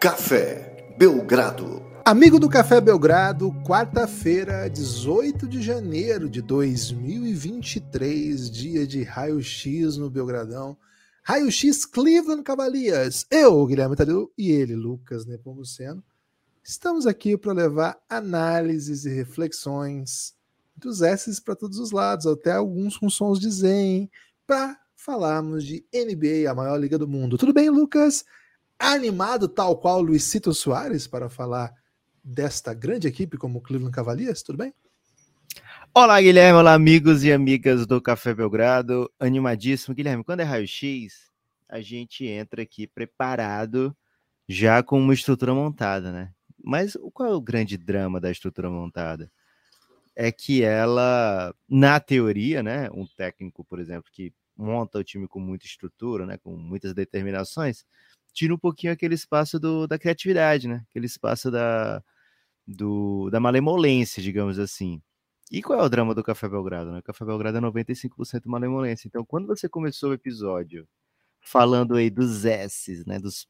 Café 0.00 0.96
Belgrado. 0.96 1.84
Amigo 2.06 2.40
do 2.40 2.48
Café 2.48 2.80
Belgrado, 2.80 3.52
quarta-feira, 3.62 4.66
18 4.66 5.46
de 5.46 5.60
janeiro 5.60 6.26
de 6.26 6.40
2023, 6.40 8.50
dia 8.50 8.86
de 8.86 9.02
raio-x 9.02 9.98
no 9.98 10.08
Belgradão. 10.08 10.74
Raio-x 11.22 11.84
Cleveland 11.84 12.42
Cavaliers. 12.42 13.26
Eu, 13.30 13.66
Guilherme 13.66 13.94
Tadeu, 13.94 14.32
e 14.38 14.50
ele, 14.50 14.74
Lucas 14.74 15.26
Nepomuceno. 15.26 16.02
Estamos 16.64 17.06
aqui 17.06 17.36
para 17.36 17.52
levar 17.52 18.00
análises 18.08 19.04
e 19.04 19.10
reflexões 19.10 20.32
dos 20.74 21.02
S's 21.02 21.38
para 21.38 21.54
todos 21.54 21.78
os 21.78 21.90
lados, 21.90 22.26
até 22.26 22.52
alguns 22.52 22.96
com 22.96 23.10
sons 23.10 23.38
de 23.38 23.50
zen, 23.50 24.10
para 24.46 24.80
falarmos 24.96 25.62
de 25.62 25.84
NBA, 25.92 26.50
a 26.50 26.54
maior 26.54 26.78
liga 26.78 26.96
do 26.96 27.06
mundo. 27.06 27.36
Tudo 27.36 27.52
bem, 27.52 27.68
Lucas? 27.68 28.24
Animado 28.82 29.46
tal 29.46 29.76
qual 29.76 30.00
Luizito 30.00 30.54
Soares 30.54 31.06
para 31.06 31.28
falar 31.28 31.70
desta 32.24 32.72
grande 32.72 33.06
equipe 33.06 33.36
como 33.36 33.58
o 33.58 33.60
Cleveland 33.60 33.94
Cavaliers? 33.94 34.42
Tudo 34.42 34.56
bem? 34.56 34.72
Olá, 35.94 36.18
Guilherme. 36.18 36.58
Olá, 36.58 36.72
amigos 36.72 37.22
e 37.22 37.30
amigas 37.30 37.86
do 37.86 38.00
Café 38.00 38.32
Belgrado. 38.32 39.12
Animadíssimo. 39.20 39.94
Guilherme, 39.94 40.24
quando 40.24 40.40
é 40.40 40.44
raio-x, 40.44 41.30
a 41.68 41.82
gente 41.82 42.24
entra 42.24 42.62
aqui 42.62 42.86
preparado, 42.86 43.94
já 44.48 44.82
com 44.82 44.98
uma 44.98 45.12
estrutura 45.12 45.52
montada, 45.52 46.10
né? 46.10 46.32
Mas 46.64 46.96
qual 47.12 47.28
é 47.28 47.34
o 47.34 47.40
grande 47.40 47.76
drama 47.76 48.18
da 48.18 48.30
estrutura 48.30 48.70
montada? 48.70 49.30
É 50.16 50.32
que 50.32 50.62
ela, 50.62 51.54
na 51.68 52.00
teoria, 52.00 52.62
né? 52.62 52.88
Um 52.94 53.06
técnico, 53.06 53.62
por 53.62 53.78
exemplo, 53.78 54.10
que 54.10 54.32
monta 54.56 54.98
o 54.98 55.04
time 55.04 55.28
com 55.28 55.38
muita 55.38 55.66
estrutura, 55.66 56.24
né? 56.24 56.38
Com 56.38 56.56
muitas 56.56 56.94
determinações, 56.94 57.84
tira 58.32 58.54
um 58.54 58.58
pouquinho 58.58 58.92
aquele 58.92 59.14
espaço 59.14 59.58
do, 59.58 59.86
da 59.86 59.98
criatividade, 59.98 60.68
né? 60.68 60.84
Aquele 60.90 61.06
espaço 61.06 61.50
da, 61.50 62.02
do, 62.66 63.30
da 63.30 63.40
malemolência, 63.40 64.22
digamos 64.22 64.58
assim. 64.58 65.02
E 65.50 65.62
qual 65.62 65.80
é 65.80 65.82
o 65.82 65.88
drama 65.88 66.14
do 66.14 66.22
Café 66.22 66.48
Belgrado? 66.48 66.92
Né? 66.92 67.00
O 67.00 67.02
Café 67.02 67.24
Belgrado 67.24 67.58
é 67.58 67.60
95% 67.60 68.42
malemolência. 68.46 69.08
Então, 69.08 69.24
quando 69.24 69.46
você 69.46 69.68
começou 69.68 70.10
o 70.10 70.14
episódio 70.14 70.88
falando 71.40 71.96
aí 71.96 72.10
dos 72.10 72.44
S's, 72.44 73.04
né? 73.06 73.18
Dos 73.18 73.48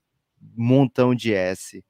montão 0.56 1.14
de 1.14 1.34
S, 1.34 1.84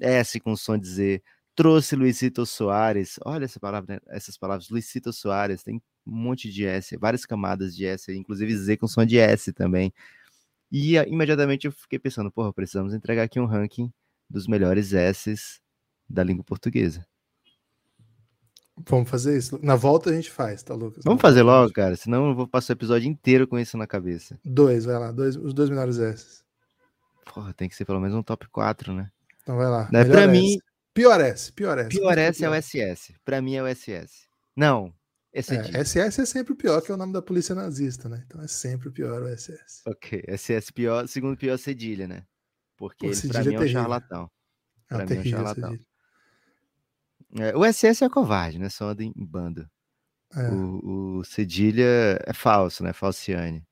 S 0.00 0.40
com 0.40 0.56
som 0.56 0.76
de 0.76 0.88
Z, 0.88 1.22
trouxe 1.54 1.94
Luizito 1.94 2.44
Soares. 2.44 3.18
Olha 3.24 3.44
essa 3.44 3.60
palavra, 3.60 3.94
né? 3.94 4.00
essas 4.08 4.36
palavras, 4.36 4.68
Luizito 4.68 5.12
Soares, 5.12 5.62
tem 5.62 5.76
um 6.06 6.12
monte 6.12 6.50
de 6.50 6.66
S, 6.66 6.96
várias 6.96 7.24
camadas 7.24 7.76
de 7.76 7.86
S, 7.86 8.12
inclusive 8.12 8.56
Z 8.56 8.76
com 8.76 8.88
som 8.88 9.04
de 9.04 9.18
S 9.18 9.52
também. 9.52 9.92
E 10.72 10.96
imediatamente 10.96 11.66
eu 11.66 11.72
fiquei 11.72 11.98
pensando, 11.98 12.32
porra, 12.32 12.50
precisamos 12.50 12.94
entregar 12.94 13.24
aqui 13.24 13.38
um 13.38 13.44
ranking 13.44 13.92
dos 14.28 14.46
melhores 14.46 14.94
S's 14.94 15.60
da 16.08 16.24
língua 16.24 16.42
portuguesa. 16.42 17.06
Vamos 18.88 19.10
fazer 19.10 19.36
isso. 19.36 19.60
Na 19.62 19.76
volta 19.76 20.08
a 20.08 20.14
gente 20.14 20.30
faz, 20.30 20.62
tá, 20.62 20.72
Lucas? 20.72 21.04
Vamos 21.04 21.20
fazer 21.20 21.42
logo, 21.42 21.70
cara, 21.74 21.94
senão 21.94 22.30
eu 22.30 22.34
vou 22.34 22.48
passar 22.48 22.72
o 22.72 22.76
episódio 22.76 23.06
inteiro 23.06 23.46
com 23.46 23.58
isso 23.58 23.76
na 23.76 23.86
cabeça. 23.86 24.40
Dois, 24.42 24.86
vai 24.86 24.98
lá, 24.98 25.12
dois, 25.12 25.36
os 25.36 25.52
dois 25.52 25.68
melhores 25.68 25.98
S's. 25.98 26.42
Porra, 27.34 27.52
tem 27.52 27.68
que 27.68 27.76
ser 27.76 27.84
pelo 27.84 28.00
menos 28.00 28.16
um 28.16 28.22
top 28.22 28.48
4, 28.48 28.94
né? 28.94 29.10
Então 29.42 29.58
vai 29.58 29.68
lá. 29.68 29.90
Né? 29.92 30.04
Pra 30.06 30.26
mim. 30.26 30.56
Pior 30.94 31.20
S, 31.20 31.52
pior 31.52 31.78
S. 31.78 31.88
Pior 31.88 32.16
S 32.16 32.44
é 32.44 32.48
o 32.48 32.54
SS. 32.54 33.14
Pra 33.24 33.42
mim 33.42 33.54
é 33.54 33.62
o 33.62 33.66
SS. 33.66 34.26
Não, 34.56 34.92
esse 35.32 35.56
é, 35.56 35.84
SS 35.84 36.20
é 36.20 36.26
sempre 36.26 36.52
o 36.52 36.56
pior, 36.56 36.82
que 36.82 36.90
é 36.90 36.94
o 36.94 36.98
nome 36.98 37.12
da 37.12 37.22
polícia 37.22 37.54
nazista, 37.54 38.08
né? 38.08 38.22
Então 38.26 38.42
é 38.42 38.46
sempre 38.46 38.88
o 38.88 38.92
pior 38.92 39.22
o 39.22 39.28
SS. 39.34 39.82
Ok, 39.86 40.22
SS 40.28 40.70
pior, 40.72 41.08
segundo 41.08 41.38
pior 41.38 41.58
cedilha, 41.58 42.06
né? 42.06 42.26
Porque 42.76 43.06
ele 43.06 43.28
pra 43.28 43.42
mim 43.42 43.54
é, 43.54 43.56
é 43.56 43.60
um 43.60 43.68
charlatão. 43.68 44.30
É 44.90 44.94
pra 44.94 45.04
é 45.04 45.06
mim 45.06 45.14
é 45.14 45.20
um 45.20 45.24
charlatão. 45.24 45.78
É, 47.38 47.56
o 47.56 47.64
SS 47.64 48.04
é 48.04 48.10
covarde, 48.10 48.58
né? 48.58 48.68
Só 48.68 48.88
anda 48.88 49.02
em 49.02 49.12
bando. 49.16 49.66
É. 50.34 50.48
O, 50.50 51.18
o 51.18 51.24
cedilha 51.24 52.18
é 52.26 52.32
falso, 52.34 52.82
né? 52.82 52.92
Falciane. 52.92 53.66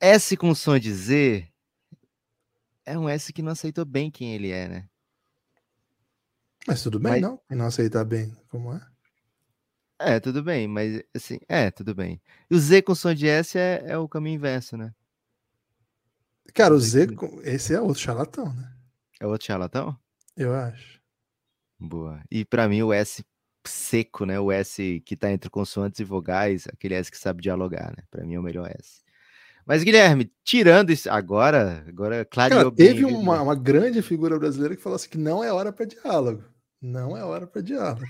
S 0.00 0.36
com 0.36 0.52
som 0.52 0.78
de 0.78 0.92
Z 0.92 1.48
é 2.84 2.98
um 2.98 3.08
S 3.08 3.32
que 3.32 3.40
não 3.40 3.52
aceitou 3.52 3.84
bem 3.84 4.10
quem 4.10 4.34
ele 4.34 4.50
é, 4.50 4.68
né? 4.68 4.88
Mas 6.66 6.82
tudo 6.82 6.98
bem, 6.98 7.12
Mas... 7.12 7.22
não? 7.22 7.40
E 7.50 7.54
não 7.54 7.66
aceitar 7.66 8.04
bem 8.04 8.36
como 8.48 8.72
é? 8.72 8.93
É, 9.98 10.18
tudo 10.18 10.42
bem, 10.42 10.66
mas 10.66 11.02
assim, 11.14 11.38
é, 11.48 11.70
tudo 11.70 11.94
bem. 11.94 12.20
E 12.50 12.54
o 12.54 12.58
Z 12.58 12.82
com 12.82 12.94
som 12.94 13.14
de 13.14 13.28
S 13.28 13.56
é, 13.56 13.84
é 13.86 13.98
o 13.98 14.08
caminho 14.08 14.34
inverso, 14.34 14.76
né? 14.76 14.92
Cara, 16.52 16.74
o 16.74 16.80
Z, 16.80 17.08
esse 17.42 17.74
é 17.74 17.80
outro 17.80 18.02
charlatão, 18.02 18.52
né? 18.52 18.72
É 19.20 19.26
outro 19.26 19.46
charlatão? 19.46 19.96
Eu 20.36 20.52
acho. 20.54 21.00
Boa. 21.78 22.22
E 22.30 22.44
para 22.44 22.68
mim 22.68 22.82
o 22.82 22.92
S 22.92 23.24
seco, 23.66 24.26
né? 24.26 24.38
O 24.38 24.52
S 24.52 25.00
que 25.06 25.16
tá 25.16 25.30
entre 25.30 25.48
consoantes 25.48 26.00
e 26.00 26.04
vogais, 26.04 26.66
aquele 26.72 26.94
S 26.94 27.10
que 27.10 27.18
sabe 27.18 27.42
dialogar, 27.42 27.92
né? 27.96 28.04
Para 28.10 28.24
mim 28.24 28.34
é 28.34 28.40
o 28.40 28.42
melhor 28.42 28.70
S. 28.70 29.02
Mas 29.66 29.82
Guilherme, 29.82 30.30
tirando 30.44 30.90
isso 30.90 31.10
agora, 31.10 31.84
agora 31.88 32.24
clareou 32.24 32.64
Cara, 32.64 32.74
teve 32.74 33.06
bem, 33.06 33.14
uma, 33.14 33.40
uma 33.40 33.54
grande 33.54 34.02
figura 34.02 34.38
brasileira 34.38 34.76
que 34.76 34.82
falou 34.82 34.96
assim 34.96 35.08
que 35.08 35.16
não 35.16 35.42
é 35.42 35.50
hora 35.52 35.72
para 35.72 35.86
diálogo. 35.86 36.44
Não 36.82 37.16
é 37.16 37.24
hora 37.24 37.46
para 37.46 37.62
diálogo. 37.62 38.04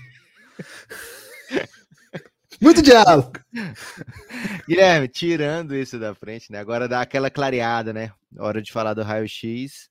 Muito 2.61 2.81
diálogo. 2.81 3.33
Guilherme, 4.67 5.07
tirando 5.07 5.75
isso 5.75 5.99
da 5.99 6.15
frente, 6.15 6.51
né? 6.51 6.59
Agora 6.59 6.87
dá 6.87 7.01
aquela 7.01 7.29
clareada, 7.29 7.91
né? 7.91 8.11
Hora 8.37 8.61
de 8.61 8.71
falar 8.71 8.93
do 8.93 9.03
raio-x. 9.03 9.89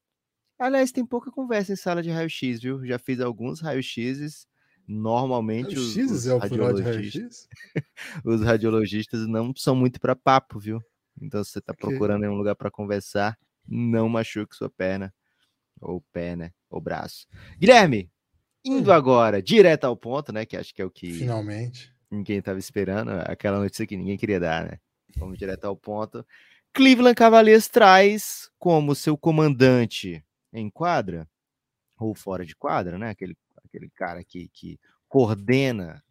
Aliás, 0.59 0.91
tem 0.91 1.05
pouca 1.05 1.31
conversa 1.31 1.73
em 1.73 1.77
sala 1.77 2.03
de 2.03 2.11
raio-x, 2.11 2.61
viu? 2.61 2.85
Já 2.87 2.99
fiz 2.99 3.21
alguns 3.21 3.61
raio-x's. 3.61 4.47
Normalmente 4.87 5.79
os, 5.79 5.97
os, 5.97 6.27
é 6.27 6.37
radiologistas, 6.37 7.49
os 8.23 8.43
radiologistas 8.43 9.27
não 9.27 9.55
são 9.57 9.75
muito 9.75 9.99
para 9.99 10.15
papo, 10.15 10.59
viu? 10.59 10.79
Então, 11.21 11.43
se 11.43 11.53
você 11.53 11.59
está 11.59 11.73
procurando 11.73 12.27
um 12.27 12.35
lugar 12.35 12.55
para 12.55 12.71
conversar, 12.71 13.39
não 13.67 14.11
machuque 14.11 14.55
sua 14.55 14.69
perna 14.69 15.13
ou 15.81 16.03
pé, 16.13 16.37
né? 16.37 16.51
Ou 16.69 16.81
braço. 16.81 17.27
Guilherme, 17.59 18.11
indo 18.65 18.91
hum. 18.91 18.95
agora 18.95 19.43
direto 19.43 19.85
ao 19.85 19.97
ponto, 19.97 20.33
né? 20.33 20.47
Que 20.47 20.57
acho 20.57 20.75
que 20.75 20.81
é 20.81 20.85
o 20.85 20.91
que 20.91 21.13
finalmente 21.13 21.95
ninguém 22.11 22.39
estava 22.39 22.59
esperando, 22.59 23.11
aquela 23.27 23.59
notícia 23.59 23.87
que 23.87 23.97
ninguém 23.97 24.17
queria 24.17 24.41
dar, 24.41 24.65
né? 24.65 24.79
Vamos 25.17 25.39
direto 25.39 25.65
ao 25.65 25.77
ponto. 25.77 26.25
Cleveland 26.73 27.15
Cavaliers 27.15 27.69
traz 27.69 28.51
como 28.59 28.95
seu 28.95 29.17
comandante 29.17 30.25
em 30.53 30.71
quadra, 30.71 31.29
ou 31.99 32.15
fora 32.15 32.45
de 32.45 32.55
quadra, 32.57 32.99
né? 32.99 33.11
Aquele, 33.11 33.37
aquele 33.65 33.91
cara 33.91 34.25
que, 34.25 34.49
que 34.49 34.79
coordena 35.09 36.03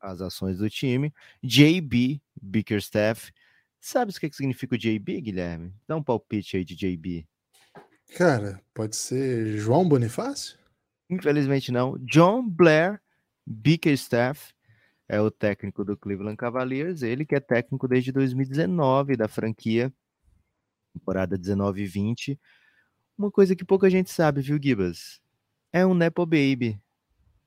as 0.00 0.20
ações 0.20 0.58
do 0.58 0.70
time, 0.70 1.12
JB 1.42 2.20
Bickerstaff. 2.40 3.32
Sabe 3.80 4.10
o 4.10 4.14
que 4.14 4.32
significa 4.32 4.74
o 4.74 4.78
JB, 4.78 5.20
Guilherme? 5.20 5.72
Dá 5.86 5.96
um 5.96 6.02
palpite 6.02 6.56
aí 6.56 6.64
de 6.64 6.74
JB. 6.74 7.26
Cara, 8.16 8.60
pode 8.74 8.96
ser 8.96 9.58
João 9.58 9.88
Bonifácio? 9.88 10.58
Infelizmente 11.08 11.72
não. 11.72 11.96
John 11.98 12.48
Blair 12.48 13.00
Bickerstaff 13.46 14.52
é 15.08 15.20
o 15.20 15.30
técnico 15.30 15.84
do 15.84 15.96
Cleveland 15.96 16.36
Cavaliers, 16.36 17.02
ele 17.02 17.24
que 17.24 17.34
é 17.34 17.40
técnico 17.40 17.88
desde 17.88 18.12
2019 18.12 19.16
da 19.16 19.26
franquia, 19.26 19.92
temporada 20.92 21.38
19 21.38 21.82
e 21.82 21.86
20. 21.86 22.40
Uma 23.16 23.30
coisa 23.30 23.56
que 23.56 23.64
pouca 23.64 23.88
gente 23.88 24.10
sabe, 24.10 24.42
viu, 24.42 24.58
Gibas? 24.62 25.20
É 25.72 25.84
um 25.86 25.94
Nepo 25.94 26.26
Baby. 26.26 26.78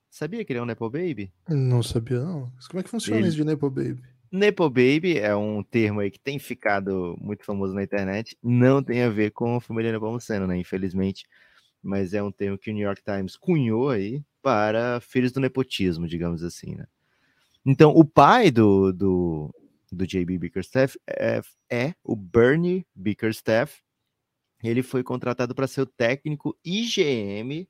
Sabia 0.09 0.44
que 0.44 0.51
ele 0.51 0.59
é 0.59 0.61
um 0.61 0.66
Nepo 0.66 0.89
Baby? 0.89 1.31
Não 1.47 1.81
sabia, 1.83 2.19
não. 2.19 2.51
Como 2.69 2.80
é 2.80 2.83
que 2.83 2.89
funciona 2.89 3.19
ele... 3.19 3.27
isso 3.27 3.38
de 3.38 3.45
Nepo 3.45 3.69
Baby? 3.69 4.01
Nepo 4.31 4.69
Baby 4.69 5.18
é 5.18 5.36
um 5.36 5.62
termo 5.62 6.00
aí 6.00 6.09
que 6.09 6.19
tem 6.19 6.39
ficado 6.39 7.15
muito 7.19 7.45
famoso 7.45 7.74
na 7.74 7.83
internet. 7.83 8.38
Não 8.41 8.81
tem 8.81 9.03
a 9.03 9.09
ver 9.09 9.31
com 9.31 9.57
a 9.57 9.62
família 9.62 9.91
Nepomuceno, 9.91 10.47
né? 10.47 10.57
Infelizmente. 10.57 11.25
Mas 11.81 12.13
é 12.13 12.22
um 12.22 12.31
termo 12.31 12.57
que 12.57 12.69
o 12.69 12.74
New 12.74 12.86
York 12.86 13.01
Times 13.04 13.36
cunhou 13.36 13.89
aí 13.89 14.24
para 14.42 15.00
filhos 15.01 15.31
do 15.31 15.39
nepotismo, 15.39 16.07
digamos 16.07 16.44
assim, 16.44 16.75
né? 16.75 16.86
Então, 17.66 17.92
o 17.92 18.04
pai 18.04 18.50
do, 18.50 18.92
do, 18.92 19.54
do 19.92 20.06
JB 20.06 20.38
Bickerstaff 20.39 21.00
é, 21.07 21.42
é 21.69 21.94
o 22.04 22.16
Bernie 22.16 22.86
Bickerstaff. 22.95 23.81
Ele 24.63 24.81
foi 24.81 25.04
contratado 25.04 25.54
para 25.54 25.68
ser 25.68 25.81
o 25.81 25.86
técnico 25.86 26.57
IGM 26.66 27.68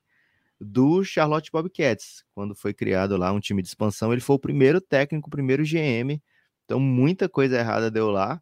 do 0.58 1.04
Charlotte 1.04 1.50
Bobcats. 1.50 2.24
Quando 2.34 2.54
foi 2.54 2.72
criado 2.72 3.16
lá 3.16 3.32
um 3.32 3.40
time 3.40 3.60
de 3.60 3.68
expansão, 3.68 4.12
ele 4.12 4.20
foi 4.20 4.36
o 4.36 4.38
primeiro 4.38 4.80
técnico, 4.80 5.28
o 5.28 5.30
primeiro 5.30 5.62
GM. 5.64 6.22
Então, 6.64 6.80
muita 6.80 7.28
coisa 7.28 7.58
errada 7.58 7.90
deu 7.90 8.10
lá. 8.10 8.40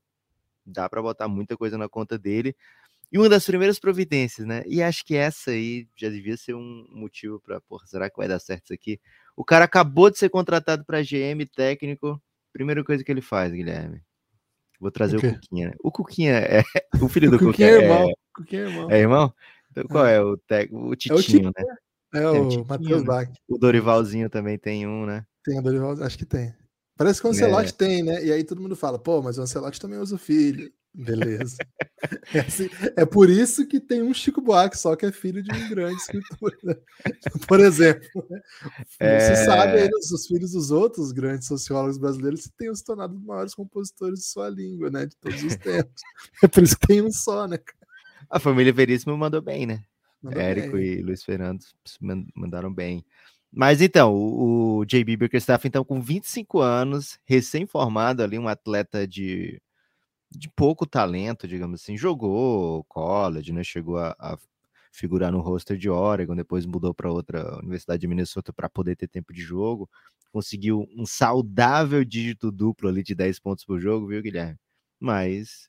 Dá 0.64 0.88
para 0.88 1.02
botar 1.02 1.26
muita 1.26 1.56
coisa 1.56 1.76
na 1.78 1.88
conta 1.88 2.18
dele. 2.18 2.54
E 3.12 3.18
uma 3.18 3.28
das 3.28 3.44
primeiras 3.44 3.78
providências, 3.78 4.46
né? 4.46 4.62
E 4.66 4.82
acho 4.82 5.04
que 5.04 5.16
essa 5.16 5.50
aí 5.50 5.88
já 5.96 6.08
devia 6.08 6.36
ser 6.36 6.54
um 6.54 6.86
motivo 6.90 7.40
para, 7.40 7.60
porra, 7.60 7.86
será 7.86 8.08
que 8.08 8.16
vai 8.16 8.28
dar 8.28 8.38
certo 8.38 8.66
isso 8.66 8.74
aqui? 8.74 9.00
O 9.36 9.44
cara 9.44 9.64
acabou 9.64 10.10
de 10.10 10.18
ser 10.18 10.28
contratado 10.28 10.84
para 10.84 11.02
GM 11.02 11.44
técnico. 11.54 12.20
Primeira 12.52 12.84
coisa 12.84 13.02
que 13.02 13.10
ele 13.10 13.20
faz, 13.20 13.52
Guilherme. 13.52 14.02
Vou 14.78 14.90
trazer 14.90 15.16
o, 15.16 15.18
o 15.18 15.34
Cuquinha. 15.34 15.74
O 15.82 15.92
Cuquinha 15.92 16.32
é 16.34 16.62
o 17.02 17.08
filho 17.08 17.30
do 17.30 17.38
Cuquinha. 17.38 17.68
É, 17.68 17.72
é 17.72 17.82
irmão. 17.82 18.12
Cuquinha 18.34 18.62
é 18.62 18.66
irmão. 18.66 18.90
É 18.90 18.98
irmão? 18.98 19.34
Então, 19.70 19.84
qual 19.84 20.06
é, 20.06 20.16
é 20.16 20.20
o, 20.20 20.36
te... 20.36 20.68
o 20.72 20.96
Titinho, 20.96 21.16
é 21.16 21.18
o 21.18 21.22
Titinho, 21.22 21.52
né? 21.56 21.76
É, 22.12 22.28
o, 22.28 22.62
o 22.62 22.66
Matheus 22.66 23.02
né? 23.02 23.06
Bach. 23.06 23.32
O 23.48 23.58
Dorivalzinho 23.58 24.30
também 24.30 24.58
tem 24.58 24.86
um, 24.86 25.06
né? 25.06 25.24
Tem 25.44 25.58
o 25.58 25.62
Dorival, 25.62 26.02
acho 26.02 26.18
que 26.18 26.24
tem. 26.24 26.54
Parece 26.96 27.20
que 27.20 27.26
o 27.26 27.30
Ancelotti 27.30 27.70
é. 27.70 27.76
tem, 27.76 28.02
né? 28.02 28.24
E 28.24 28.32
aí 28.32 28.44
todo 28.44 28.60
mundo 28.60 28.76
fala, 28.76 28.98
pô, 28.98 29.22
mas 29.22 29.38
o 29.38 29.42
Ancelotti 29.42 29.80
também 29.80 29.98
usa 29.98 30.16
o 30.16 30.18
filho. 30.18 30.70
Beleza. 30.92 31.56
é, 32.34 32.40
assim, 32.40 32.68
é, 32.96 33.06
por 33.06 33.30
isso 33.30 33.66
que 33.66 33.78
tem 33.80 34.02
um 34.02 34.12
Chico 34.12 34.40
Buarque 34.40 34.76
só 34.76 34.96
que 34.96 35.06
é 35.06 35.12
filho 35.12 35.42
de 35.42 35.52
um 35.52 35.68
grande 35.68 35.96
escritor. 35.96 36.56
Né? 36.64 36.74
Por 37.46 37.60
exemplo, 37.60 38.26
né? 38.28 38.40
É... 38.98 39.20
você 39.20 39.44
sabe 39.44 39.78
aí 39.78 39.88
os, 39.88 40.26
filhos 40.26 40.52
dos 40.52 40.70
outros 40.70 41.12
grandes 41.12 41.46
sociólogos 41.46 41.96
brasileiros 41.96 42.42
que 42.42 42.52
tenham 42.56 42.74
se 42.74 42.84
tornado 42.84 43.14
os 43.14 43.22
maiores 43.22 43.54
compositores 43.54 44.20
de 44.20 44.26
sua 44.26 44.48
língua, 44.48 44.90
né? 44.90 45.06
De 45.06 45.16
todos 45.16 45.42
os 45.42 45.56
tempos. 45.56 46.02
É 46.42 46.48
por 46.48 46.62
isso 46.62 46.76
que 46.78 46.86
tem 46.88 47.02
um 47.02 47.12
só, 47.12 47.46
né? 47.46 47.58
A 48.28 48.40
família 48.40 48.72
Veríssimo 48.72 49.16
mandou 49.16 49.40
bem, 49.40 49.66
né? 49.66 49.84
Mandou 50.20 50.40
Érico 50.40 50.76
bem. 50.76 50.86
e 50.86 51.02
Luiz 51.02 51.22
Fernando 51.22 51.60
mandaram 52.34 52.72
bem. 52.72 53.04
Mas 53.52 53.80
então, 53.80 54.14
o, 54.14 54.78
o 54.78 54.84
JB 54.84 55.16
Bickerstaff, 55.16 55.66
então, 55.66 55.84
com 55.84 56.00
25 56.00 56.60
anos, 56.60 57.18
recém-formado 57.24 58.22
ali, 58.22 58.38
um 58.38 58.48
atleta 58.48 59.06
de 59.06 59.60
de 60.30 60.48
pouco 60.48 60.86
talento, 60.86 61.48
digamos 61.48 61.82
assim. 61.82 61.96
Jogou 61.96 62.84
college, 62.84 63.52
né? 63.52 63.64
Chegou 63.64 63.98
a, 63.98 64.14
a 64.18 64.38
figurar 64.92 65.32
no 65.32 65.40
roster 65.40 65.76
de 65.76 65.88
Oregon, 65.88 66.34
depois 66.34 66.66
mudou 66.66 66.94
para 66.94 67.10
outra 67.10 67.58
Universidade 67.58 68.00
de 68.00 68.08
Minnesota 68.08 68.52
para 68.52 68.68
poder 68.68 68.96
ter 68.96 69.08
tempo 69.08 69.32
de 69.32 69.40
jogo. 69.40 69.88
Conseguiu 70.32 70.86
um 70.96 71.04
saudável 71.06 72.04
dígito 72.04 72.52
duplo 72.52 72.88
ali 72.88 73.02
de 73.02 73.14
10 73.14 73.38
pontos 73.40 73.64
por 73.64 73.80
jogo, 73.80 74.06
viu, 74.08 74.22
Guilherme? 74.22 74.58
Mas 74.98 75.68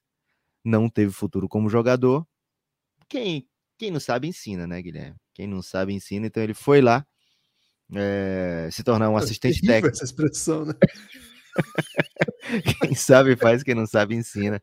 não 0.63 0.89
teve 0.89 1.11
futuro 1.11 1.47
como 1.49 1.69
jogador. 1.69 2.25
Quem, 3.09 3.47
quem 3.77 3.89
não 3.91 3.99
sabe 3.99 4.27
ensina, 4.27 4.67
né, 4.67 4.81
Guilherme? 4.81 5.17
Quem 5.33 5.47
não 5.47 5.61
sabe 5.61 5.93
ensina. 5.93 6.27
Então 6.27 6.43
ele 6.43 6.53
foi 6.53 6.81
lá 6.81 7.05
é, 7.93 8.69
se 8.71 8.83
tornar 8.83 9.09
um 9.09 9.17
é 9.17 9.23
assistente 9.23 9.61
técnico. 9.61 9.95
Essa 9.95 10.05
expressão, 10.05 10.65
né? 10.65 10.73
Quem 12.81 12.95
sabe 12.95 13.35
faz, 13.35 13.63
quem 13.63 13.75
não 13.75 13.85
sabe 13.85 14.15
ensina. 14.15 14.61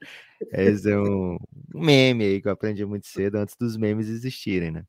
Esse 0.53 0.91
é 0.91 0.99
um 0.99 1.39
meme 1.75 2.25
aí 2.25 2.43
que 2.43 2.49
eu 2.49 2.53
aprendi 2.53 2.85
muito 2.85 3.07
cedo, 3.07 3.37
antes 3.37 3.57
dos 3.57 3.77
memes 3.77 4.09
existirem, 4.09 4.71
né? 4.71 4.85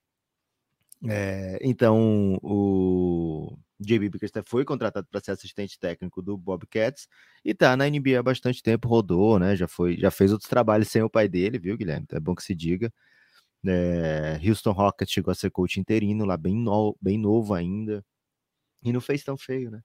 É, 1.07 1.57
então, 1.61 2.37
o 2.43 3.57
JB 3.79 4.09
Bickerstaff 4.09 4.49
foi 4.49 4.65
contratado 4.65 5.07
para 5.09 5.21
ser 5.21 5.31
assistente 5.31 5.79
técnico 5.79 6.21
do 6.21 6.37
Bobcats 6.37 7.07
e 7.43 7.53
tá 7.53 7.75
na 7.77 7.89
NBA 7.89 8.19
há 8.19 8.23
bastante 8.23 8.61
tempo, 8.61 8.87
rodou, 8.87 9.39
né? 9.39 9.55
Já 9.55 9.67
foi, 9.67 9.97
já 9.97 10.11
fez 10.11 10.31
outros 10.31 10.49
trabalhos 10.49 10.89
sem 10.89 11.01
o 11.01 11.09
pai 11.09 11.29
dele, 11.29 11.57
viu, 11.57 11.77
Guilherme? 11.77 12.03
Então 12.03 12.17
é 12.17 12.19
bom 12.19 12.35
que 12.35 12.43
se 12.43 12.53
diga. 12.53 12.91
É, 13.65 14.39
Houston 14.45 14.71
Rockets 14.71 15.13
chegou 15.13 15.31
a 15.31 15.35
ser 15.35 15.51
coach 15.51 15.79
interino 15.79 16.25
lá, 16.25 16.37
bem, 16.37 16.55
no, 16.55 16.97
bem 17.01 17.17
novo 17.17 17.53
ainda, 17.53 18.05
e 18.83 18.93
não 18.93 19.01
fez 19.01 19.23
tão 19.23 19.37
feio, 19.37 19.71
né? 19.71 19.81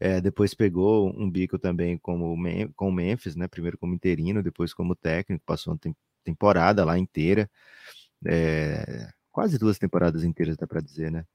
É, 0.00 0.18
depois 0.18 0.54
pegou 0.54 1.10
um 1.14 1.30
bico 1.30 1.58
também 1.58 1.98
como 1.98 2.34
com 2.74 2.88
o 2.88 2.92
Memphis, 2.92 3.36
né? 3.36 3.46
Primeiro 3.46 3.76
como 3.76 3.94
interino, 3.94 4.42
depois 4.42 4.72
como 4.72 4.96
técnico, 4.96 5.44
passou 5.44 5.74
uma 5.74 5.94
temporada 6.24 6.84
lá 6.86 6.98
inteira. 6.98 7.50
É, 8.26 9.10
quase 9.30 9.58
duas 9.58 9.78
temporadas 9.78 10.24
inteiras, 10.24 10.56
dá 10.56 10.66
para 10.66 10.80
dizer, 10.80 11.10
né? 11.12 11.26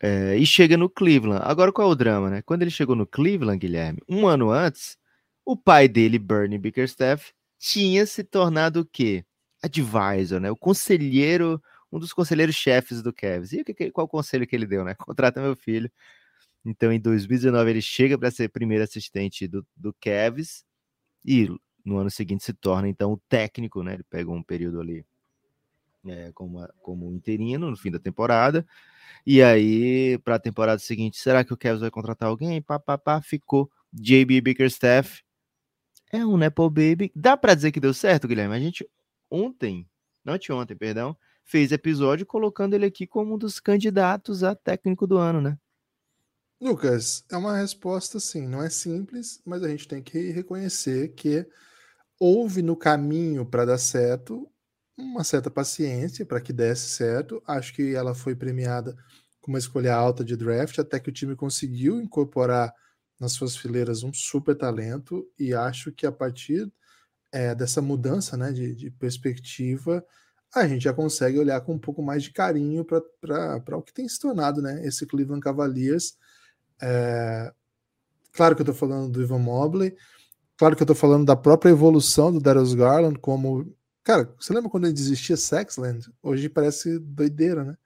É, 0.00 0.36
e 0.36 0.46
chega 0.46 0.76
no 0.76 0.88
Cleveland. 0.88 1.42
Agora 1.44 1.72
qual 1.72 1.88
é 1.88 1.92
o 1.92 1.96
drama, 1.96 2.30
né? 2.30 2.42
Quando 2.42 2.62
ele 2.62 2.70
chegou 2.70 2.94
no 2.94 3.06
Cleveland, 3.06 3.58
Guilherme, 3.58 4.00
um 4.08 4.28
ano 4.28 4.50
antes, 4.50 4.96
o 5.44 5.56
pai 5.56 5.88
dele, 5.88 6.18
Bernie 6.18 6.58
Bickerstaff, 6.58 7.32
tinha 7.58 8.06
se 8.06 8.22
tornado 8.22 8.80
o 8.82 8.86
quê? 8.86 9.24
Advisor, 9.62 10.38
né? 10.40 10.50
O 10.50 10.56
conselheiro, 10.56 11.60
um 11.90 11.98
dos 11.98 12.12
conselheiros 12.12 12.54
chefes 12.54 13.02
do 13.02 13.12
Cavs. 13.12 13.52
E 13.52 13.64
qual 13.90 14.06
o 14.06 14.08
conselho 14.08 14.46
que 14.46 14.54
ele 14.54 14.66
deu, 14.66 14.84
né? 14.84 14.94
Contrata 14.98 15.40
meu 15.40 15.56
filho 15.56 15.90
então, 16.68 16.92
em 16.92 17.00
2019, 17.00 17.70
ele 17.70 17.82
chega 17.82 18.18
para 18.18 18.30
ser 18.30 18.50
primeiro 18.50 18.84
assistente 18.84 19.48
do, 19.48 19.66
do 19.74 19.94
Cavs 19.94 20.64
e 21.24 21.48
no 21.84 21.96
ano 21.96 22.10
seguinte 22.10 22.44
se 22.44 22.52
torna, 22.52 22.88
então, 22.88 23.12
o 23.12 23.20
técnico, 23.28 23.82
né? 23.82 23.94
Ele 23.94 24.02
pega 24.04 24.30
um 24.30 24.42
período 24.42 24.80
ali 24.80 25.04
é, 26.06 26.30
como, 26.32 26.66
como 26.82 27.10
interino 27.12 27.70
no 27.70 27.76
fim 27.76 27.90
da 27.90 27.98
temporada. 27.98 28.66
E 29.26 29.42
aí, 29.42 30.18
para 30.18 30.34
a 30.34 30.38
temporada 30.38 30.78
seguinte, 30.78 31.18
será 31.18 31.42
que 31.42 31.54
o 31.54 31.56
Cavs 31.56 31.80
vai 31.80 31.90
contratar 31.90 32.28
alguém? 32.28 32.60
Pá, 32.60 32.78
pá, 32.78 32.98
pá, 32.98 33.22
ficou 33.22 33.70
JB 33.92 34.40
Bickerstaff. 34.42 35.22
É 36.12 36.24
um 36.24 36.36
Nepo 36.36 36.68
Baby. 36.68 37.10
Dá 37.14 37.36
para 37.36 37.54
dizer 37.54 37.72
que 37.72 37.80
deu 37.80 37.94
certo, 37.94 38.28
Guilherme? 38.28 38.54
A 38.54 38.60
gente 38.60 38.86
ontem, 39.30 39.88
não 40.22 40.38
ontem, 40.50 40.76
perdão, 40.76 41.16
fez 41.44 41.72
episódio 41.72 42.26
colocando 42.26 42.74
ele 42.74 42.84
aqui 42.84 43.06
como 43.06 43.34
um 43.34 43.38
dos 43.38 43.58
candidatos 43.58 44.44
a 44.44 44.54
técnico 44.54 45.06
do 45.06 45.16
ano, 45.16 45.40
né? 45.40 45.58
Lucas, 46.60 47.24
é 47.30 47.36
uma 47.36 47.56
resposta 47.56 48.18
sim, 48.18 48.48
não 48.48 48.62
é 48.62 48.68
simples, 48.68 49.40
mas 49.44 49.62
a 49.62 49.68
gente 49.68 49.86
tem 49.86 50.02
que 50.02 50.30
reconhecer 50.30 51.14
que 51.14 51.46
houve 52.18 52.62
no 52.62 52.76
caminho 52.76 53.46
para 53.46 53.64
dar 53.64 53.78
certo 53.78 54.50
uma 54.96 55.22
certa 55.22 55.48
paciência 55.48 56.26
para 56.26 56.40
que 56.40 56.52
desse 56.52 56.88
certo. 56.88 57.40
Acho 57.46 57.72
que 57.72 57.94
ela 57.94 58.14
foi 58.14 58.34
premiada 58.34 58.96
com 59.40 59.52
uma 59.52 59.58
escolha 59.58 59.94
alta 59.94 60.24
de 60.24 60.36
draft, 60.36 60.78
até 60.78 60.98
que 60.98 61.08
o 61.08 61.12
time 61.12 61.36
conseguiu 61.36 62.00
incorporar 62.00 62.74
nas 63.20 63.32
suas 63.32 63.56
fileiras 63.56 64.02
um 64.02 64.12
super 64.12 64.56
talento, 64.56 65.28
e 65.38 65.54
acho 65.54 65.92
que 65.92 66.06
a 66.06 66.12
partir 66.12 66.70
é, 67.32 67.54
dessa 67.54 67.80
mudança 67.80 68.36
né, 68.36 68.52
de, 68.52 68.74
de, 68.74 68.90
perspectiva, 68.90 70.04
a 70.54 70.66
gente 70.66 70.84
já 70.84 70.92
consegue 70.92 71.38
olhar 71.38 71.60
com 71.60 71.74
um 71.74 71.78
pouco 71.78 72.02
mais 72.02 72.22
de 72.22 72.32
carinho 72.32 72.84
para 72.84 73.76
o 73.76 73.82
que 73.82 73.92
tem 73.92 74.08
se 74.08 74.18
tornado 74.18 74.62
né, 74.62 74.86
esse 74.86 75.06
Cleveland 75.06 75.42
Cavaliers 75.42 76.16
é, 76.80 77.52
claro 78.32 78.54
que 78.54 78.62
eu 78.62 78.64
estou 78.64 78.74
falando 78.74 79.10
do 79.10 79.22
Ivan 79.22 79.38
Mobley, 79.38 79.96
claro 80.56 80.76
que 80.76 80.82
eu 80.82 80.84
estou 80.84 80.96
falando 80.96 81.24
da 81.24 81.36
própria 81.36 81.70
evolução 81.70 82.32
do 82.32 82.40
Darius 82.40 82.74
Garland, 82.74 83.18
como. 83.18 83.74
Cara, 84.04 84.32
você 84.38 84.54
lembra 84.54 84.70
quando 84.70 84.84
ele 84.84 84.94
desistia 84.94 85.36
Sexland? 85.36 86.10
Hoje 86.22 86.48
parece 86.48 86.98
doideira, 86.98 87.64
né? 87.64 87.76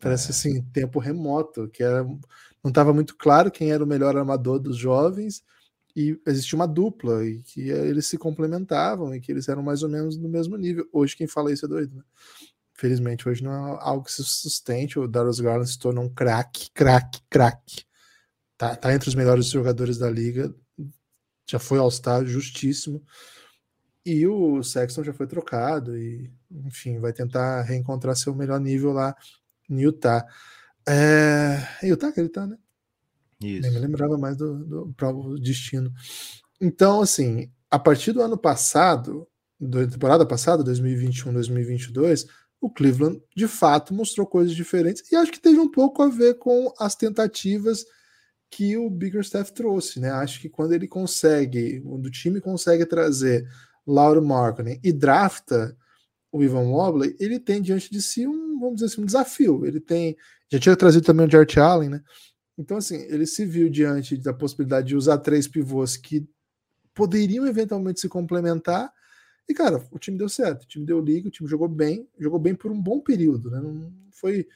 Parece 0.00 0.28
é. 0.28 0.30
assim, 0.30 0.62
tempo 0.72 0.98
remoto, 0.98 1.68
que 1.68 1.82
era, 1.82 2.04
não 2.04 2.68
estava 2.68 2.92
muito 2.92 3.16
claro 3.16 3.50
quem 3.50 3.70
era 3.70 3.82
o 3.82 3.86
melhor 3.86 4.16
armador 4.16 4.58
dos 4.58 4.76
jovens, 4.76 5.42
e 5.94 6.20
existia 6.26 6.56
uma 6.56 6.66
dupla, 6.66 7.24
e 7.24 7.42
que 7.42 7.68
eles 7.68 8.06
se 8.06 8.16
complementavam, 8.16 9.14
e 9.14 9.20
que 9.20 9.30
eles 9.30 9.48
eram 9.48 9.62
mais 9.62 9.82
ou 9.82 9.88
menos 9.88 10.16
no 10.16 10.28
mesmo 10.28 10.56
nível. 10.56 10.88
Hoje 10.92 11.16
quem 11.16 11.26
fala 11.26 11.52
isso 11.52 11.66
é 11.66 11.68
doido, 11.68 11.96
né? 11.96 12.02
Felizmente, 12.74 13.28
hoje 13.28 13.42
não 13.42 13.52
é 13.52 13.78
algo 13.80 14.04
que 14.04 14.12
se 14.12 14.22
sustente. 14.22 15.00
O 15.00 15.08
Darius 15.08 15.40
Garland 15.40 15.68
se 15.68 15.78
tornou 15.78 16.04
um 16.04 16.08
craque, 16.08 16.70
craque, 16.72 17.20
craque 17.28 17.87
tá, 18.58 18.76
tá 18.76 18.92
entre 18.92 19.08
os 19.08 19.14
melhores 19.14 19.46
jogadores 19.46 19.96
da 19.96 20.10
liga, 20.10 20.54
já 21.48 21.58
foi 21.58 21.78
All-Star, 21.78 22.26
justíssimo. 22.26 23.02
E 24.04 24.26
o 24.26 24.62
Sexton 24.62 25.04
já 25.04 25.12
foi 25.12 25.26
trocado, 25.26 25.96
e 25.96 26.30
enfim, 26.50 26.98
vai 26.98 27.12
tentar 27.12 27.62
reencontrar 27.62 28.16
seu 28.16 28.34
melhor 28.34 28.60
nível 28.60 28.92
lá 28.92 29.14
em 29.68 29.80
Utah. 29.80 30.26
É, 30.88 31.58
Utah 31.82 32.10
que 32.10 32.20
ele 32.20 32.28
tá, 32.28 32.46
né? 32.46 32.56
Isso. 33.40 33.62
Nem 33.62 33.70
me 33.70 33.78
lembrava 33.78 34.18
mais 34.18 34.36
do, 34.36 34.64
do 34.64 34.94
próprio 34.94 35.38
destino. 35.38 35.92
Então, 36.60 37.00
assim, 37.00 37.50
a 37.70 37.78
partir 37.78 38.12
do 38.12 38.22
ano 38.22 38.36
passado, 38.36 39.28
da 39.60 39.86
temporada 39.86 40.26
passada, 40.26 40.64
2021, 40.64 41.32
2022, 41.32 42.26
o 42.60 42.70
Cleveland 42.70 43.22
de 43.36 43.46
fato 43.46 43.94
mostrou 43.94 44.26
coisas 44.26 44.54
diferentes 44.54 45.10
e 45.12 45.16
acho 45.16 45.30
que 45.30 45.40
teve 45.40 45.60
um 45.60 45.70
pouco 45.70 46.02
a 46.02 46.08
ver 46.08 46.38
com 46.38 46.72
as 46.78 46.96
tentativas 46.96 47.84
que 48.50 48.76
o 48.76 48.88
Bickerstaff 48.88 49.52
trouxe, 49.52 50.00
né? 50.00 50.10
Acho 50.10 50.40
que 50.40 50.48
quando 50.48 50.72
ele 50.72 50.88
consegue, 50.88 51.80
quando 51.80 52.06
o 52.06 52.10
time 52.10 52.40
consegue 52.40 52.86
trazer 52.86 53.48
Lauro 53.86 54.24
Markkinen 54.24 54.80
e 54.82 54.92
drafta 54.92 55.76
o 56.30 56.42
Ivan 56.42 56.64
Mobley, 56.64 57.16
ele 57.18 57.38
tem 57.38 57.60
diante 57.62 57.90
de 57.90 58.02
si 58.02 58.26
um, 58.26 58.58
vamos 58.58 58.76
dizer 58.76 58.86
assim, 58.86 59.02
um 59.02 59.06
desafio. 59.06 59.64
Ele 59.66 59.80
tem, 59.80 60.16
já 60.50 60.58
tinha 60.58 60.76
trazido 60.76 61.04
também 61.04 61.26
o 61.26 61.30
Jart 61.30 61.56
Allen, 61.56 61.90
né? 61.90 62.02
Então, 62.56 62.76
assim, 62.76 62.96
ele 63.08 63.24
se 63.24 63.46
viu 63.46 63.68
diante 63.70 64.16
da 64.16 64.32
possibilidade 64.32 64.88
de 64.88 64.96
usar 64.96 65.18
três 65.18 65.46
pivôs 65.46 65.96
que 65.96 66.28
poderiam 66.92 67.46
eventualmente 67.46 68.00
se 68.00 68.08
complementar. 68.08 68.92
E, 69.48 69.54
cara, 69.54 69.82
o 69.92 69.98
time 69.98 70.18
deu 70.18 70.28
certo, 70.28 70.64
o 70.64 70.66
time 70.66 70.84
deu 70.84 71.00
liga, 71.00 71.28
o 71.28 71.30
time 71.30 71.48
jogou 71.48 71.68
bem, 71.68 72.08
jogou 72.18 72.38
bem 72.38 72.54
por 72.54 72.72
um 72.72 72.80
bom 72.80 73.00
período, 73.00 73.50
né? 73.50 73.60
Não 73.60 73.92
foi 74.10 74.46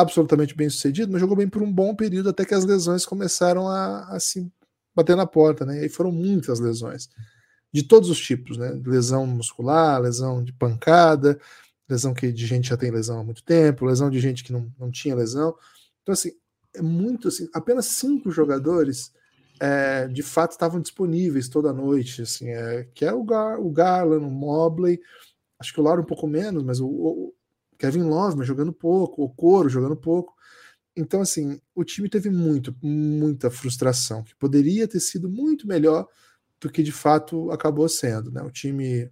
absolutamente 0.00 0.56
bem 0.56 0.68
sucedido, 0.68 1.12
mas 1.12 1.20
jogou 1.20 1.36
bem 1.36 1.48
por 1.48 1.62
um 1.62 1.72
bom 1.72 1.94
período 1.94 2.30
até 2.30 2.44
que 2.44 2.54
as 2.54 2.64
lesões 2.64 3.06
começaram 3.06 3.68
a, 3.68 4.04
a 4.08 4.20
se 4.20 4.50
bater 4.94 5.16
na 5.16 5.26
porta, 5.26 5.64
né? 5.64 5.84
E 5.84 5.88
foram 5.88 6.12
muitas 6.12 6.60
lesões 6.60 7.08
de 7.72 7.82
todos 7.82 8.08
os 8.08 8.20
tipos, 8.20 8.56
né? 8.56 8.80
Lesão 8.84 9.26
muscular, 9.26 10.00
lesão 10.00 10.42
de 10.42 10.52
pancada, 10.52 11.38
lesão 11.88 12.14
que 12.14 12.30
de 12.32 12.46
gente 12.46 12.68
já 12.68 12.76
tem 12.76 12.90
lesão 12.90 13.20
há 13.20 13.24
muito 13.24 13.42
tempo, 13.42 13.86
lesão 13.86 14.10
de 14.10 14.20
gente 14.20 14.44
que 14.44 14.52
não, 14.52 14.72
não 14.78 14.90
tinha 14.90 15.14
lesão. 15.14 15.54
Então, 16.02 16.12
assim, 16.12 16.32
é 16.74 16.82
muito 16.82 17.28
assim, 17.28 17.48
apenas 17.52 17.86
cinco 17.86 18.30
jogadores 18.30 19.12
é, 19.60 20.08
de 20.08 20.22
fato 20.22 20.52
estavam 20.52 20.80
disponíveis 20.80 21.48
toda 21.48 21.72
noite, 21.72 22.22
assim, 22.22 22.48
é, 22.48 22.88
que 22.94 23.04
é 23.04 23.12
o, 23.12 23.24
Gar, 23.24 23.60
o 23.60 23.70
Garland, 23.70 24.24
o 24.24 24.30
Mobley, 24.30 25.00
acho 25.58 25.72
que 25.72 25.80
o 25.80 25.82
Lauro 25.82 26.02
um 26.02 26.06
pouco 26.06 26.26
menos, 26.26 26.62
mas 26.62 26.80
o, 26.80 26.86
o 26.86 27.34
Kevin 27.78 28.02
Love, 28.02 28.36
mas 28.36 28.46
jogando 28.46 28.72
pouco, 28.72 29.22
o 29.22 29.28
Coro 29.28 29.68
jogando 29.68 29.96
pouco. 29.96 30.34
Então, 30.96 31.20
assim, 31.20 31.60
o 31.74 31.84
time 31.84 32.08
teve 32.08 32.30
muito, 32.30 32.74
muita 32.82 33.50
frustração, 33.50 34.22
que 34.22 34.34
poderia 34.36 34.86
ter 34.86 35.00
sido 35.00 35.28
muito 35.28 35.66
melhor 35.66 36.06
do 36.60 36.70
que 36.70 36.82
de 36.82 36.92
fato 36.92 37.50
acabou 37.50 37.88
sendo. 37.88 38.30
Né? 38.30 38.42
O 38.42 38.50
time 38.50 39.10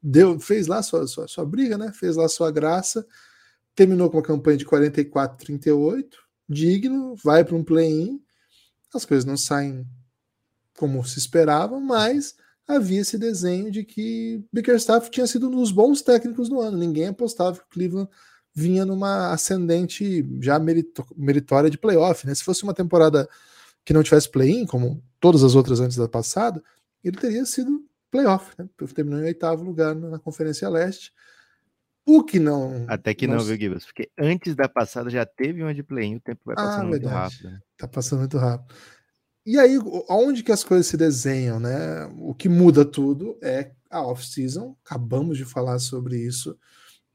deu, 0.00 0.38
fez 0.38 0.66
lá 0.66 0.82
sua, 0.82 1.06
sua, 1.06 1.26
sua 1.26 1.44
briga, 1.44 1.76
né? 1.76 1.92
fez 1.92 2.16
lá 2.16 2.28
sua 2.28 2.50
graça, 2.52 3.04
terminou 3.74 4.08
com 4.08 4.16
uma 4.16 4.22
campanha 4.22 4.56
de 4.56 4.64
44-38, 4.64 6.04
digno, 6.48 7.16
vai 7.16 7.44
para 7.44 7.56
um 7.56 7.64
play-in. 7.64 8.22
As 8.94 9.04
coisas 9.04 9.24
não 9.24 9.36
saem 9.36 9.86
como 10.76 11.04
se 11.04 11.18
esperava, 11.18 11.80
mas 11.80 12.36
havia 12.66 13.00
esse 13.00 13.18
desenho 13.18 13.70
de 13.70 13.84
que 13.84 14.44
Bickerstaff 14.52 15.10
tinha 15.10 15.26
sido 15.26 15.48
um 15.48 15.52
dos 15.52 15.70
bons 15.70 16.02
técnicos 16.02 16.48
do 16.48 16.60
ano. 16.60 16.76
Ninguém 16.76 17.08
apostava 17.08 17.56
que 17.56 17.62
o 17.62 17.68
Cleveland 17.68 18.10
vinha 18.54 18.84
numa 18.84 19.32
ascendente 19.32 20.26
já 20.40 20.58
meritória 21.16 21.70
de 21.70 21.78
playoff. 21.78 22.26
Né? 22.26 22.34
Se 22.34 22.42
fosse 22.42 22.62
uma 22.62 22.74
temporada 22.74 23.28
que 23.84 23.92
não 23.92 24.02
tivesse 24.02 24.30
play-in, 24.30 24.66
como 24.66 25.02
todas 25.20 25.44
as 25.44 25.54
outras 25.54 25.78
antes 25.78 25.96
da 25.96 26.08
passada, 26.08 26.62
ele 27.04 27.16
teria 27.16 27.44
sido 27.44 27.84
playoff. 28.10 28.52
Né? 28.58 28.68
Terminou 28.94 29.20
em 29.20 29.24
oitavo 29.24 29.62
lugar 29.62 29.94
na 29.94 30.18
Conferência 30.18 30.68
Leste. 30.68 31.12
O 32.04 32.22
que 32.22 32.38
não. 32.38 32.84
Até 32.88 33.12
que 33.12 33.26
não, 33.26 33.36
não 33.36 33.44
viu, 33.44 33.56
Gibbs? 33.56 33.84
Porque 33.84 34.08
antes 34.16 34.54
da 34.54 34.68
passada 34.68 35.10
já 35.10 35.26
teve 35.26 35.62
uma 35.62 35.74
de 35.74 35.82
play-in, 35.82 36.16
o 36.16 36.20
tempo 36.20 36.40
vai 36.44 36.54
passando 36.54 36.84
ah, 36.84 36.88
muito 36.88 37.08
rápido. 37.08 37.50
Né? 37.50 37.60
Tá 37.76 37.88
passando 37.88 38.20
muito 38.20 38.38
rápido. 38.38 38.74
E 39.46 39.60
aí, 39.60 39.78
onde 40.10 40.42
que 40.42 40.50
as 40.50 40.64
coisas 40.64 40.88
se 40.88 40.96
desenham, 40.96 41.60
né? 41.60 42.06
O 42.18 42.34
que 42.34 42.48
muda 42.48 42.84
tudo 42.84 43.38
é 43.40 43.70
a 43.88 44.02
off-season. 44.04 44.76
Acabamos 44.84 45.38
de 45.38 45.44
falar 45.44 45.78
sobre 45.78 46.18
isso 46.18 46.58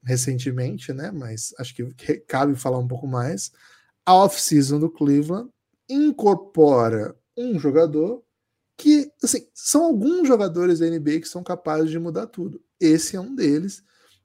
recentemente, 0.01 0.93
né? 0.93 1.11
Mas 1.11 1.53
acho 1.59 1.75
que 1.75 1.85
cabe 2.25 2.55
falar 2.55 2.77
um 2.77 2.87
pouco 2.87 3.05
mais. 3.05 3.51
A 4.05 4.15
off-season 4.15 4.79
do 4.79 4.89
Cleveland 4.89 5.49
incorpora 5.89 7.13
um 7.37 7.59
jogador 7.59 8.23
que, 8.77 9.11
assim, 9.21 9.45
são 9.53 9.83
alguns 9.83 10.25
jogadores 10.25 10.79
da 10.79 10.89
NBA 10.89 11.19
que 11.19 11.27
são 11.27 11.43
capazes 11.43 11.91
de 11.91 11.99
mudar 11.99 12.27
tudo. 12.27 12.61
Esse 12.79 13.17
é 13.17 13.19
um 13.19 13.35
deles. 13.35 13.83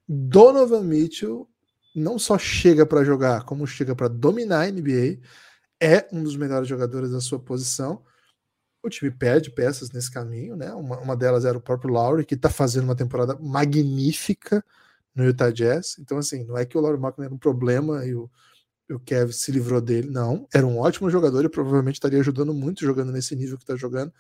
Donovan 0.09 0.85
Mitchell 0.85 1.49
não 1.93 2.21
só 2.21 2.39
chega 2.39 2.87
para 2.87 3.03
jogar, 3.03 3.45
como 3.45 3.67
chega 3.67 3.97
para 3.97 4.07
dominar 4.07 4.61
a 4.61 4.71
NBA 4.71 5.19
é 5.81 6.09
um 6.13 6.23
dos 6.23 6.37
melhores 6.37 6.69
jogadores 6.69 7.11
da 7.11 7.21
sua 7.21 7.39
posição. 7.39 8.03
O 8.83 8.89
time 8.89 9.11
perde 9.11 9.51
peças 9.51 9.91
nesse 9.91 10.11
caminho, 10.11 10.57
né? 10.57 10.73
Uma, 10.73 10.99
uma 10.99 11.17
delas 11.17 11.45
era 11.45 11.59
o 11.59 11.61
próprio 11.61 11.93
Lowry, 11.93 12.25
que 12.25 12.35
está 12.35 12.49
fazendo 12.49 12.85
uma 12.85 12.97
temporada 12.97 13.37
magnífica 13.41 14.65
no 15.15 15.25
Utah 15.25 15.51
Jazz. 15.51 15.97
Então, 15.99 16.19
assim, 16.19 16.45
não 16.45 16.57
é 16.57 16.65
que 16.65 16.77
o 16.79 16.81
Lowry 16.81 17.01
Markkinen 17.01 17.27
era 17.27 17.35
um 17.35 17.39
problema 17.39 18.05
e 18.07 18.15
o, 18.15 18.31
o 18.91 18.99
Kevin 19.01 19.33
se 19.33 19.51
livrou 19.51 19.81
dele, 19.81 20.11
não. 20.11 20.47
Era 20.55 20.67
um 20.67 20.79
ótimo 20.79 21.11
jogador 21.11 21.45
e 21.45 21.49
provavelmente 21.49 21.97
estaria 21.97 22.21
ajudando 22.21 22.55
muito 22.55 22.85
jogando 22.85 23.11
nesse 23.13 23.35
nível 23.35 23.57
que 23.57 23.65
está 23.65 23.75
jogando. 23.77 24.13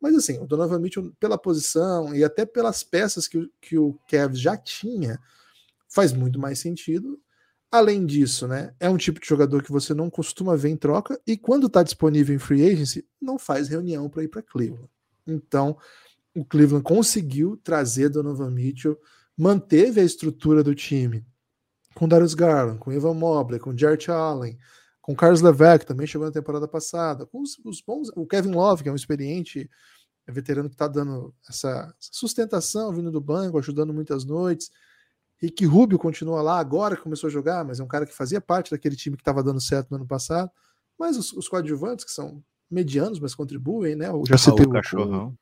Mas, 0.00 0.14
assim, 0.14 0.38
o 0.38 0.46
Donovan 0.46 0.78
Mitchell, 0.80 1.12
pela 1.18 1.38
posição 1.38 2.14
e 2.14 2.24
até 2.24 2.44
pelas 2.44 2.82
peças 2.82 3.28
que, 3.28 3.50
que 3.60 3.78
o 3.78 3.94
Kevin 4.06 4.36
já 4.36 4.56
tinha, 4.56 5.18
faz 5.88 6.12
muito 6.12 6.38
mais 6.38 6.58
sentido. 6.58 7.20
Além 7.72 8.04
disso, 8.04 8.46
né, 8.46 8.74
é 8.78 8.90
um 8.90 8.98
tipo 8.98 9.18
de 9.18 9.26
jogador 9.26 9.62
que 9.62 9.72
você 9.72 9.94
não 9.94 10.10
costuma 10.10 10.54
ver 10.54 10.68
em 10.68 10.76
troca 10.76 11.18
e 11.26 11.38
quando 11.38 11.68
está 11.68 11.82
disponível 11.82 12.36
em 12.36 12.38
free 12.38 12.70
agency, 12.70 13.02
não 13.18 13.38
faz 13.38 13.66
reunião 13.66 14.10
para 14.10 14.22
ir 14.22 14.28
para 14.28 14.42
Cleveland. 14.42 14.90
Então, 15.26 15.78
o 16.34 16.44
Cleveland 16.44 16.84
conseguiu 16.84 17.56
trazer 17.56 18.10
Donovan 18.10 18.50
Mitchell, 18.50 18.98
manteve 19.34 20.02
a 20.02 20.04
estrutura 20.04 20.62
do 20.62 20.74
time 20.74 21.24
com 21.94 22.06
Darius 22.06 22.34
Garland, 22.34 22.78
com 22.78 22.92
Evan 22.92 23.14
Mobley, 23.14 23.58
com 23.58 23.76
Jarrett 23.76 24.10
Allen, 24.10 24.58
com 25.00 25.16
Carlos 25.16 25.40
Levesque, 25.40 25.86
também 25.86 26.06
chegou 26.06 26.26
na 26.26 26.32
temporada 26.32 26.68
passada, 26.68 27.26
com 27.26 27.40
os, 27.40 27.58
os 27.64 27.80
bons, 27.80 28.08
o 28.14 28.26
Kevin 28.26 28.52
Love, 28.52 28.82
que 28.82 28.88
é 28.88 28.92
um 28.92 28.96
experiente 28.96 29.68
veterano 30.28 30.68
que 30.68 30.74
está 30.74 30.86
dando 30.86 31.34
essa 31.48 31.92
sustentação, 31.98 32.92
vindo 32.92 33.10
do 33.10 33.20
banco, 33.20 33.58
ajudando 33.58 33.92
muitas 33.92 34.24
noites. 34.24 34.70
Rick 35.42 35.66
Rubio 35.66 35.98
continua 35.98 36.40
lá 36.40 36.60
agora, 36.60 36.96
começou 36.96 37.26
a 37.26 37.30
jogar, 37.30 37.64
mas 37.64 37.80
é 37.80 37.82
um 37.82 37.88
cara 37.88 38.06
que 38.06 38.14
fazia 38.14 38.40
parte 38.40 38.70
daquele 38.70 38.94
time 38.94 39.16
que 39.16 39.22
estava 39.22 39.42
dando 39.42 39.60
certo 39.60 39.90
no 39.90 39.96
ano 39.96 40.06
passado. 40.06 40.48
Mas 40.96 41.16
os, 41.16 41.32
os 41.32 41.48
coadjuvantes, 41.48 42.04
que 42.04 42.12
são 42.12 42.44
medianos, 42.70 43.18
mas 43.18 43.34
contribuem, 43.34 43.96
né? 43.96 44.08
Eu 44.08 44.22
já 44.24 44.38
citei 44.38 44.64
o 44.64 44.70
cachorrão. 44.70 45.36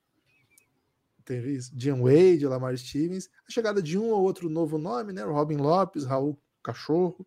Teve 1.23 1.55
isso. 1.55 1.71
Jim 1.77 2.01
Wade, 2.01 2.47
Lamar 2.47 2.77
Stevens. 2.79 3.29
A 3.47 3.53
chegada 3.53 3.83
de 3.83 3.99
um 3.99 4.09
ou 4.11 4.23
outro 4.23 4.49
novo 4.49 4.79
nome, 4.79 5.13
né? 5.13 5.23
Robin 5.23 5.59
Lopes, 5.59 6.05
Raul 6.05 6.41
Cachorro. 6.63 7.27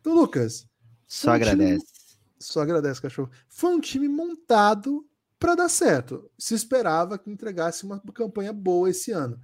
Então, 0.00 0.14
Lucas. 0.14 0.68
Só 1.08 1.32
agradece. 1.32 1.84
Time... 1.84 2.04
Só 2.38 2.62
agradece, 2.62 3.02
cachorro. 3.02 3.30
Foi 3.48 3.70
um 3.70 3.80
time 3.80 4.08
montado 4.08 5.04
para 5.38 5.56
dar 5.56 5.68
certo. 5.68 6.30
Se 6.38 6.54
esperava 6.54 7.18
que 7.18 7.28
entregasse 7.28 7.84
uma 7.84 8.00
campanha 8.14 8.52
boa 8.52 8.88
esse 8.88 9.10
ano. 9.10 9.38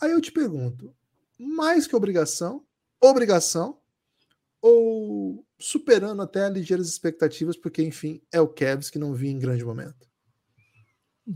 Aí 0.00 0.12
eu 0.12 0.20
te 0.20 0.30
pergunto: 0.30 0.94
mais 1.42 1.86
que 1.86 1.96
obrigação, 1.96 2.64
obrigação, 3.00 3.78
ou 4.60 5.44
superando 5.58 6.22
até 6.22 6.48
ligeiras 6.48 6.88
expectativas, 6.88 7.56
porque, 7.56 7.82
enfim, 7.82 8.22
é 8.32 8.40
o 8.40 8.48
Cavs 8.48 8.88
que 8.88 8.98
não 8.98 9.12
vinha 9.12 9.32
em 9.32 9.38
grande 9.38 9.64
momento? 9.64 10.08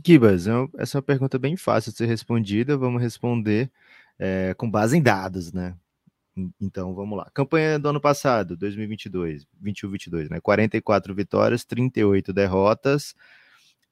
Gibas, 0.04 0.46
é 0.46 0.52
essa 0.78 0.96
é 0.96 0.98
uma 0.98 1.02
pergunta 1.02 1.38
bem 1.38 1.56
fácil 1.56 1.90
de 1.90 1.98
ser 1.98 2.06
respondida. 2.06 2.76
Vamos 2.76 3.02
responder 3.02 3.70
é, 4.18 4.54
com 4.54 4.70
base 4.70 4.96
em 4.96 5.02
dados, 5.02 5.52
né? 5.52 5.76
Então 6.60 6.94
vamos 6.94 7.16
lá. 7.16 7.30
Campanha 7.32 7.78
do 7.78 7.88
ano 7.88 8.00
passado, 8.00 8.56
2022, 8.56 9.46
21-22, 9.62 10.28
né? 10.30 10.40
44 10.40 11.14
vitórias, 11.14 11.64
38 11.64 12.32
derrotas. 12.32 13.14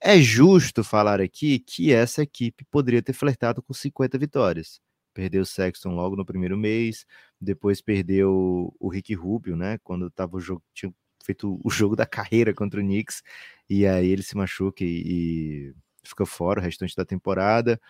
É 0.00 0.18
justo 0.21 0.85
falar 0.85 1.21
aqui 1.21 1.59
que 1.59 1.92
essa 1.92 2.23
equipe 2.23 2.64
poderia 2.66 3.02
ter 3.02 3.14
flertado 3.14 3.62
com 3.62 3.73
50 3.73 4.18
vitórias 4.18 4.80
perdeu 5.14 5.42
o 5.42 5.47
Sexton 5.47 5.94
logo 5.94 6.16
no 6.16 6.26
primeiro 6.26 6.56
mês, 6.59 7.06
depois 7.40 7.80
perdeu 7.80 8.75
o 8.78 8.88
Rick 8.88 9.14
Rubio, 9.14 9.56
né? 9.56 9.78
Quando 9.85 10.11
tava 10.11 10.37
o 10.37 10.40
jogo, 10.40 10.62
tinha 10.75 10.92
feito 11.25 11.61
o 11.64 11.71
jogo 11.71 11.97
da 11.97 12.04
carreira 12.06 12.52
contra 12.52 12.80
o 12.80 12.83
Knicks, 12.83 13.23
e 13.71 13.87
aí 13.87 14.09
ele 14.09 14.23
se 14.23 14.37
machuca 14.37 14.85
e, 14.85 15.71
e 15.71 15.75
fica 16.04 16.26
fora 16.26 16.61
o 16.61 16.62
restante 16.62 16.94
da 16.97 17.04
temporada. 17.04 17.80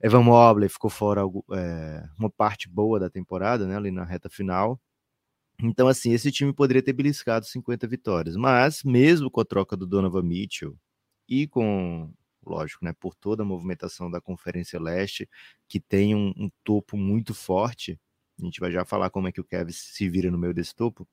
Evan 0.00 0.22
Mobley 0.22 0.68
ficou 0.68 0.90
fora 0.90 1.22
é, 1.52 2.08
uma 2.18 2.30
parte 2.30 2.68
boa 2.68 3.00
da 3.00 3.10
temporada, 3.10 3.66
né? 3.66 3.76
Ali 3.76 3.90
na 3.90 4.04
reta 4.04 4.28
final. 4.30 4.80
Então, 5.60 5.88
assim, 5.88 6.12
esse 6.12 6.30
time 6.30 6.52
poderia 6.52 6.82
ter 6.82 6.92
beliscado 6.92 7.44
50 7.44 7.86
vitórias, 7.88 8.36
mas 8.36 8.84
mesmo 8.84 9.30
com 9.30 9.40
a 9.40 9.44
troca 9.44 9.76
do 9.76 9.86
Donovan 9.86 10.22
Mitchell 10.22 10.76
e 11.28 11.48
com 11.48 12.12
lógico, 12.48 12.84
né, 12.84 12.92
por 12.98 13.14
toda 13.14 13.42
a 13.42 13.46
movimentação 13.46 14.10
da 14.10 14.20
Conferência 14.20 14.80
Leste, 14.80 15.28
que 15.68 15.80
tem 15.80 16.14
um, 16.14 16.32
um, 16.36 16.50
topo 16.64 16.96
muito 16.96 17.34
forte. 17.34 17.98
A 18.40 18.44
gente 18.44 18.60
vai 18.60 18.70
já 18.70 18.84
falar 18.84 19.10
como 19.10 19.28
é 19.28 19.32
que 19.32 19.40
o 19.40 19.44
Kevin 19.44 19.72
se 19.72 20.08
vira 20.08 20.30
no 20.30 20.38
meio 20.38 20.54
desse 20.54 20.74
topo. 20.74 21.06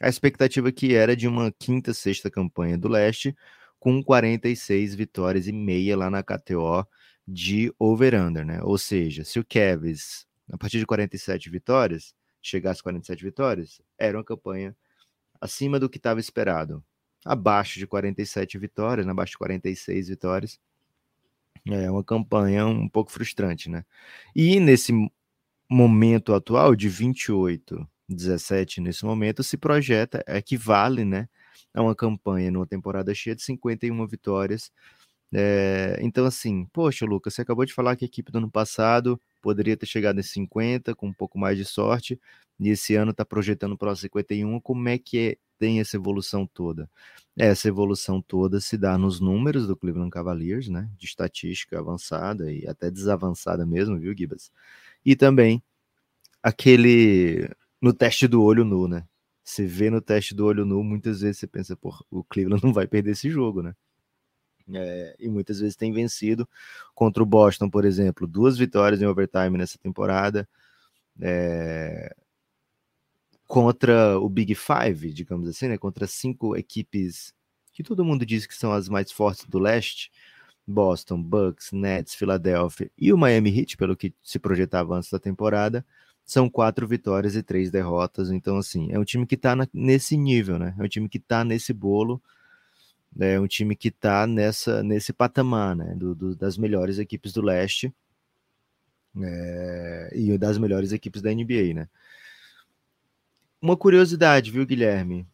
A 0.00 0.08
expectativa 0.08 0.70
que 0.70 0.94
era 0.94 1.16
de 1.16 1.26
uma 1.26 1.52
quinta, 1.52 1.92
sexta 1.92 2.30
campanha 2.30 2.78
do 2.78 2.88
Leste, 2.88 3.34
com 3.78 4.02
46 4.02 4.94
vitórias 4.94 5.46
e 5.46 5.52
meia 5.52 5.96
lá 5.96 6.10
na 6.10 6.22
KTO 6.22 6.86
de 7.26 7.72
over-under, 7.78 8.44
né? 8.44 8.60
Ou 8.62 8.78
seja, 8.78 9.24
se 9.24 9.38
o 9.38 9.44
Kevs, 9.44 10.26
a 10.50 10.58
partir 10.58 10.78
de 10.78 10.86
47 10.86 11.50
vitórias, 11.50 12.14
chegasse 12.40 12.80
a 12.80 12.82
47 12.84 13.24
vitórias, 13.24 13.80
era 13.98 14.16
uma 14.16 14.24
campanha 14.24 14.76
acima 15.40 15.78
do 15.78 15.88
que 15.88 15.98
estava 15.98 16.20
esperado 16.20 16.84
abaixo 17.24 17.78
de 17.78 17.86
47 17.86 18.58
vitórias, 18.58 19.06
né, 19.06 19.12
abaixo 19.12 19.32
de 19.32 19.38
46 19.38 20.08
vitórias. 20.08 20.60
É 21.66 21.90
uma 21.90 22.04
campanha 22.04 22.66
um 22.66 22.88
pouco 22.88 23.12
frustrante, 23.12 23.68
né? 23.68 23.84
E 24.34 24.58
nesse 24.60 24.92
momento 25.70 26.34
atual 26.34 26.74
de 26.74 26.88
28, 26.88 27.86
17 28.08 28.80
nesse 28.80 29.04
momento 29.04 29.42
se 29.42 29.56
projeta 29.58 30.24
equivale, 30.26 31.04
né, 31.04 31.28
a 31.74 31.82
uma 31.82 31.94
campanha 31.94 32.50
numa 32.50 32.66
temporada 32.66 33.14
cheia 33.14 33.36
de 33.36 33.42
51 33.42 34.06
vitórias. 34.06 34.72
É, 35.32 35.98
então 36.00 36.24
assim, 36.24 36.64
poxa, 36.72 37.04
Lucas, 37.04 37.34
você 37.34 37.42
acabou 37.42 37.64
de 37.66 37.74
falar 37.74 37.96
que 37.96 38.04
a 38.04 38.06
equipe 38.08 38.32
do 38.32 38.38
ano 38.38 38.50
passado 38.50 39.20
poderia 39.42 39.76
ter 39.76 39.86
chegado 39.86 40.18
em 40.18 40.22
50 40.22 40.94
com 40.94 41.08
um 41.08 41.12
pouco 41.12 41.38
mais 41.38 41.58
de 41.58 41.64
sorte, 41.64 42.18
e 42.58 42.70
esse 42.70 42.94
ano 42.94 43.12
está 43.12 43.24
projetando 43.24 43.76
para 43.76 43.94
51. 43.94 44.60
Como 44.60 44.88
é 44.88 44.98
que 44.98 45.18
é 45.18 45.36
tem 45.58 45.80
essa 45.80 45.96
evolução 45.96 46.46
toda? 46.46 46.88
Essa 47.36 47.68
evolução 47.68 48.22
toda 48.22 48.60
se 48.60 48.76
dá 48.78 48.96
nos 48.98 49.20
números 49.20 49.66
do 49.66 49.76
Cleveland 49.76 50.10
Cavaliers, 50.10 50.68
né? 50.68 50.88
De 50.96 51.06
estatística 51.06 51.78
avançada 51.78 52.52
e 52.52 52.66
até 52.66 52.90
desavançada 52.90 53.66
mesmo, 53.66 53.98
viu, 53.98 54.16
Gibas? 54.16 54.52
E 55.04 55.16
também 55.16 55.62
aquele 56.42 57.48
no 57.80 57.92
teste 57.92 58.28
do 58.28 58.42
olho 58.42 58.64
nu, 58.64 58.88
né? 58.88 59.04
Você 59.44 59.66
vê 59.66 59.90
no 59.90 60.00
teste 60.00 60.34
do 60.34 60.46
olho 60.46 60.64
nu, 60.66 60.82
muitas 60.84 61.20
vezes 61.22 61.38
você 61.38 61.46
pensa, 61.46 61.76
pô, 61.76 61.94
o 62.10 62.24
Cleveland 62.24 62.62
não 62.64 62.72
vai 62.72 62.86
perder 62.86 63.12
esse 63.12 63.30
jogo, 63.30 63.62
né? 63.62 63.74
É, 64.74 65.16
e 65.18 65.28
muitas 65.28 65.60
vezes 65.60 65.76
tem 65.76 65.92
vencido 65.92 66.48
contra 66.94 67.22
o 67.22 67.26
Boston, 67.26 67.70
por 67.70 67.84
exemplo, 67.84 68.26
duas 68.26 68.58
vitórias 68.58 69.00
em 69.00 69.06
overtime 69.06 69.56
nessa 69.56 69.78
temporada. 69.78 70.48
É, 71.20 72.14
contra 73.46 74.18
o 74.18 74.28
Big 74.28 74.54
Five, 74.54 75.12
digamos 75.12 75.48
assim, 75.48 75.68
né? 75.68 75.78
Contra 75.78 76.06
cinco 76.06 76.56
equipes 76.56 77.34
que 77.72 77.82
todo 77.82 78.04
mundo 78.04 78.26
diz 78.26 78.46
que 78.46 78.54
são 78.54 78.72
as 78.72 78.88
mais 78.88 79.10
fortes 79.10 79.46
do 79.46 79.58
leste. 79.58 80.10
Boston, 80.68 81.22
Bucks, 81.22 81.72
Nets, 81.72 82.14
Philadelphia 82.14 82.90
e 82.98 83.10
o 83.10 83.16
Miami 83.16 83.58
Heat, 83.58 83.76
pelo 83.78 83.96
que 83.96 84.12
se 84.22 84.38
projetava 84.38 84.94
antes 84.94 85.10
da 85.10 85.18
temporada, 85.18 85.84
são 86.24 86.50
quatro 86.50 86.86
vitórias 86.86 87.34
e 87.34 87.42
três 87.42 87.70
derrotas. 87.70 88.30
Então, 88.30 88.58
assim, 88.58 88.92
é 88.92 88.98
um 88.98 89.04
time 89.04 89.26
que 89.26 89.34
está 89.34 89.56
nesse 89.72 90.14
nível, 90.16 90.58
né? 90.58 90.74
É 90.78 90.82
um 90.82 90.88
time 90.88 91.08
que 91.08 91.16
está 91.16 91.42
nesse 91.42 91.72
bolo, 91.72 92.22
né? 93.14 93.38
um 93.38 93.46
time 93.46 93.74
que 93.74 93.88
está 93.88 94.26
nessa, 94.26 94.82
nesse 94.82 95.12
patamar, 95.12 95.74
né? 95.76 95.94
Do, 95.96 96.14
do, 96.14 96.36
das 96.36 96.56
melhores 96.56 96.98
equipes 96.98 97.32
do 97.32 97.42
leste 97.42 97.92
é, 99.20 100.10
e 100.14 100.38
das 100.38 100.58
melhores 100.58 100.92
equipes 100.92 101.22
da 101.22 101.32
NBA, 101.32 101.74
né? 101.74 101.88
Uma 103.60 103.76
curiosidade, 103.76 104.50
viu, 104.50 104.64
Guilherme? 104.64 105.26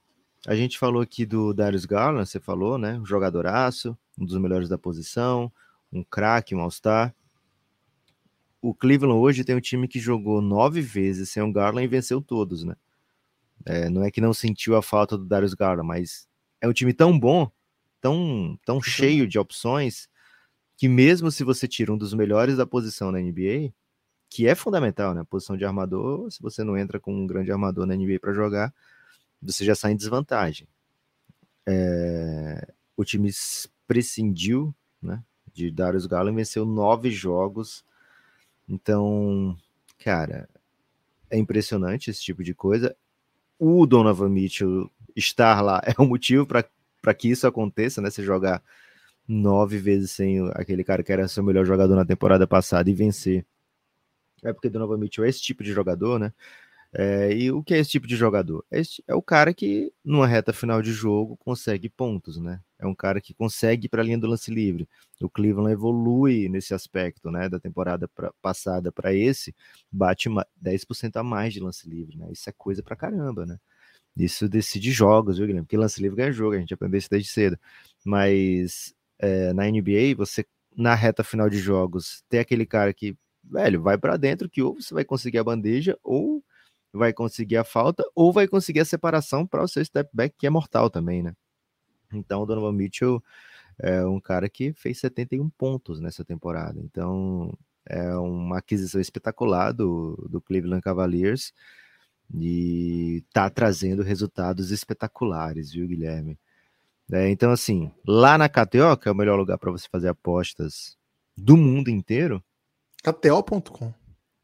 A 0.47 0.55
gente 0.55 0.79
falou 0.79 1.03
aqui 1.03 1.27
do 1.27 1.53
Darius 1.53 1.85
Garland, 1.85 2.29
você 2.29 2.41
falou, 2.41 2.79
né? 2.79 2.99
Um 2.99 3.05
jogadoraço, 3.05 3.97
um 4.19 4.25
dos 4.25 4.39
melhores 4.39 4.69
da 4.69 4.79
posição, 4.79 5.53
um 5.93 6.03
craque, 6.03 6.55
um 6.55 6.61
all-star 6.61 7.15
o 8.65 8.75
Cleveland 8.75 9.21
hoje 9.21 9.45
tem 9.45 9.55
um 9.55 9.61
time 9.61 9.87
que 9.87 10.01
jogou 10.01 10.41
nove 10.41 10.81
vezes 10.81 11.29
sem 11.29 11.43
o 11.43 11.53
Garland 11.53 11.85
e 11.85 11.87
venceu 11.87 12.23
todos, 12.23 12.65
né? 12.65 12.75
É, 13.67 13.91
não 13.91 14.03
é 14.03 14.11
que 14.11 14.23
não 14.23 14.33
sentiu 14.33 14.75
a 14.75 14.81
falta 14.81 15.19
do 15.19 15.27
Darius 15.27 15.53
Garland, 15.53 15.87
mas 15.87 16.27
é 16.63 16.67
um 16.67 16.73
time 16.73 16.95
tão 16.95 17.19
bom, 17.19 17.51
tão, 18.05 18.59
tão 18.67 18.83
cheio 18.83 19.27
de 19.27 19.39
opções, 19.39 20.09
que 20.77 20.89
mesmo 20.89 21.31
se 21.31 21.43
você 21.43 21.67
tira 21.67 21.91
um 21.91 21.97
dos 21.97 22.13
melhores 22.13 22.59
da 22.59 22.67
posição 22.67 23.11
na 23.11 23.19
NBA, 23.19 23.73
que 24.29 24.47
é 24.47 24.55
fundamental, 24.55 25.15
né? 25.15 25.23
A 25.23 25.25
posição 25.25 25.57
de 25.57 25.65
armador, 25.65 26.31
se 26.31 26.43
você 26.43 26.63
não 26.63 26.77
entra 26.77 27.01
com 27.01 27.15
um 27.15 27.27
grande 27.27 27.51
armador 27.51 27.87
na 27.87 27.97
NBA 27.97 28.21
para 28.21 28.35
jogar, 28.35 28.75
você 29.41 29.65
já 29.65 29.75
sai 29.75 29.93
em 29.93 29.97
desvantagem. 29.97 30.69
É, 31.67 32.75
o 32.95 33.05
time 33.05 33.31
prescindiu, 33.87 34.75
né? 35.01 35.23
De 35.55 35.71
Darius 35.71 36.05
Garland 36.05 36.37
venceu 36.37 36.67
nove 36.67 37.11
jogos 37.11 37.85
então, 38.69 39.57
cara, 39.99 40.49
é 41.31 41.39
impressionante 41.39 42.11
esse 42.11 42.23
tipo 42.23 42.43
de 42.43 42.55
coisa. 42.55 42.97
O 43.59 43.87
Donovan 43.87 44.29
Mitchell 44.29 44.91
estar 45.15 45.61
lá 45.61 45.81
é 45.87 46.01
o 46.01 46.07
motivo 46.07 46.47
para 46.47 46.65
que 47.13 47.29
isso 47.29 47.47
aconteça, 47.47 48.01
né? 48.01 48.09
Você 48.09 48.23
jogar 48.23 48.63
nove 49.27 49.79
vezes 49.79 50.13
sem 50.13 50.49
aquele 50.55 50.85
cara 50.85 51.03
que 51.03 51.13
era 51.13 51.29
seu 51.29 51.43
melhor 51.43 51.65
jogador 51.67 51.97
na 51.97 52.05
temporada 52.05 52.47
passada 52.47 52.89
e 52.89 52.95
vencer. 52.95 53.45
É 54.43 54.53
porque 54.53 54.69
Donovan 54.69 54.99
Mitchell 54.99 55.25
é 55.25 55.29
esse 55.29 55.43
tipo 55.43 55.65
de 55.65 55.73
jogador, 55.73 56.19
né? 56.19 56.33
É, 56.97 57.33
e 57.35 57.51
o 57.51 57.61
que 57.61 57.75
é 57.75 57.79
esse 57.79 57.91
tipo 57.91 58.07
de 58.07 58.15
jogador? 58.15 58.65
É, 58.71 58.79
esse, 58.79 59.03
é, 59.09 59.15
o 59.15 59.23
cara 59.23 59.53
que, 59.53 59.93
numa 60.05 60.29
reta 60.29 60.53
final 60.53 60.81
de 60.81 60.93
jogo, 60.93 61.37
consegue 61.39 61.89
pontos, 61.89 62.39
né? 62.39 62.61
É 62.79 62.87
um 62.87 62.95
cara 62.95 63.21
que 63.21 63.35
consegue 63.35 63.89
para 63.89 64.01
a 64.01 64.05
linha 64.05 64.19
do 64.19 64.29
lance 64.29 64.49
livre. 64.53 64.89
O 65.21 65.29
Cleveland 65.29 65.73
evolui 65.73 66.49
nesse 66.49 66.73
aspecto, 66.73 67.33
né? 67.33 67.49
Da 67.49 67.59
temporada 67.59 68.07
pra, 68.07 68.33
passada 68.41 68.93
para 68.93 69.13
esse, 69.13 69.53
bate 69.91 70.29
10% 70.57 71.17
a 71.17 71.25
mais 71.25 71.53
de 71.53 71.59
lance 71.59 71.89
livre, 71.89 72.17
né? 72.17 72.29
Isso 72.31 72.49
é 72.49 72.53
coisa 72.53 72.81
pra 72.81 72.95
caramba, 72.95 73.45
né? 73.45 73.59
Isso 74.17 74.49
decide 74.49 74.93
jogos, 74.93 75.39
viu, 75.39 75.47
Guilherme? 75.47 75.67
Porque 75.67 75.77
lance 75.77 76.01
livre 76.01 76.17
ganha 76.17 76.33
jogo, 76.33 76.55
a 76.55 76.59
gente 76.59 76.73
aprendeu 76.73 76.99
isso 76.99 77.11
desde 77.11 77.29
cedo. 77.29 77.59
Mas 78.05 78.95
é, 79.19 79.53
na 79.53 79.65
NBA, 79.65 80.15
você, 80.17 80.47
na 80.77 80.95
reta 80.95 81.25
final 81.25 81.51
de 81.51 81.59
jogos, 81.59 82.23
tem 82.29 82.41
aquele 82.41 82.65
cara 82.65 82.93
que, 82.95 83.17
velho, 83.43 83.83
vai 83.83 83.99
para 83.99 84.17
dentro 84.17 84.49
que 84.49 84.63
ou 84.63 84.75
você 84.77 84.95
vai 84.95 85.05
conseguir 85.05 85.39
a 85.39 85.45
bandeja 85.45 85.99
ou 86.03 86.45
vai 86.93 87.13
conseguir 87.13 87.57
a 87.57 87.65
falta 87.65 88.05
ou 88.15 88.33
vai 88.33 88.47
conseguir 88.47 88.81
a 88.81 88.85
separação 88.85 89.47
para 89.47 89.65
o 89.65 89.69
seu 89.69 89.85
step 89.85 90.09
back, 90.13 90.35
que 90.39 90.47
é 90.47 90.51
mortal 90.51 90.89
também, 90.89 91.23
né? 91.23 91.35
Então, 92.13 92.43
o 92.43 92.47
Donovan 92.47 92.73
Mitchell 92.73 93.23
é 93.79 94.05
um 94.07 94.21
cara 94.21 94.49
que 94.49 94.73
fez 94.73 94.99
71 95.01 95.51
pontos 95.51 96.01
nessa 96.01 96.25
temporada. 96.25 96.81
Então, 96.81 97.53
é 97.87 98.15
uma 98.17 98.59
aquisição 98.59 99.01
espetacular 99.01 99.73
do, 99.73 100.17
do 100.31 100.41
Cleveland 100.41 100.83
Cavaliers 100.83 101.53
e 102.33 103.25
tá 103.33 103.51
trazendo 103.51 104.03
resultados 104.03 104.71
espetaculares, 104.71 105.73
viu, 105.73 105.87
Guilherme? 105.87 106.39
É, 107.13 107.29
então, 107.29 107.51
assim, 107.51 107.91
lá 108.07 108.39
na 108.39 108.49
KTO, 108.49 108.97
que 109.01 109.09
é 109.09 109.13
o 109.13 109.15
melhor 109.15 109.37
lugar 109.39 109.59
para 109.59 109.71
você 109.71 109.87
fazer 109.91 110.09
apostas 110.09 110.97
do 111.37 111.57
mundo 111.57 111.91
inteiro. 111.91 112.43
KTO.com 113.03 113.93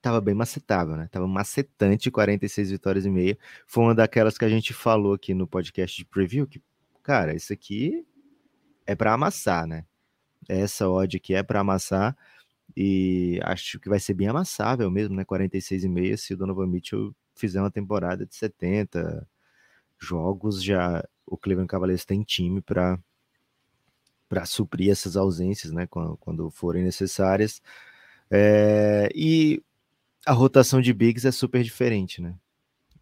tava 0.01 0.21
bem 0.21 0.35
macetável, 0.35 0.97
né? 0.97 1.09
Tava 1.11 1.27
macetante, 1.27 2.11
46 2.11 2.71
vitórias 2.71 3.05
e 3.05 3.11
meia. 3.11 3.39
Foi 3.67 3.85
uma 3.85 3.95
daquelas 3.95 4.39
que 4.39 4.45
a 4.45 4.49
gente 4.49 4.73
falou 4.73 5.15
aqui 5.15 5.35
no 5.35 5.47
podcast 5.47 5.97
de 5.97 6.05
preview, 6.05 6.47
que, 6.47 6.63
cara, 7.03 7.35
isso 7.35 7.53
aqui 7.53 8.07
é 8.87 8.95
para 8.95 9.13
amassar, 9.13 9.67
né? 9.67 9.85
Essa 10.49 10.89
odd 10.89 11.17
aqui 11.17 11.35
é 11.35 11.43
para 11.43 11.61
amassar 11.61 12.17
e 12.77 13.39
acho 13.45 13.79
que 13.79 13.89
vai 13.89 14.01
ser 14.01 14.15
bem 14.15 14.29
amassável 14.29 14.91
mesmo, 14.91 15.15
né? 15.15 15.25
46 15.25 15.85
e 15.85 15.89
meia 15.89 16.17
se 16.17 16.35
o 16.35 16.37
Donovan 16.37 16.67
Mitchell 16.67 17.15
fizer 17.35 17.61
uma 17.61 17.71
temporada 17.71 18.27
de 18.27 18.35
70 18.35 19.27
jogos, 19.99 20.63
já 20.63 21.07
o 21.27 21.37
Cleveland 21.37 21.69
Cavaliers 21.69 22.05
tem 22.05 22.23
time 22.23 22.61
para 22.61 22.99
para 24.29 24.47
suprir 24.47 24.93
essas 24.93 25.17
ausências, 25.17 25.73
né, 25.73 25.89
quando, 25.89 26.17
quando 26.19 26.51
forem 26.51 26.85
necessárias. 26.85 27.61
É, 28.31 29.11
e 29.13 29.61
a 30.25 30.33
rotação 30.33 30.81
de 30.81 30.93
bigs 30.93 31.25
é 31.25 31.33
super 31.33 31.65
diferente, 31.65 32.23
né? 32.23 32.37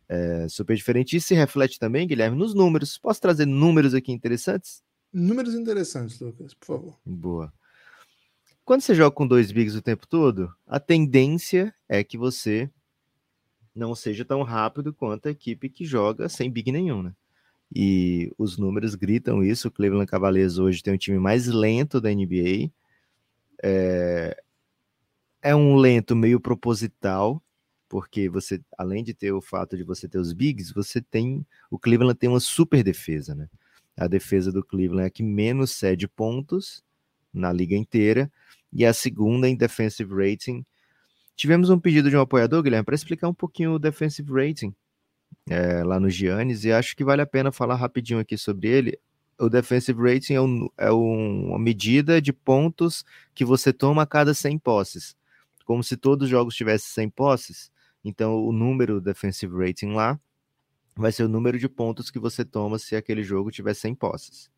É 0.09 0.49
super 0.49 0.75
diferente. 0.75 1.17
E 1.17 1.21
se 1.21 1.35
reflete 1.35 1.79
também, 1.79 2.07
Guilherme, 2.07 2.35
nos 2.35 2.55
números. 2.55 2.97
Posso 2.97 3.21
trazer 3.21 3.45
números 3.45 3.93
aqui 3.93 4.11
interessantes? 4.11 4.83
Números 5.12 5.55
interessantes, 5.55 6.19
Lucas, 6.19 6.55
por 6.55 6.67
favor. 6.67 6.99
Boa. 7.05 7.53
Quando 8.64 8.81
você 8.81 8.95
joga 8.95 9.14
com 9.14 9.27
dois 9.27 9.53
bigs 9.53 9.75
o 9.75 9.83
tempo 9.83 10.07
todo, 10.07 10.51
a 10.67 10.81
tendência 10.81 11.75
é 11.87 12.03
que 12.03 12.17
você 12.17 12.71
não 13.79 13.95
seja 13.95 14.25
tão 14.25 14.43
rápido 14.43 14.93
quanto 14.93 15.29
a 15.29 15.31
equipe 15.31 15.69
que 15.69 15.85
joga 15.85 16.29
sem 16.29 16.51
big 16.51 16.73
nenhum, 16.73 17.03
né? 17.03 17.14
E 17.75 18.33
os 18.38 18.59
números 18.59 18.95
gritam 18.95 19.43
isso. 19.43 19.69
O 19.69 19.71
Cleveland 19.71 20.11
Cavaliers 20.11 20.59
hoje 20.59 20.83
tem 20.83 20.95
o 20.95 20.99
time 20.99 21.19
mais 21.19 21.47
lento 21.47 22.01
da 22.01 22.11
NBA. 22.11 22.71
É, 23.62 24.43
é 25.43 25.55
um 25.55 25.77
lento 25.77 26.17
meio 26.17 26.41
proposital, 26.41 27.43
porque 27.88 28.29
você, 28.29 28.61
além 28.77 29.05
de 29.05 29.14
ter 29.14 29.33
o 29.33 29.41
fato 29.41 29.77
de 29.77 29.85
você 29.85 30.09
ter 30.09 30.19
os 30.19 30.33
bigs, 30.33 30.73
você 30.73 31.01
tem 31.01 31.47
o 31.71 31.79
Cleveland 31.79 32.19
tem 32.19 32.29
uma 32.29 32.41
super 32.41 32.83
defesa, 32.83 33.35
né? 33.35 33.49
A 33.97 34.07
defesa 34.07 34.53
do 34.53 34.64
Cleveland 34.64 35.05
é 35.05 35.07
a 35.07 35.11
que 35.11 35.23
menos 35.23 35.73
cede 35.73 36.07
pontos 36.09 36.83
na 37.33 37.53
liga 37.53 37.77
inteira 37.77 38.31
e 38.73 38.85
a 38.85 38.93
segunda 38.93 39.49
em 39.49 39.57
defensive 39.57 40.12
rating. 40.14 40.64
Tivemos 41.38 41.70
um 41.70 41.79
pedido 41.79 42.11
de 42.11 42.16
um 42.18 42.20
apoiador, 42.20 42.62
Guilherme, 42.62 42.85
para 42.85 42.94
explicar 42.94 43.29
um 43.29 43.35
pouquinho 43.35 43.72
o 43.72 43.79
defensive 43.79 44.31
rating 44.31 44.74
é, 45.48 45.83
lá 45.83 45.98
no 45.98 46.11
Giannis 46.11 46.64
e 46.64 46.72
acho 46.72 46.94
que 46.94 47.03
vale 47.03 47.22
a 47.22 47.27
pena 47.27 47.51
falar 47.51 47.77
rapidinho 47.77 48.18
aqui 48.18 48.37
sobre 48.37 48.68
ele. 48.68 48.98
O 49.38 49.48
defensive 49.48 49.98
rating 49.98 50.35
é, 50.35 50.40
um, 50.40 50.68
é 50.77 50.92
um, 50.92 51.51
uma 51.51 51.59
medida 51.59 52.20
de 52.20 52.33
pontos 52.33 53.05
que 53.35 53.44
você 53.44 53.72
toma 53.72 54.03
a 54.03 54.07
cada 54.07 54.35
100 54.35 54.59
posses 54.59 55.16
como 55.68 55.85
se 55.85 55.98
todos 55.98 56.24
os 56.24 56.31
jogos 56.31 56.57
tivessem 56.57 56.88
100 56.94 57.11
posses. 57.11 57.70
Então, 58.03 58.42
o 58.42 58.53
número 58.53 59.03
defensive 59.03 59.55
rating 59.55 59.92
lá 59.92 60.18
vai 60.96 61.12
ser 61.12 61.24
o 61.24 61.29
número 61.29 61.59
de 61.59 61.68
pontos 61.68 62.11
que 62.11 62.18
você 62.18 62.42
toma 62.42 62.79
se 62.79 62.96
aquele 62.96 63.22
jogo 63.22 63.51
tiver 63.51 63.74
100 63.74 63.94
posses. 63.94 64.51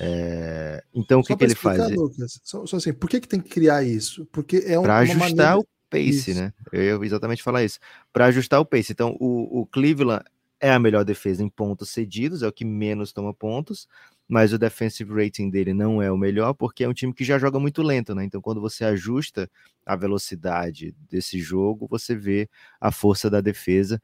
É, 0.00 0.84
então, 0.94 1.18
o 1.18 1.24
que, 1.24 1.34
que 1.34 1.42
ele 1.42 1.56
faz? 1.56 1.90
Lucas, 1.90 2.40
só, 2.44 2.64
só, 2.64 2.76
assim, 2.76 2.92
por 2.92 3.10
que, 3.10 3.20
que 3.20 3.26
tem 3.26 3.40
que 3.40 3.50
criar 3.50 3.82
isso? 3.82 4.24
Porque 4.26 4.62
é 4.64 4.78
um, 4.78 4.82
Para 4.82 4.98
ajustar 4.98 5.18
maneira... 5.18 5.58
o 5.58 5.66
pace, 5.90 6.30
isso. 6.30 6.34
né? 6.34 6.52
Eu 6.72 7.02
ia 7.02 7.06
exatamente 7.06 7.42
falar 7.42 7.64
isso. 7.64 7.78
Para 8.12 8.26
ajustar 8.26 8.60
o 8.60 8.64
pace. 8.64 8.92
Então, 8.92 9.16
o, 9.20 9.60
o 9.60 9.66
Cleveland 9.66 10.24
é 10.60 10.70
a 10.70 10.78
melhor 10.78 11.04
defesa 11.04 11.42
em 11.42 11.48
pontos 11.48 11.90
cedidos, 11.90 12.42
é 12.42 12.48
o 12.48 12.52
que 12.52 12.64
menos 12.64 13.12
toma 13.12 13.34
pontos 13.34 13.88
mas 14.30 14.52
o 14.52 14.58
defensive 14.58 15.12
rating 15.12 15.50
dele 15.50 15.74
não 15.74 16.00
é 16.00 16.10
o 16.10 16.16
melhor 16.16 16.54
porque 16.54 16.84
é 16.84 16.88
um 16.88 16.94
time 16.94 17.12
que 17.12 17.24
já 17.24 17.36
joga 17.36 17.58
muito 17.58 17.82
lento, 17.82 18.14
né? 18.14 18.24
Então, 18.24 18.40
quando 18.40 18.60
você 18.60 18.84
ajusta 18.84 19.50
a 19.84 19.96
velocidade 19.96 20.94
desse 21.10 21.40
jogo, 21.40 21.88
você 21.90 22.14
vê 22.14 22.48
a 22.80 22.92
força 22.92 23.28
da 23.28 23.40
defesa. 23.40 24.00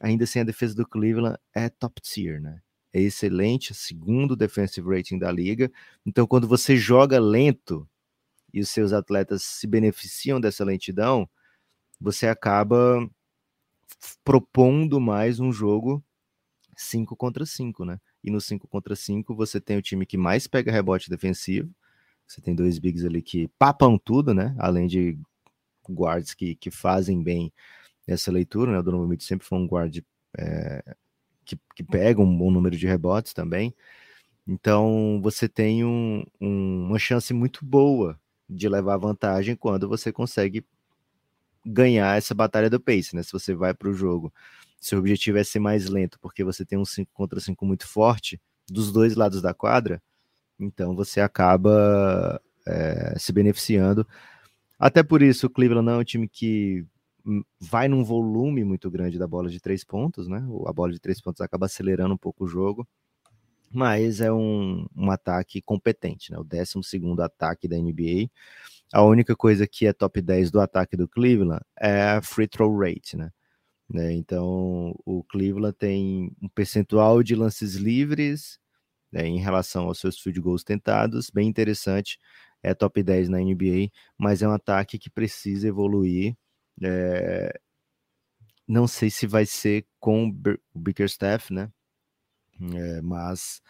Ainda 0.00 0.24
assim, 0.24 0.40
a 0.40 0.44
defesa 0.44 0.74
do 0.74 0.84
Cleveland 0.84 1.38
é 1.54 1.68
top 1.68 2.00
tier, 2.00 2.40
né? 2.42 2.60
É 2.92 3.00
excelente, 3.00 3.72
segundo 3.72 4.34
defensive 4.34 4.88
rating 4.88 5.20
da 5.20 5.30
liga. 5.30 5.70
Então, 6.04 6.26
quando 6.26 6.48
você 6.48 6.76
joga 6.76 7.20
lento 7.20 7.88
e 8.52 8.60
os 8.60 8.70
seus 8.70 8.92
atletas 8.92 9.42
se 9.42 9.66
beneficiam 9.66 10.40
dessa 10.40 10.64
lentidão, 10.64 11.28
você 12.00 12.26
acaba 12.26 13.08
propondo 14.24 15.00
mais 15.00 15.40
um 15.40 15.52
jogo 15.52 16.02
5 16.76 17.14
contra 17.16 17.44
5, 17.44 17.84
né? 17.84 18.00
E 18.24 18.30
no 18.30 18.40
5 18.40 18.66
contra 18.68 18.96
5 18.96 19.34
você 19.34 19.60
tem 19.60 19.76
o 19.76 19.82
time 19.82 20.06
que 20.06 20.16
mais 20.16 20.46
pega 20.46 20.72
rebote 20.72 21.10
defensivo. 21.10 21.70
Você 22.26 22.40
tem 22.40 22.54
dois 22.54 22.78
bigs 22.78 23.04
ali 23.04 23.20
que 23.20 23.48
papam 23.58 23.98
tudo, 23.98 24.32
né? 24.32 24.54
Além 24.58 24.86
de 24.86 25.18
guards 25.88 26.34
que, 26.34 26.54
que 26.54 26.70
fazem 26.70 27.22
bem 27.22 27.52
essa 28.06 28.30
leitura, 28.30 28.72
né? 28.72 28.78
O 28.78 28.82
Donovan 28.82 29.08
Mitchell 29.08 29.28
sempre 29.28 29.46
foi 29.46 29.58
um 29.58 29.66
guard 29.66 29.98
é, 30.38 30.96
que, 31.44 31.58
que 31.74 31.82
pega 31.82 32.20
um 32.20 32.38
bom 32.38 32.50
número 32.50 32.76
de 32.76 32.86
rebotes 32.86 33.32
também. 33.34 33.74
Então 34.46 35.20
você 35.22 35.48
tem 35.48 35.84
um, 35.84 36.24
um, 36.40 36.86
uma 36.86 36.98
chance 36.98 37.32
muito 37.34 37.64
boa 37.64 38.18
de 38.50 38.68
levar 38.68 38.96
vantagem 38.96 39.54
quando 39.54 39.88
você 39.88 40.12
consegue 40.12 40.64
ganhar 41.64 42.18
essa 42.18 42.34
batalha 42.34 42.68
do 42.68 42.80
pace, 42.80 43.14
né? 43.14 43.22
Se 43.22 43.32
você 43.32 43.54
vai 43.54 43.72
para 43.72 43.88
o 43.88 43.94
jogo, 43.94 44.32
seu 44.80 44.98
objetivo 44.98 45.38
é 45.38 45.44
ser 45.44 45.60
mais 45.60 45.88
lento, 45.88 46.18
porque 46.20 46.42
você 46.42 46.64
tem 46.64 46.78
um 46.78 46.84
5 46.84 47.10
contra 47.14 47.38
5 47.38 47.64
muito 47.64 47.86
forte 47.86 48.40
dos 48.68 48.90
dois 48.92 49.14
lados 49.14 49.40
da 49.42 49.54
quadra, 49.54 50.02
então 50.58 50.94
você 50.94 51.20
acaba 51.20 52.40
é, 52.66 53.14
se 53.18 53.32
beneficiando. 53.32 54.06
Até 54.78 55.02
por 55.02 55.22
isso, 55.22 55.46
o 55.46 55.50
Cleveland 55.50 55.86
não 55.86 55.94
é 55.94 55.98
um 55.98 56.04
time 56.04 56.28
que 56.28 56.84
vai 57.60 57.86
num 57.88 58.02
volume 58.02 58.64
muito 58.64 58.90
grande 58.90 59.18
da 59.18 59.26
bola 59.26 59.50
de 59.50 59.60
três 59.60 59.84
pontos, 59.84 60.26
né? 60.26 60.42
A 60.66 60.72
bola 60.72 60.92
de 60.92 60.98
três 60.98 61.20
pontos 61.20 61.40
acaba 61.40 61.66
acelerando 61.66 62.14
um 62.14 62.18
pouco 62.18 62.44
o 62.44 62.48
jogo, 62.48 62.88
mas 63.70 64.20
é 64.20 64.32
um, 64.32 64.86
um 64.96 65.10
ataque 65.10 65.62
competente, 65.62 66.32
né? 66.32 66.38
O 66.38 66.44
12 66.44 67.22
ataque 67.22 67.68
da 67.68 67.76
NBA. 67.76 68.28
A 68.92 69.02
única 69.04 69.36
coisa 69.36 69.66
que 69.66 69.86
é 69.86 69.92
top 69.92 70.20
10 70.20 70.50
do 70.50 70.60
ataque 70.60 70.96
do 70.96 71.08
Cleveland 71.08 71.62
é 71.78 72.02
a 72.02 72.22
free 72.22 72.48
throw 72.48 72.76
rate, 72.76 73.16
né? 73.16 73.30
né? 73.88 74.12
Então, 74.12 74.94
o 75.06 75.24
Cleveland 75.24 75.76
tem 75.78 76.32
um 76.42 76.48
percentual 76.48 77.22
de 77.22 77.34
lances 77.36 77.76
livres 77.76 78.58
né, 79.12 79.26
em 79.26 79.38
relação 79.38 79.86
aos 79.86 79.98
seus 80.00 80.18
field 80.18 80.40
goals 80.40 80.64
tentados, 80.64 81.30
bem 81.30 81.48
interessante. 81.48 82.18
É 82.62 82.74
top 82.74 83.02
10 83.02 83.28
na 83.28 83.38
NBA, 83.38 83.90
mas 84.18 84.42
é 84.42 84.48
um 84.48 84.52
ataque 84.52 84.98
que 84.98 85.10
precisa 85.10 85.68
evoluir. 85.68 86.36
É... 86.82 87.58
Não 88.66 88.86
sei 88.86 89.10
se 89.10 89.26
vai 89.26 89.46
ser 89.46 89.86
com 89.98 90.28
o 90.28 90.78
Bickerstaff, 90.78 91.52
né? 91.52 91.70
É, 92.74 93.00
mas 93.02 93.60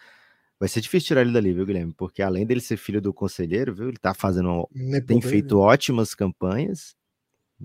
vai 0.59 0.69
ser 0.69 0.81
difícil 0.81 1.07
tirar 1.07 1.21
ele 1.21 1.31
dali, 1.33 1.53
viu, 1.53 1.65
Guilherme? 1.65 1.93
Porque 1.93 2.21
além 2.21 2.45
dele 2.45 2.61
ser 2.61 2.77
filho 2.77 3.01
do 3.01 3.13
conselheiro, 3.13 3.73
viu? 3.73 3.89
Ele 3.89 3.97
tá 3.97 4.13
fazendo. 4.13 4.67
tem 5.05 5.19
feito 5.29 5.59
ótimas 5.59 6.13
campanhas. 6.13 6.95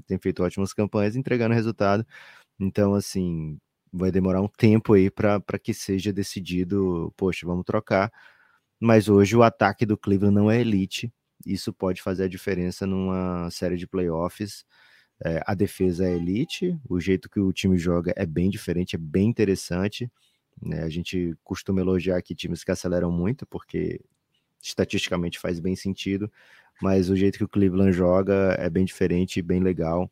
Tem 0.06 0.18
feito 0.18 0.42
ótimas 0.42 0.72
campanhas, 0.72 1.16
entregando 1.16 1.54
resultado. 1.54 2.06
Então, 2.60 2.94
assim, 2.94 3.58
vai 3.92 4.10
demorar 4.10 4.42
um 4.42 4.48
tempo 4.48 4.94
aí 4.94 5.10
para 5.10 5.40
que 5.62 5.74
seja 5.74 6.12
decidido, 6.12 7.12
poxa, 7.16 7.46
vamos 7.46 7.64
trocar. 7.64 8.12
Mas 8.80 9.08
hoje 9.08 9.36
o 9.36 9.42
ataque 9.42 9.86
do 9.86 9.96
Cleveland 9.96 10.34
não 10.34 10.50
é 10.50 10.60
elite. 10.60 11.12
Isso 11.44 11.72
pode 11.72 12.02
fazer 12.02 12.24
a 12.24 12.28
diferença 12.28 12.86
numa 12.86 13.50
série 13.50 13.76
de 13.76 13.86
playoffs. 13.86 14.64
É, 15.24 15.42
a 15.46 15.54
defesa 15.54 16.06
é 16.06 16.14
elite, 16.14 16.78
o 16.88 17.00
jeito 17.00 17.30
que 17.30 17.40
o 17.40 17.52
time 17.52 17.78
joga 17.78 18.12
é 18.16 18.26
bem 18.26 18.50
diferente, 18.50 18.96
é 18.96 18.98
bem 18.98 19.28
interessante. 19.28 20.10
Né? 20.60 20.82
A 20.82 20.88
gente 20.88 21.36
costuma 21.44 21.80
elogiar 21.80 22.16
aqui 22.16 22.34
times 22.34 22.64
que 22.64 22.70
aceleram 22.70 23.10
muito, 23.10 23.46
porque 23.46 24.00
estatisticamente 24.62 25.38
faz 25.38 25.60
bem 25.60 25.76
sentido, 25.76 26.30
mas 26.80 27.08
o 27.08 27.16
jeito 27.16 27.38
que 27.38 27.44
o 27.44 27.48
Cleveland 27.48 27.92
joga 27.92 28.56
é 28.58 28.68
bem 28.68 28.84
diferente 28.84 29.40
bem 29.42 29.60
legal. 29.60 30.10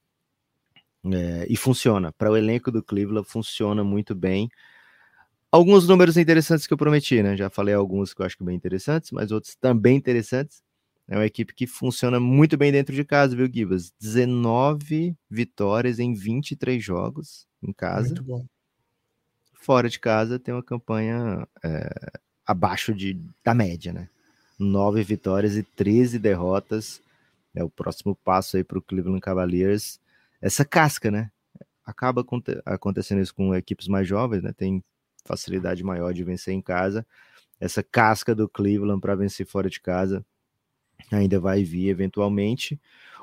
É, 1.13 1.47
e 1.49 1.57
funciona. 1.57 2.13
Para 2.13 2.31
o 2.31 2.37
elenco 2.37 2.71
do 2.71 2.83
Cleveland, 2.83 3.29
funciona 3.29 3.85
muito 3.85 4.15
bem. 4.15 4.49
Alguns 5.53 5.87
números 5.87 6.17
interessantes 6.17 6.67
que 6.67 6.73
eu 6.73 6.79
prometi, 6.79 7.23
né? 7.23 7.37
Já 7.37 7.51
falei 7.51 7.75
alguns 7.75 8.15
que 8.15 8.23
eu 8.23 8.27
acho 8.27 8.37
que 8.39 8.45
bem 8.45 8.57
interessantes, 8.57 9.11
mas 9.11 9.31
outros 9.31 9.55
também 9.55 9.97
interessantes. 9.97 10.63
É 11.07 11.17
uma 11.17 11.27
equipe 11.27 11.55
que 11.55 11.67
funciona 11.67 12.19
muito 12.19 12.57
bem 12.57 12.73
dentro 12.73 12.95
de 12.95 13.05
casa, 13.05 13.37
viu, 13.37 13.47
Gibas? 13.53 13.93
19 14.01 15.15
vitórias 15.29 15.99
em 15.99 16.15
23 16.15 16.83
jogos 16.83 17.47
em 17.63 17.73
casa. 17.73 18.09
Muito 18.09 18.25
bom. 18.25 18.47
Fora 19.65 19.89
de 19.89 19.99
casa 19.99 20.39
tem 20.39 20.53
uma 20.53 20.63
campanha 20.63 21.49
é, 21.65 22.21
abaixo 22.47 22.93
de, 22.93 23.19
da 23.43 23.55
média, 23.55 23.95
né? 23.95 24.11
9 24.59 25.03
vitórias 25.03 25.57
e 25.57 25.63
13 25.63 26.19
derrotas. 26.19 27.01
É 27.55 27.65
o 27.65 27.71
próximo 27.71 28.15
passo 28.15 28.59
aí 28.59 28.63
para 28.63 28.77
o 28.79 28.83
Cleveland 28.83 29.23
Cavaliers 29.23 29.99
essa 30.39 30.67
casca, 30.67 31.11
né? 31.11 31.31
Acaba 31.87 32.23
acontecendo 32.67 33.23
isso 33.23 33.35
com 33.35 33.55
equipes 33.55 33.89
mais 33.89 34.07
jovens, 34.07 34.43
né? 34.43 34.53
Tem 34.53 34.85
facilidade 35.25 35.83
maior 35.83 36.13
de 36.13 36.23
vencer 36.23 36.53
em 36.53 36.61
casa. 36.61 37.07
Essa 37.59 37.83
casca 37.83 38.35
do 38.35 38.47
Cleveland 38.47 39.01
para 39.01 39.15
vencer 39.15 39.47
fora 39.47 39.71
de 39.71 39.81
casa 39.81 40.23
ainda 41.11 41.41
vai 41.41 41.65
vir 41.65 41.89
eventualmente. 41.89 42.79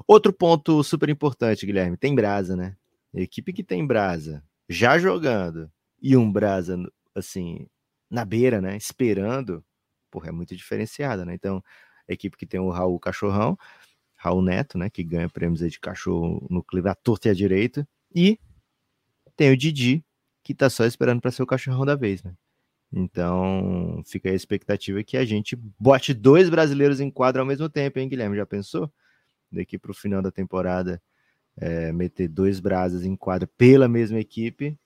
Outro 0.07 0.33
ponto 0.33 0.83
super 0.83 1.07
importante, 1.09 1.67
Guilherme, 1.67 1.97
tem 1.97 2.15
brasa, 2.15 2.55
né? 2.55 2.75
equipe 3.13 3.53
que 3.53 3.63
tem 3.63 3.85
brasa 3.85 4.41
já 4.67 4.97
jogando 4.97 5.69
e 6.01 6.17
um 6.17 6.31
brasa 6.31 6.77
assim 7.15 7.67
na 8.09 8.25
beira, 8.25 8.61
né? 8.61 8.75
Esperando, 8.77 9.63
porra, 10.09 10.29
é 10.29 10.31
muito 10.31 10.55
diferenciada, 10.55 11.25
né? 11.25 11.33
Então, 11.33 11.63
a 12.09 12.13
equipe 12.13 12.37
que 12.37 12.45
tem 12.45 12.59
o 12.59 12.69
Raul 12.69 12.99
Cachorrão 12.99 13.57
Raul 14.21 14.43
Neto, 14.43 14.77
né, 14.77 14.87
que 14.87 15.03
ganha 15.03 15.27
prêmios 15.27 15.61
de 15.61 15.79
cachorro 15.79 16.45
no 16.47 16.63
clipe 16.63 16.87
à 16.87 16.93
torta 16.93 17.27
e 17.27 17.31
à 17.31 17.33
direita, 17.33 17.87
e 18.13 18.39
tem 19.35 19.51
o 19.51 19.57
Didi, 19.57 20.05
que 20.43 20.53
tá 20.53 20.69
só 20.69 20.85
esperando 20.85 21.19
para 21.19 21.31
ser 21.31 21.41
o 21.41 21.47
cachorrão 21.47 21.83
da 21.83 21.95
vez, 21.95 22.21
né? 22.21 22.35
Então, 22.93 24.03
fica 24.05 24.29
a 24.29 24.33
expectativa 24.33 25.03
que 25.03 25.17
a 25.17 25.25
gente 25.25 25.55
bote 25.55 26.13
dois 26.13 26.51
brasileiros 26.51 26.99
em 26.99 27.09
quadra 27.09 27.41
ao 27.41 27.47
mesmo 27.47 27.67
tempo, 27.67 27.97
hein, 27.97 28.07
Guilherme? 28.07 28.37
Já 28.37 28.45
pensou? 28.45 28.91
Daqui 29.51 29.79
para 29.79 29.89
o 29.89 29.95
final 29.95 30.21
da 30.21 30.29
temporada, 30.29 31.01
é, 31.57 31.91
meter 31.91 32.27
dois 32.27 32.59
brasas 32.59 33.05
em 33.05 33.15
quadra 33.15 33.49
pela 33.57 33.87
mesma 33.87 34.19
equipe, 34.19 34.77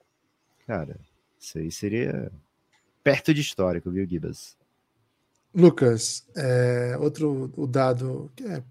cara, 0.66 1.00
isso 1.40 1.58
aí 1.58 1.72
seria 1.72 2.32
perto 3.04 3.34
de 3.34 3.42
histórico, 3.42 3.92
viu, 3.92 4.08
Gibas? 4.08 4.58
Lucas, 5.54 6.26
é, 6.36 6.98
outro 7.00 7.52
o 7.56 7.66
dado 7.66 8.32
que 8.36 8.44
é 8.44 8.64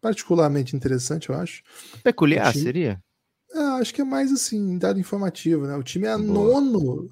particularmente 0.00 0.76
interessante, 0.76 1.28
eu 1.30 1.34
acho. 1.34 1.62
Peculiar, 2.02 2.52
time, 2.52 2.64
seria? 2.64 3.02
É, 3.52 3.58
acho 3.80 3.92
que 3.94 4.00
é 4.00 4.04
mais 4.04 4.32
assim, 4.32 4.78
dado 4.78 5.00
informativo, 5.00 5.66
né? 5.66 5.74
O 5.76 5.82
time 5.82 6.06
é 6.06 6.16
nono, 6.16 7.10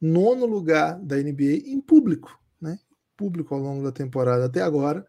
nono 0.00 0.46
lugar 0.46 0.98
da 1.00 1.16
NBA 1.16 1.66
em 1.66 1.80
público, 1.80 2.38
né? 2.60 2.78
Público 3.16 3.54
ao 3.54 3.60
longo 3.60 3.84
da 3.84 3.92
temporada 3.92 4.46
até 4.46 4.62
agora. 4.62 5.06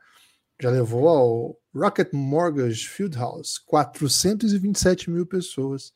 Já 0.62 0.70
levou 0.70 1.08
ao 1.08 1.58
Rocket 1.74 2.12
Mortgage 2.14 2.88
Fieldhouse 2.88 3.60
427 3.66 5.10
mil 5.10 5.26
pessoas. 5.26 5.92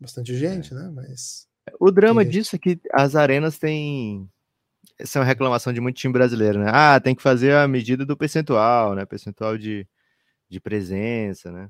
Bastante 0.00 0.36
gente, 0.36 0.72
é. 0.72 0.76
né? 0.76 0.92
Mas. 0.94 1.46
O 1.78 1.90
drama 1.90 2.24
disso 2.24 2.56
é 2.56 2.58
que 2.58 2.80
as 2.92 3.14
arenas 3.14 3.58
têm 3.58 4.28
essa 4.98 5.18
é 5.18 5.20
uma 5.20 5.26
reclamação 5.26 5.72
de 5.72 5.80
muito 5.80 5.96
time 5.96 6.12
brasileiro, 6.12 6.58
né? 6.58 6.70
Ah, 6.72 7.00
tem 7.00 7.14
que 7.14 7.22
fazer 7.22 7.54
a 7.54 7.66
medida 7.66 8.04
do 8.04 8.16
percentual, 8.16 8.94
né? 8.94 9.04
Percentual 9.04 9.56
de, 9.58 9.86
de 10.48 10.60
presença, 10.60 11.50
né? 11.50 11.68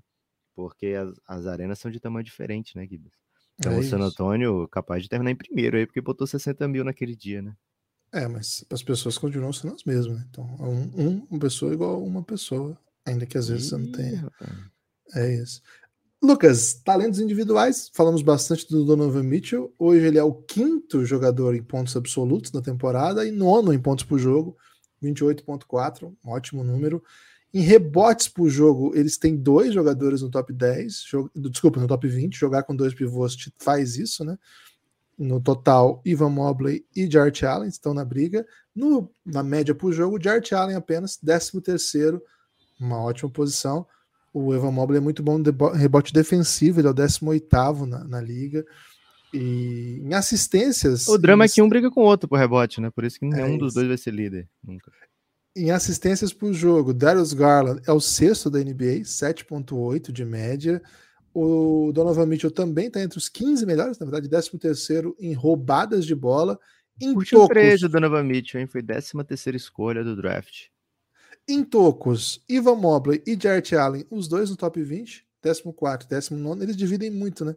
Porque 0.55 0.89
as, 0.89 1.15
as 1.27 1.47
arenas 1.47 1.79
são 1.79 1.91
de 1.91 2.01
tamanho 2.01 2.25
diferente, 2.25 2.77
né, 2.77 2.87
Guilherme? 2.87 3.13
Então 3.59 3.73
é 3.73 3.79
o 3.79 3.83
San 3.83 4.01
Antônio 4.01 4.67
capaz 4.69 5.03
de 5.03 5.09
terminar 5.09 5.31
em 5.31 5.37
primeiro 5.37 5.77
aí, 5.77 5.87
porque 5.87 6.01
botou 6.01 6.27
60 6.27 6.67
mil 6.69 6.85
naquele 6.85 7.15
dia, 7.15 7.41
né? 7.41 7.55
É, 8.13 8.29
mas 8.29 8.65
as 8.71 8.83
pessoas 8.83 9.17
continuam 9.17 9.53
sendo 9.53 9.75
as 9.75 9.85
mesmas, 9.85 10.19
né? 10.19 10.27
Então, 10.29 10.45
um, 10.61 11.07
um, 11.07 11.27
uma 11.31 11.41
pessoa 11.41 11.73
igual 11.73 12.03
uma 12.03 12.23
pessoa, 12.23 12.79
ainda 13.07 13.25
que 13.25 13.39
às 13.39 13.49
vezes 13.49 13.67
Ih, 13.67 13.69
você 13.71 13.77
não 13.79 13.93
tenha. 13.93 14.31
É 15.15 15.35
isso. 15.35 15.63
Lucas, 16.25 16.75
talentos 16.85 17.19
individuais, 17.19 17.91
falamos 17.93 18.23
bastante 18.23 18.69
do 18.69 18.85
Donovan 18.85 19.25
Mitchell. 19.25 19.75
Hoje 19.77 20.07
ele 20.07 20.19
é 20.19 20.23
o 20.23 20.33
quinto 20.33 21.05
jogador 21.05 21.53
em 21.53 21.63
pontos 21.63 21.97
absolutos 21.97 22.53
na 22.53 22.63
temporada 22.63 23.27
e 23.27 23.33
nono 23.33 23.73
em 23.73 23.79
pontos 23.81 24.05
por 24.05 24.21
jogo, 24.21 24.57
28,4, 25.03 26.15
um 26.25 26.31
ótimo 26.31 26.63
número. 26.63 27.03
Em 27.53 27.61
rebotes 27.61 28.29
por 28.29 28.49
jogo, 28.49 28.93
eles 28.95 29.19
têm 29.19 29.37
dois 29.37 29.75
jogadores 29.75 30.23
no 30.23 30.31
top 30.31 30.53
10, 30.53 31.07
desculpa, 31.35 31.81
no 31.81 31.89
top 31.89 32.07
20. 32.07 32.39
Jogar 32.39 32.63
com 32.63 32.77
dois 32.77 32.95
pivôs 32.95 33.37
faz 33.59 33.97
isso, 33.97 34.25
né? 34.25 34.39
No 35.19 35.41
total, 35.41 36.01
Ivan 36.05 36.31
Mobley 36.31 36.87
e 36.95 37.11
Jart 37.11 37.43
Allen 37.43 37.69
estão 37.69 37.93
na 37.93 38.05
briga. 38.05 38.47
No, 38.73 39.11
na 39.27 39.43
média 39.43 39.75
por 39.75 39.93
jogo, 39.93 40.23
Jart 40.23 40.53
Allen 40.53 40.77
apenas 40.77 41.17
13 41.17 41.61
terceiro, 41.61 42.23
uma 42.79 43.03
ótima 43.03 43.29
posição. 43.29 43.85
O 44.33 44.55
Evan 44.55 44.71
Mobley 44.71 44.99
é 44.99 45.01
muito 45.01 45.23
bom 45.23 45.39
no 45.39 45.69
rebote 45.73 46.13
defensivo, 46.13 46.81
ele 46.81 46.89
é 46.89 46.91
o 46.91 46.95
18 46.95 47.87
na, 47.87 48.05
na 48.05 48.21
liga. 48.21 48.65
E 49.33 50.01
em 50.03 50.15
assistências. 50.15 51.07
O 51.09 51.17
drama 51.17 51.45
é 51.45 51.49
que 51.49 51.63
um 51.63 51.69
briga 51.69 51.91
com 51.91 52.03
o 52.03 52.05
outro 52.05 52.29
por 52.29 52.39
rebote, 52.39 52.81
né? 52.81 52.91
Por 52.91 53.05
isso 53.05 53.19
que 53.19 53.27
nenhum 53.27 53.55
é 53.55 53.59
dos 53.59 53.75
dois 53.75 53.89
vai 53.89 53.97
ser 53.97 54.13
líder. 54.13 54.49
Nunca. 54.63 54.93
Em 55.55 55.71
assistências 55.71 56.33
por 56.33 56.53
jogo, 56.53 56.95
Darius 56.95 57.33
Garland 57.33 57.83
é 57.87 57.93
o 57.93 58.01
sexto 58.01 58.49
da 58.49 58.59
NBA, 58.59 59.03
7,8 59.05 60.11
de 60.11 60.25
média. 60.25 60.83
O 61.35 61.91
Donovan 61.93 62.27
Mitchell 62.27 62.51
também 62.51 62.87
está 62.87 63.03
entre 63.03 63.19
os 63.19 63.29
15 63.29 63.65
melhores, 63.65 63.99
na 63.99 64.05
verdade, 64.05 64.29
13 64.29 64.59
terceiro 64.59 65.17
em 65.19 65.33
roubadas 65.33 66.05
de 66.07 66.15
bola. 66.15 66.59
Em 67.01 67.15
Por 67.15 67.27
surpresa, 67.27 67.89
Donovan 67.89 68.23
Mitchell, 68.23 68.61
hein? 68.61 68.67
Foi 68.67 68.83
13 68.83 69.13
terceira 69.27 69.57
escolha 69.57 70.05
do 70.05 70.17
draft. 70.17 70.67
Em 71.49 71.65
tocos, 71.65 72.43
Ivan 72.49 72.77
Mobley 72.77 73.23
e 73.27 73.39
Jarrett 73.41 73.75
Allen, 73.75 74.07
os 74.11 74.29
dois 74.29 74.51
no 74.51 74.57
top 74.57 74.83
20, 74.83 75.27
14, 75.43 76.09
19, 76.09 76.63
eles 76.63 76.77
dividem 76.77 77.11
muito, 77.11 77.45
né? 77.45 77.55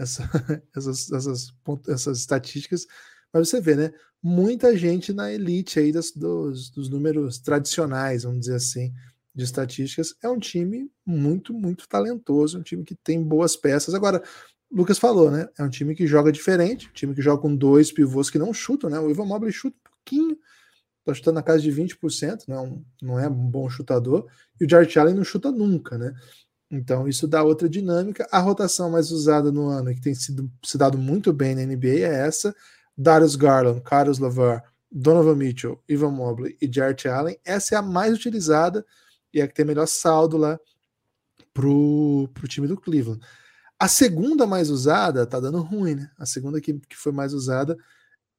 essa, 0.00 0.22
essas, 0.74 1.12
essas, 1.12 1.52
essas 1.88 2.18
estatísticas, 2.18 2.86
mas 3.32 3.48
você 3.48 3.60
vê, 3.60 3.76
né? 3.76 3.92
Muita 4.22 4.76
gente 4.76 5.12
na 5.12 5.32
elite 5.32 5.78
aí 5.78 5.92
das, 5.92 6.10
dos, 6.10 6.70
dos 6.70 6.88
números 6.88 7.38
tradicionais, 7.38 8.24
vamos 8.24 8.40
dizer 8.40 8.56
assim, 8.56 8.92
de 9.34 9.44
estatísticas. 9.44 10.14
É 10.22 10.28
um 10.28 10.38
time 10.38 10.90
muito, 11.06 11.54
muito 11.54 11.88
talentoso, 11.88 12.58
um 12.58 12.62
time 12.62 12.84
que 12.84 12.94
tem 12.94 13.22
boas 13.22 13.56
peças. 13.56 13.94
Agora, 13.94 14.22
Lucas 14.70 14.98
falou, 14.98 15.30
né? 15.30 15.48
É 15.58 15.62
um 15.62 15.70
time 15.70 15.94
que 15.94 16.06
joga 16.06 16.32
diferente, 16.32 16.88
um 16.88 16.92
time 16.92 17.14
que 17.14 17.22
joga 17.22 17.40
com 17.40 17.54
dois 17.54 17.92
pivôs 17.92 18.28
que 18.28 18.38
não 18.38 18.52
chutam, 18.52 18.90
né? 18.90 18.98
O 18.98 19.10
Ivan 19.10 19.26
Mobley 19.26 19.52
chuta 19.52 19.76
um 19.76 19.90
pouquinho, 19.90 20.38
tá 21.12 21.18
chutando 21.18 21.36
na 21.36 21.42
casa 21.42 21.60
de 21.60 21.70
20%, 21.70 22.44
não 22.48 22.56
é 22.56 22.60
um, 22.60 22.84
não 23.02 23.18
é 23.18 23.28
um 23.28 23.34
bom 23.34 23.68
chutador, 23.68 24.26
e 24.60 24.64
o 24.64 24.68
Jarrett 24.68 24.98
Allen 24.98 25.14
não 25.14 25.24
chuta 25.24 25.50
nunca, 25.50 25.98
né? 25.98 26.14
Então 26.70 27.08
isso 27.08 27.26
dá 27.26 27.42
outra 27.42 27.68
dinâmica. 27.68 28.28
A 28.30 28.38
rotação 28.38 28.90
mais 28.90 29.10
usada 29.10 29.50
no 29.50 29.68
ano, 29.68 29.92
que 29.92 30.00
tem 30.00 30.14
sido 30.14 30.50
se 30.64 30.78
dado 30.78 30.96
muito 30.96 31.32
bem 31.32 31.54
na 31.54 31.62
NBA, 31.62 32.06
é 32.06 32.26
essa: 32.26 32.54
Darius 32.96 33.34
Garland, 33.34 33.80
Carlos 33.82 34.18
Lavar, 34.18 34.62
Donovan 34.90 35.34
Mitchell, 35.34 35.82
Ivan 35.88 36.12
Mobley 36.12 36.56
e 36.60 36.70
Jarrett 36.72 37.08
Allen. 37.08 37.36
Essa 37.44 37.74
é 37.74 37.78
a 37.78 37.82
mais 37.82 38.14
utilizada 38.14 38.84
e 39.32 39.40
é 39.40 39.42
a 39.42 39.48
que 39.48 39.54
tem 39.54 39.64
melhor 39.64 39.86
saldo 39.86 40.36
lá 40.36 40.58
pro, 41.52 42.28
pro 42.32 42.48
time 42.48 42.68
do 42.68 42.76
Cleveland. 42.76 43.20
A 43.78 43.88
segunda 43.88 44.46
mais 44.46 44.70
usada 44.70 45.26
tá 45.26 45.40
dando 45.40 45.60
ruim, 45.62 45.94
né? 45.94 46.10
A 46.18 46.26
segunda 46.26 46.60
que, 46.60 46.74
que 46.74 46.96
foi 46.96 47.12
mais 47.12 47.32
usada 47.32 47.76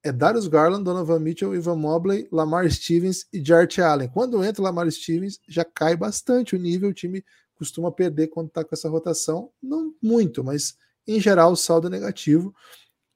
é 0.03 0.11
Darius 0.11 0.47
Garland, 0.47 0.83
Donovan 0.83 1.19
Mitchell, 1.19 1.55
Ivan 1.55 1.75
Mobley, 1.75 2.27
Lamar 2.31 2.69
Stevens 2.69 3.25
e 3.31 3.43
Jarrett 3.43 3.81
Allen. 3.81 4.09
Quando 4.09 4.43
entra 4.43 4.63
Lamar 4.63 4.89
Stevens, 4.91 5.39
já 5.47 5.63
cai 5.63 5.95
bastante 5.95 6.55
o 6.55 6.59
nível, 6.59 6.89
o 6.89 6.93
time 6.93 7.23
costuma 7.55 7.91
perder 7.91 8.27
quando 8.27 8.47
está 8.47 8.63
com 8.63 8.73
essa 8.73 8.89
rotação. 8.89 9.51
Não 9.61 9.93
muito, 10.01 10.43
mas 10.43 10.75
em 11.07 11.19
geral 11.19 11.51
o 11.51 11.55
saldo 11.55 11.87
é 11.87 11.89
negativo. 11.89 12.53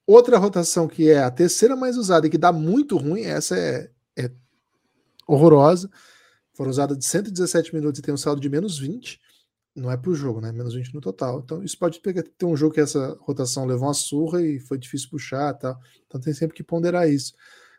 Outra 0.06 0.38
rotação 0.38 0.86
que 0.86 1.10
é 1.10 1.18
a 1.18 1.30
terceira 1.30 1.74
mais 1.74 1.96
usada 1.96 2.26
e 2.26 2.30
que 2.30 2.38
dá 2.38 2.52
muito 2.52 2.96
ruim, 2.96 3.22
essa 3.22 3.58
é, 3.58 3.90
é 4.16 4.30
horrorosa. 5.26 5.90
Foram 6.54 6.70
usadas 6.70 6.96
de 6.96 7.04
117 7.04 7.74
minutos 7.74 7.98
e 7.98 8.02
tem 8.02 8.14
um 8.14 8.18
saldo 8.18 8.40
de 8.40 8.48
menos 8.48 8.78
20 8.78 9.20
não 9.76 9.90
é 9.90 9.96
por 9.96 10.14
jogo, 10.14 10.40
né? 10.40 10.50
Menos 10.50 10.74
20 10.74 10.94
no 10.94 11.00
total. 11.00 11.40
Então, 11.44 11.62
isso 11.62 11.78
pode 11.78 12.00
pegar, 12.00 12.22
ter 12.22 12.46
um 12.46 12.56
jogo 12.56 12.74
que 12.74 12.80
essa 12.80 13.16
rotação 13.20 13.66
levou 13.66 13.86
uma 13.86 13.94
surra 13.94 14.42
e 14.42 14.58
foi 14.58 14.78
difícil 14.78 15.10
puxar 15.10 15.52
tá? 15.54 15.78
Então, 16.06 16.20
tem 16.20 16.32
sempre 16.32 16.56
que 16.56 16.62
ponderar 16.62 17.08
isso. 17.08 17.34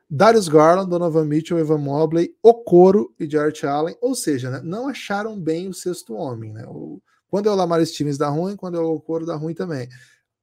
Darius 0.09 0.47
Garland, 0.47 0.89
Donovan 0.89 1.25
Mitchell, 1.25 1.59
Evan 1.59 1.79
Mobley, 1.79 2.33
Okoro 2.41 3.13
e 3.19 3.29
Jarrett 3.29 3.65
Allen, 3.65 3.97
ou 3.99 4.15
seja, 4.15 4.49
né, 4.49 4.61
não 4.63 4.87
acharam 4.87 5.37
bem 5.37 5.67
o 5.67 5.73
sexto 5.73 6.13
homem. 6.13 6.53
Né? 6.53 6.65
O, 6.67 7.01
quando 7.27 7.49
é 7.49 7.51
o 7.51 7.55
Lamar 7.55 7.85
Stevens 7.85 8.17
dá 8.17 8.29
ruim, 8.29 8.55
quando 8.55 8.77
é 8.77 8.79
o 8.79 8.95
Okoro 8.95 9.25
dá 9.25 9.35
ruim 9.35 9.53
também. 9.53 9.89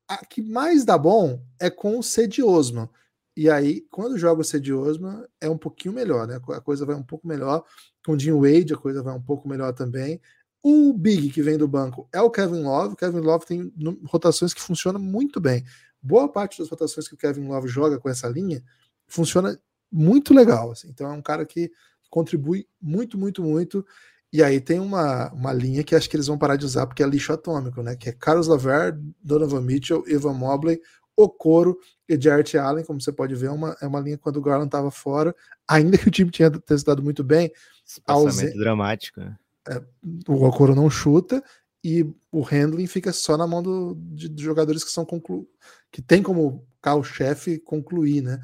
A 0.07 0.19
que 0.27 0.43
mais 0.43 0.85
dá 0.85 0.99
bom 0.99 1.40
é 1.59 1.71
com 1.71 1.99
o 1.99 2.03
Cedi 2.03 2.43
Osman. 2.43 2.88
E 3.37 3.49
aí, 3.49 3.81
quando 3.90 4.19
joga 4.19 4.43
o 4.43 4.45
Cedi 4.45 4.73
Osman, 4.73 5.25
é 5.40 5.49
um 5.49 5.57
pouquinho 5.59 5.95
melhor, 5.95 6.27
né? 6.27 6.38
A 6.51 6.61
coisa 6.61 6.85
vai 6.85 6.95
um 6.95 7.03
pouco 7.03 7.27
melhor. 7.27 7.64
Com 8.05 8.12
o 8.12 8.19
Jim 8.19 8.33
Wade, 8.33 8.75
a 8.75 8.77
coisa 8.77 9.03
vai 9.03 9.14
um 9.14 9.23
pouco 9.23 9.49
melhor 9.49 9.73
também. 9.73 10.21
O 10.66 10.94
Big 10.94 11.29
que 11.29 11.42
vem 11.42 11.59
do 11.59 11.68
banco 11.68 12.09
é 12.11 12.22
o 12.22 12.31
Kevin 12.31 12.62
Love. 12.62 12.94
O 12.94 12.96
Kevin 12.96 13.20
Love 13.20 13.44
tem 13.44 13.70
rotações 14.07 14.55
que 14.55 14.62
funcionam 14.62 14.98
muito 14.98 15.38
bem. 15.38 15.62
Boa 16.00 16.27
parte 16.27 16.59
das 16.59 16.70
rotações 16.70 17.07
que 17.07 17.12
o 17.12 17.18
Kevin 17.18 17.46
Love 17.46 17.68
joga 17.68 17.98
com 17.98 18.09
essa 18.09 18.27
linha 18.29 18.64
funciona 19.07 19.61
muito 19.92 20.33
legal. 20.33 20.70
Assim. 20.70 20.88
Então 20.88 21.07
é 21.07 21.12
um 21.12 21.20
cara 21.20 21.44
que 21.44 21.70
contribui 22.09 22.66
muito, 22.81 23.18
muito, 23.18 23.42
muito. 23.42 23.85
E 24.33 24.42
aí 24.42 24.59
tem 24.59 24.81
uma, 24.81 25.31
uma 25.35 25.53
linha 25.53 25.85
que 25.85 25.94
acho 25.94 26.09
que 26.09 26.16
eles 26.16 26.29
vão 26.29 26.38
parar 26.38 26.57
de 26.57 26.64
usar 26.64 26.87
porque 26.87 27.03
é 27.03 27.07
lixo 27.07 27.35
atômico, 27.35 27.83
né? 27.83 27.94
Que 27.94 28.09
é 28.09 28.12
Carlos 28.12 28.46
Laver, 28.46 28.98
Donovan 29.22 29.61
Mitchell, 29.61 30.03
Evan 30.07 30.33
Mobley, 30.33 30.81
Okoro 31.14 31.79
e 32.09 32.18
Jarrett 32.18 32.57
Allen. 32.57 32.87
Como 32.87 32.98
você 33.03 33.12
pode 33.12 33.35
ver, 33.35 33.48
é 33.48 33.50
uma, 33.50 33.77
é 33.83 33.87
uma 33.87 34.00
linha 34.00 34.16
quando 34.16 34.38
o 34.38 34.42
Garland 34.42 34.68
estava 34.68 34.90
fora, 34.90 35.37
ainda 35.68 35.98
que 35.98 36.09
o 36.09 36.11
time 36.11 36.31
tinha 36.31 36.50
testado 36.50 37.03
muito 37.03 37.22
bem. 37.22 37.53
Espaçamento 37.85 38.57
dramático, 38.57 39.20
né? 39.20 39.37
É, 39.68 39.83
o 40.29 40.44
Okoro 40.44 40.74
não 40.74 40.90
chuta 40.90 41.42
e 41.83 42.05
o 42.33 42.40
handling 42.40 42.87
fica 42.87 43.12
só 43.12 43.37
na 43.37 43.46
mão 43.46 43.62
do, 43.62 43.94
de, 43.94 44.29
de 44.29 44.42
jogadores 44.42 44.83
que 44.83 44.90
são 44.90 45.05
conclu 45.05 45.48
que 45.90 46.03
tem 46.03 46.22
como 46.22 46.66
carro-chefe 46.83 47.59
concluir, 47.59 48.20
né? 48.20 48.40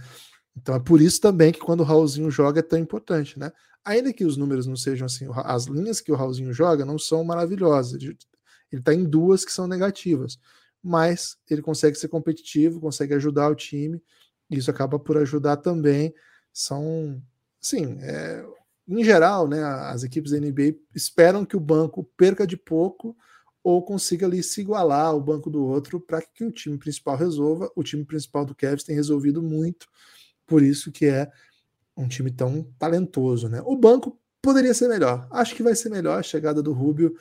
Então 0.57 0.75
é 0.75 0.81
por 0.81 1.01
isso 1.01 1.21
também 1.21 1.53
que 1.53 1.59
quando 1.59 1.81
o 1.81 1.85
Raulzinho 1.85 2.31
joga 2.31 2.61
é 2.61 2.63
tão 2.63 2.79
importante, 2.79 3.39
né? 3.39 3.51
Ainda 3.85 4.13
que 4.13 4.25
os 4.25 4.37
números 4.37 4.67
não 4.67 4.77
sejam 4.77 5.07
assim, 5.07 5.27
as 5.45 5.65
linhas 5.65 6.01
que 6.01 6.13
o 6.13 6.15
Raulzinho 6.15 6.53
joga 6.53 6.85
não 6.85 6.99
são 6.99 7.25
maravilhosas. 7.25 8.01
Ele 8.01 8.17
está 8.73 8.95
em 8.95 9.05
duas 9.05 9.45
que 9.45 9.53
são 9.53 9.67
negativas, 9.67 10.39
mas 10.83 11.37
ele 11.49 11.63
consegue 11.63 11.97
ser 11.97 12.09
competitivo, 12.09 12.81
consegue 12.81 13.15
ajudar 13.15 13.49
o 13.49 13.55
time. 13.55 14.03
E 14.51 14.59
isso 14.59 14.71
acaba 14.71 14.99
por 14.99 15.17
ajudar 15.17 15.57
também. 15.57 16.15
São, 16.53 17.23
sim, 17.61 17.99
é, 18.01 18.45
em 18.99 19.05
geral, 19.05 19.47
né, 19.47 19.63
as 19.63 20.03
equipes 20.03 20.33
da 20.33 20.39
NBA 20.39 20.75
esperam 20.95 21.45
que 21.45 21.57
o 21.57 21.61
banco 21.61 22.05
perca 22.17 22.47
de 22.47 22.57
pouco 22.57 23.17
ou 23.63 23.83
consiga 23.83 24.27
ali 24.27 24.43
se 24.43 24.61
igualar 24.61 25.07
ao 25.07 25.21
banco 25.21 25.51
do 25.51 25.65
outro 25.65 26.01
para 26.01 26.23
que 26.23 26.45
o 26.45 26.51
time 26.51 26.79
principal 26.79 27.17
resolva. 27.17 27.71
O 27.77 27.83
time 27.83 28.05
principal 28.05 28.45
do 28.45 28.55
Cavs 28.55 28.85
tem 28.85 28.95
resolvido 28.95 29.43
muito, 29.43 29.87
por 30.47 30.63
isso 30.63 30.91
que 30.91 31.07
é 31.07 31.31
um 31.97 32.09
time 32.09 32.31
tão 32.31 32.67
talentoso, 32.79 33.49
né? 33.49 33.63
O 33.65 33.77
banco 33.77 34.19
poderia 34.41 34.73
ser 34.73 34.89
melhor. 34.89 35.29
Acho 35.31 35.55
que 35.55 35.63
vai 35.63 35.75
ser 35.75 35.91
melhor 35.91 36.19
a 36.19 36.23
chegada 36.23 36.63
do 36.63 36.73
Rubio. 36.73 37.15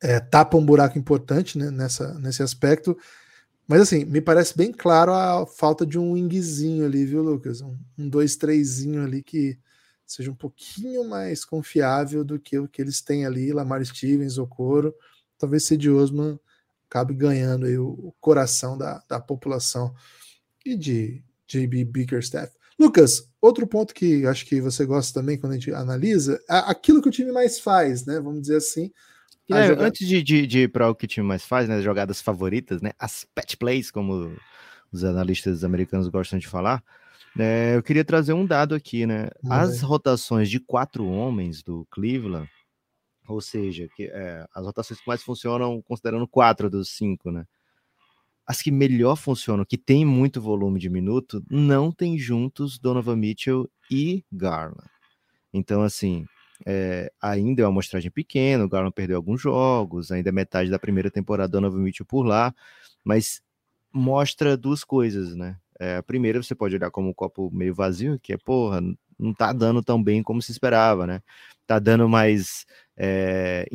É, 0.00 0.20
tapa 0.20 0.56
um 0.56 0.64
buraco 0.64 0.98
importante 0.98 1.58
né, 1.58 1.70
nessa, 1.70 2.14
nesse 2.14 2.42
aspecto. 2.42 2.96
Mas 3.66 3.80
assim, 3.80 4.04
me 4.04 4.20
parece 4.20 4.56
bem 4.56 4.70
claro 4.70 5.12
a 5.12 5.46
falta 5.46 5.84
de 5.84 5.98
um 5.98 6.12
wingzinho 6.12 6.84
ali, 6.84 7.04
viu, 7.04 7.22
Lucas? 7.22 7.60
Um 7.60 8.10
2-3zinho 8.10 9.04
ali 9.04 9.22
que 9.22 9.58
seja 10.14 10.30
um 10.30 10.34
pouquinho 10.34 11.08
mais 11.08 11.44
confiável 11.44 12.24
do 12.24 12.38
que 12.38 12.58
o 12.58 12.68
que 12.68 12.80
eles 12.80 13.00
têm 13.00 13.26
ali, 13.26 13.52
Lamar 13.52 13.84
Stevens, 13.84 14.38
Okoro, 14.38 14.94
talvez 15.38 15.66
Cedi 15.66 15.90
Osman 15.90 16.38
acabe 16.88 17.14
ganhando 17.14 17.66
aí 17.66 17.76
o, 17.76 18.14
coração 18.20 18.78
da, 18.78 19.02
da 19.08 19.18
população 19.18 19.92
e 20.64 20.76
de 20.76 21.24
JB 21.48 21.84
Bickerstaff. 21.84 22.52
Lucas, 22.78 23.28
outro 23.40 23.66
ponto 23.66 23.92
que 23.92 24.24
acho 24.26 24.46
que 24.46 24.60
você 24.60 24.86
gosta 24.86 25.20
também 25.20 25.36
quando 25.36 25.52
a 25.52 25.54
gente 25.56 25.72
analisa, 25.72 26.40
é 26.48 26.56
aquilo 26.58 27.02
que 27.02 27.08
o 27.08 27.12
time 27.12 27.32
mais 27.32 27.58
faz, 27.58 28.06
né? 28.06 28.20
Vamos 28.20 28.42
dizer 28.42 28.56
assim. 28.56 28.92
É. 29.50 29.66
Antes 29.78 30.06
de, 30.06 30.22
de, 30.22 30.46
de 30.46 30.58
ir 30.60 30.68
para 30.68 30.88
o 30.88 30.94
que 30.94 31.04
o 31.04 31.08
time 31.08 31.26
mais 31.26 31.44
faz, 31.44 31.68
né? 31.68 31.82
Jogadas 31.82 32.20
favoritas, 32.20 32.80
né? 32.80 32.92
As 32.98 33.26
pet 33.34 33.56
plays, 33.56 33.90
como 33.90 34.34
os 34.90 35.04
analistas 35.04 35.64
americanos 35.64 36.08
gostam 36.08 36.38
de 36.38 36.46
falar. 36.46 36.82
É, 37.38 37.74
eu 37.74 37.82
queria 37.82 38.04
trazer 38.04 38.32
um 38.32 38.46
dado 38.46 38.74
aqui, 38.74 39.06
né? 39.06 39.28
As 39.48 39.82
rotações 39.82 40.48
de 40.48 40.60
quatro 40.60 41.06
homens 41.06 41.62
do 41.62 41.86
Cleveland, 41.90 42.48
ou 43.26 43.40
seja, 43.40 43.88
que, 43.96 44.04
é, 44.04 44.46
as 44.54 44.64
rotações 44.64 45.00
que 45.00 45.06
mais 45.08 45.22
funcionam 45.22 45.82
considerando 45.82 46.28
quatro 46.28 46.70
dos 46.70 46.90
cinco, 46.90 47.30
né? 47.30 47.44
As 48.46 48.60
que 48.60 48.70
melhor 48.70 49.16
funcionam, 49.16 49.64
que 49.64 49.78
tem 49.78 50.04
muito 50.04 50.40
volume 50.40 50.78
de 50.78 50.90
minuto, 50.90 51.42
não 51.50 51.90
tem 51.90 52.18
juntos 52.18 52.78
Donovan 52.78 53.16
Mitchell 53.16 53.68
e 53.90 54.22
Garland. 54.30 54.88
Então, 55.52 55.82
assim, 55.82 56.26
é, 56.66 57.10
ainda 57.20 57.62
é 57.62 57.64
uma 57.64 57.70
amostragem 57.70 58.10
pequena, 58.10 58.64
o 58.64 58.68
Garland 58.68 58.94
perdeu 58.94 59.16
alguns 59.16 59.40
jogos, 59.40 60.12
ainda 60.12 60.28
é 60.28 60.32
metade 60.32 60.70
da 60.70 60.78
primeira 60.78 61.10
temporada 61.10 61.50
Donovan 61.50 61.78
Mitchell 61.80 62.06
por 62.06 62.22
lá, 62.22 62.54
mas 63.02 63.42
mostra 63.92 64.56
duas 64.56 64.84
coisas, 64.84 65.34
né? 65.34 65.56
É, 65.80 65.96
a 65.96 66.02
primeira 66.02 66.42
você 66.42 66.54
pode 66.54 66.74
olhar 66.74 66.90
como 66.90 67.08
um 67.08 67.14
copo 67.14 67.50
meio 67.52 67.74
vazio, 67.74 68.18
que 68.20 68.32
é, 68.32 68.36
porra, 68.36 68.80
não 69.18 69.34
tá 69.34 69.52
dando 69.52 69.82
tão 69.82 70.02
bem 70.02 70.22
como 70.22 70.40
se 70.42 70.52
esperava, 70.52 71.06
né? 71.06 71.20
Tá 71.66 71.78
dando 71.78 72.08
mais 72.08 72.66
é, 72.96 73.66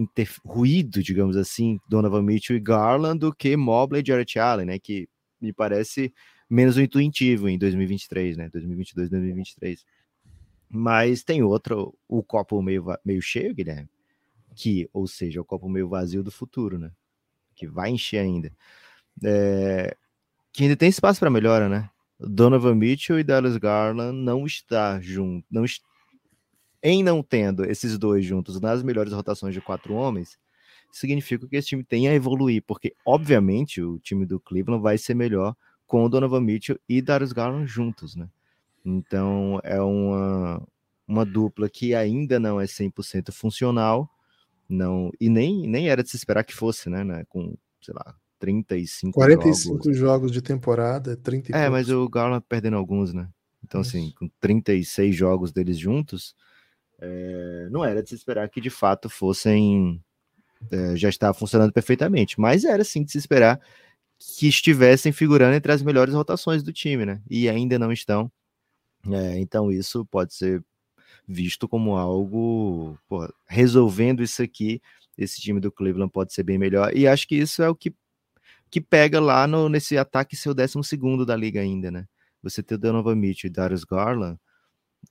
ruído, 0.45 1.01
digamos 1.03 1.35
assim, 1.35 1.79
Donovan 1.89 2.21
Mitchell 2.21 2.57
e 2.57 2.59
Garland 2.59 3.19
do 3.19 3.33
que 3.33 3.55
Mobley 3.57 4.01
e 4.01 4.05
Jarrett 4.05 4.39
Allen, 4.39 4.65
né? 4.65 4.79
Que 4.79 5.09
me 5.41 5.51
parece 5.53 6.13
menos 6.49 6.77
intuitivo 6.77 7.49
em 7.49 7.57
2023, 7.57 8.37
né? 8.37 8.49
2022, 8.49 9.09
2023. 9.09 9.85
Mas 10.69 11.23
tem 11.23 11.41
outro, 11.43 11.95
o 12.07 12.23
copo 12.23 12.61
meio, 12.61 12.85
meio 13.03 13.21
cheio, 13.21 13.55
Guilherme, 13.55 13.89
que, 14.55 14.89
ou 14.93 15.07
seja, 15.07 15.41
o 15.41 15.45
copo 15.45 15.67
meio 15.67 15.89
vazio 15.89 16.23
do 16.23 16.31
futuro, 16.31 16.77
né? 16.77 16.91
Que 17.55 17.67
vai 17.67 17.89
encher 17.89 18.19
ainda. 18.19 18.51
É, 19.23 19.95
que 20.51 20.63
ainda 20.63 20.75
tem 20.75 20.89
espaço 20.89 21.19
para 21.19 21.29
melhora, 21.29 21.69
né? 21.69 21.89
Donovan 22.19 22.75
Mitchell 22.75 23.19
e 23.19 23.23
Dallas 23.23 23.57
Garland 23.57 24.17
não 24.17 24.45
está 24.45 24.99
junto, 24.99 25.45
não 25.49 25.63
est... 25.63 25.81
em 26.83 27.01
não 27.01 27.23
tendo 27.23 27.63
esses 27.63 27.97
dois 27.97 28.25
juntos 28.25 28.59
nas 28.59 28.83
melhores 28.83 29.13
rotações 29.13 29.53
de 29.53 29.61
quatro 29.61 29.93
homens, 29.93 30.37
significa 30.91 31.47
que 31.47 31.55
esse 31.55 31.69
time 31.69 31.83
tem 31.83 32.07
a 32.07 32.13
evoluir, 32.13 32.63
porque 32.65 32.93
obviamente 33.05 33.81
o 33.81 33.99
time 33.99 34.25
do 34.25 34.39
Cleveland 34.39 34.81
vai 34.81 34.97
ser 34.97 35.13
melhor 35.13 35.55
com 35.87 36.03
o 36.03 36.09
Donovan 36.09 36.41
Mitchell 36.41 36.79
e 36.89 37.01
Darius 37.01 37.31
Garland 37.31 37.67
juntos, 37.67 38.15
né? 38.15 38.29
Então 38.83 39.59
é 39.63 39.81
uma, 39.81 40.61
uma 41.07 41.25
dupla 41.25 41.69
que 41.69 41.95
ainda 41.95 42.39
não 42.39 42.59
é 42.59 42.65
100% 42.65 43.31
funcional, 43.31 44.09
não 44.67 45.11
e 45.19 45.29
nem, 45.29 45.67
nem 45.67 45.89
era 45.89 46.03
de 46.03 46.09
se 46.09 46.17
esperar 46.17 46.43
que 46.43 46.53
fosse, 46.53 46.89
né, 46.89 47.03
né? 47.03 47.23
Com, 47.29 47.55
sei 47.81 47.93
lá, 47.93 48.15
35 48.39 49.13
45 49.13 49.83
jogos. 49.85 49.97
jogos 49.97 50.31
de 50.31 50.41
temporada, 50.41 51.15
30 51.17 51.51
e 51.51 51.55
É, 51.55 51.69
poucos. 51.69 51.71
mas 51.71 51.89
o 51.89 52.07
Garland 52.09 52.43
perdendo 52.47 52.77
alguns, 52.77 53.13
né? 53.13 53.27
Então, 53.63 53.81
assim, 53.81 54.07
Isso. 54.07 54.15
com 54.15 54.29
36 54.39 55.15
jogos 55.15 55.51
deles 55.51 55.77
juntos, 55.77 56.33
é, 56.99 57.67
não 57.71 57.83
era 57.85 58.01
de 58.01 58.09
se 58.09 58.15
esperar 58.15 58.47
que 58.49 58.61
de 58.61 58.69
fato 58.69 59.09
fossem. 59.09 60.01
é, 60.71 60.95
já 60.97 61.09
estava 61.09 61.33
funcionando 61.33 61.71
perfeitamente, 61.73 62.39
mas 62.39 62.65
era 62.65 62.83
sim 62.83 63.03
de 63.03 63.11
se 63.11 63.17
esperar 63.17 63.59
que 64.17 64.47
estivessem 64.47 65.11
figurando 65.13 65.55
entre 65.55 65.71
as 65.71 65.81
melhores 65.81 66.13
rotações 66.13 66.61
do 66.63 66.73
time, 66.73 67.05
né? 67.05 67.21
E 67.29 67.47
ainda 67.49 67.79
não 67.79 67.91
estão. 67.91 68.29
É, 69.09 69.39
então, 69.39 69.71
isso 69.71 70.05
pode 70.05 70.33
ser 70.33 70.61
visto 71.27 71.67
como 71.69 71.95
algo. 71.97 72.97
pô, 73.07 73.27
resolvendo 73.47 74.21
isso 74.23 74.41
aqui, 74.43 74.81
esse 75.17 75.39
time 75.41 75.59
do 75.61 75.71
Cleveland 75.71 76.11
pode 76.11 76.33
ser 76.33 76.43
bem 76.43 76.57
melhor. 76.57 76.95
E 76.95 77.07
acho 77.07 77.27
que 77.27 77.35
isso 77.35 77.63
é 77.63 77.69
o 77.69 77.75
que, 77.75 77.93
que 78.69 78.79
pega 78.79 79.19
lá 79.19 79.47
no, 79.47 79.67
nesse 79.69 79.97
ataque 79.97 80.35
seu 80.35 80.53
12 80.53 81.25
da 81.25 81.35
liga 81.35 81.61
ainda, 81.61 81.89
né? 81.89 82.07
Você 82.41 82.63
ter 82.63 82.75
o 82.75 82.77
Donovan 82.77 83.15
Mitchell 83.15 83.49
e 83.49 83.53
Darius 83.53 83.83
Garland, 83.83 84.39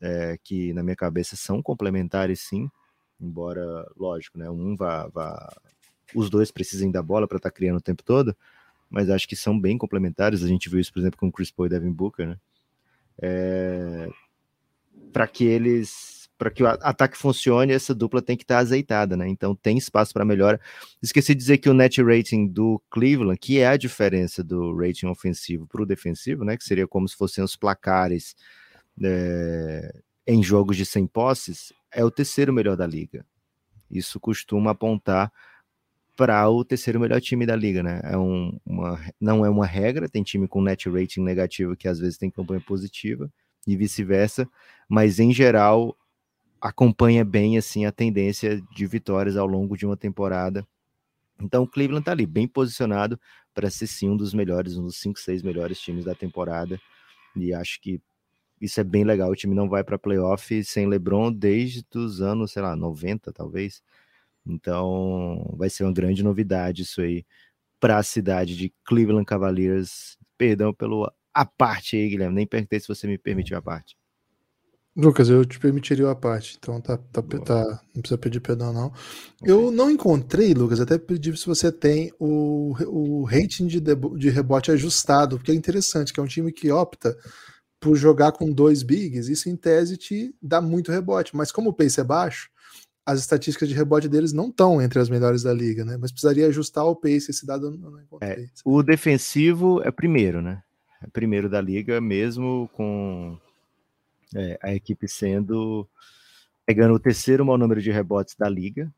é, 0.00 0.38
que 0.42 0.72
na 0.72 0.82
minha 0.82 0.96
cabeça 0.96 1.36
são 1.36 1.62
complementares 1.62 2.40
sim, 2.40 2.68
embora, 3.20 3.62
lógico, 3.96 4.38
né? 4.38 4.48
Um 4.50 4.76
vá. 4.76 5.08
vá 5.08 5.52
os 6.14 6.30
dois 6.30 6.50
precisem 6.50 6.90
da 6.90 7.02
bola 7.02 7.28
para 7.28 7.36
estar 7.36 7.50
criando 7.50 7.76
o 7.76 7.82
tempo 7.82 8.02
todo, 8.02 8.34
mas 8.88 9.10
acho 9.10 9.28
que 9.28 9.36
são 9.36 9.58
bem 9.60 9.76
complementares. 9.76 10.42
A 10.42 10.48
gente 10.48 10.68
viu 10.70 10.80
isso, 10.80 10.92
por 10.92 11.00
exemplo, 11.00 11.18
com 11.18 11.28
o 11.28 11.32
Chris 11.32 11.50
Paul 11.50 11.66
e 11.66 11.68
Devin 11.68 11.92
Booker, 11.92 12.28
né? 12.28 12.38
É, 13.20 14.08
para 15.12 15.26
que 15.26 15.44
eles 15.44 16.17
para 16.38 16.50
que 16.50 16.62
o 16.62 16.66
ataque 16.66 17.18
funcione, 17.18 17.72
essa 17.72 17.92
dupla 17.92 18.22
tem 18.22 18.36
que 18.36 18.44
estar 18.44 18.58
azeitada, 18.58 19.16
né? 19.16 19.28
Então 19.28 19.56
tem 19.56 19.76
espaço 19.76 20.14
para 20.14 20.24
melhora. 20.24 20.60
Esqueci 21.02 21.34
de 21.34 21.40
dizer 21.40 21.58
que 21.58 21.68
o 21.68 21.74
net 21.74 22.00
rating 22.00 22.46
do 22.46 22.80
Cleveland, 22.88 23.38
que 23.38 23.58
é 23.58 23.66
a 23.66 23.76
diferença 23.76 24.42
do 24.44 24.74
rating 24.76 25.06
ofensivo 25.06 25.66
para 25.66 25.82
o 25.82 25.86
defensivo, 25.86 26.44
né? 26.44 26.56
Que 26.56 26.64
seria 26.64 26.86
como 26.86 27.08
se 27.08 27.16
fossem 27.16 27.42
os 27.42 27.56
placares 27.56 28.36
é, 29.02 29.92
em 30.26 30.40
jogos 30.40 30.76
de 30.76 30.86
100 30.86 31.08
posses, 31.08 31.72
é 31.90 32.04
o 32.04 32.10
terceiro 32.10 32.52
melhor 32.52 32.76
da 32.76 32.86
liga. 32.86 33.26
Isso 33.90 34.20
costuma 34.20 34.70
apontar 34.70 35.32
para 36.16 36.48
o 36.48 36.64
terceiro 36.64 37.00
melhor 37.00 37.20
time 37.20 37.46
da 37.46 37.56
liga, 37.56 37.82
né? 37.82 38.00
É 38.04 38.16
um, 38.16 38.56
uma, 38.64 39.00
não 39.20 39.44
é 39.44 39.50
uma 39.50 39.66
regra, 39.66 40.08
tem 40.08 40.22
time 40.22 40.46
com 40.46 40.62
net 40.62 40.88
rating 40.88 41.22
negativo 41.22 41.76
que 41.76 41.88
às 41.88 41.98
vezes 41.98 42.16
tem 42.16 42.30
campanha 42.30 42.60
positiva 42.60 43.30
e 43.66 43.76
vice-versa, 43.76 44.48
mas 44.88 45.18
em 45.18 45.32
geral 45.32 45.96
acompanha 46.60 47.24
bem 47.24 47.58
assim 47.58 47.86
a 47.86 47.92
tendência 47.92 48.60
de 48.74 48.86
vitórias 48.86 49.36
ao 49.36 49.46
longo 49.46 49.76
de 49.76 49.86
uma 49.86 49.96
temporada. 49.96 50.66
Então 51.40 51.62
o 51.62 51.68
Cleveland 51.68 52.04
tá 52.04 52.12
ali 52.12 52.26
bem 52.26 52.48
posicionado 52.48 53.18
para 53.54 53.70
ser 53.70 53.86
sim 53.86 54.10
um 54.10 54.16
dos 54.16 54.34
melhores, 54.34 54.76
um 54.76 54.84
dos 54.84 54.96
cinco, 54.98 55.18
seis 55.20 55.42
melhores 55.42 55.80
times 55.80 56.04
da 56.04 56.14
temporada. 56.14 56.80
E 57.36 57.52
acho 57.54 57.80
que 57.80 58.00
isso 58.60 58.80
é 58.80 58.84
bem 58.84 59.04
legal. 59.04 59.30
O 59.30 59.36
time 59.36 59.54
não 59.54 59.68
vai 59.68 59.84
para 59.84 59.98
playoff 59.98 60.64
sem 60.64 60.88
LeBron 60.88 61.32
desde 61.32 61.84
os 61.94 62.20
anos, 62.20 62.52
sei 62.52 62.62
lá, 62.62 62.76
90 62.76 63.32
talvez. 63.32 63.82
Então 64.46 65.54
vai 65.56 65.70
ser 65.70 65.84
uma 65.84 65.92
grande 65.92 66.22
novidade 66.22 66.82
isso 66.82 67.00
aí 67.02 67.24
para 67.80 67.98
a 67.98 68.02
cidade 68.02 68.56
de 68.56 68.72
Cleveland 68.84 69.26
Cavaliers. 69.26 70.18
Perdão 70.36 70.74
pelo 70.74 71.12
a 71.34 71.44
parte 71.46 71.96
aí, 71.96 72.08
Guilherme. 72.08 72.34
Nem 72.34 72.46
perguntei 72.46 72.80
se 72.80 72.88
você 72.88 73.06
me 73.06 73.18
permitiu 73.18 73.56
a 73.58 73.62
parte. 73.62 73.96
Lucas, 74.98 75.28
eu 75.30 75.44
te 75.44 75.60
permitiria 75.60 76.10
a 76.10 76.14
parte, 76.16 76.56
então 76.58 76.80
tá, 76.80 76.96
tá, 76.96 77.22
tá, 77.22 77.82
não 77.94 78.02
precisa 78.02 78.18
pedir 78.18 78.40
perdão, 78.40 78.72
não. 78.72 78.92
Eu 79.44 79.70
não 79.70 79.88
encontrei, 79.88 80.52
Lucas, 80.52 80.80
até 80.80 80.98
pedi 80.98 81.36
se 81.36 81.46
você 81.46 81.70
tem 81.70 82.12
o, 82.18 82.74
o 82.84 83.22
rating 83.22 83.68
de, 83.68 83.80
de 83.80 84.28
rebote 84.28 84.72
ajustado, 84.72 85.36
porque 85.36 85.52
é 85.52 85.54
interessante, 85.54 86.12
que 86.12 86.18
é 86.18 86.22
um 86.22 86.26
time 86.26 86.50
que 86.50 86.72
opta 86.72 87.16
por 87.80 87.94
jogar 87.94 88.32
com 88.32 88.50
dois 88.50 88.82
bigs, 88.82 89.28
isso 89.28 89.48
em 89.48 89.54
tese 89.54 89.96
te 89.96 90.34
dá 90.42 90.60
muito 90.60 90.90
rebote, 90.90 91.36
mas 91.36 91.52
como 91.52 91.70
o 91.70 91.72
pace 91.72 92.00
é 92.00 92.04
baixo, 92.04 92.50
as 93.06 93.20
estatísticas 93.20 93.68
de 93.68 93.76
rebote 93.76 94.08
deles 94.08 94.32
não 94.32 94.48
estão 94.48 94.82
entre 94.82 94.98
as 94.98 95.08
melhores 95.08 95.44
da 95.44 95.52
liga, 95.54 95.84
né? 95.84 95.96
Mas 95.96 96.10
precisaria 96.10 96.48
ajustar 96.48 96.84
o 96.84 96.96
pace, 96.96 97.30
esse 97.30 97.46
dado 97.46 97.66
eu 97.68 97.70
não 97.70 98.02
encontrei. 98.02 98.30
É, 98.30 98.46
o 98.64 98.82
defensivo 98.82 99.80
é 99.84 99.92
primeiro, 99.92 100.42
né? 100.42 100.60
É 101.00 101.06
primeiro 101.06 101.48
da 101.48 101.60
liga, 101.60 102.00
mesmo 102.00 102.68
com 102.72 103.38
é, 104.34 104.58
a 104.62 104.74
equipe 104.74 105.08
sendo 105.08 105.88
pegando 106.66 106.94
o 106.94 106.98
terceiro 106.98 107.46
maior 107.46 107.58
número 107.58 107.80
de 107.80 107.90
rebotes 107.90 108.34
da 108.36 108.48
liga, 108.48 108.92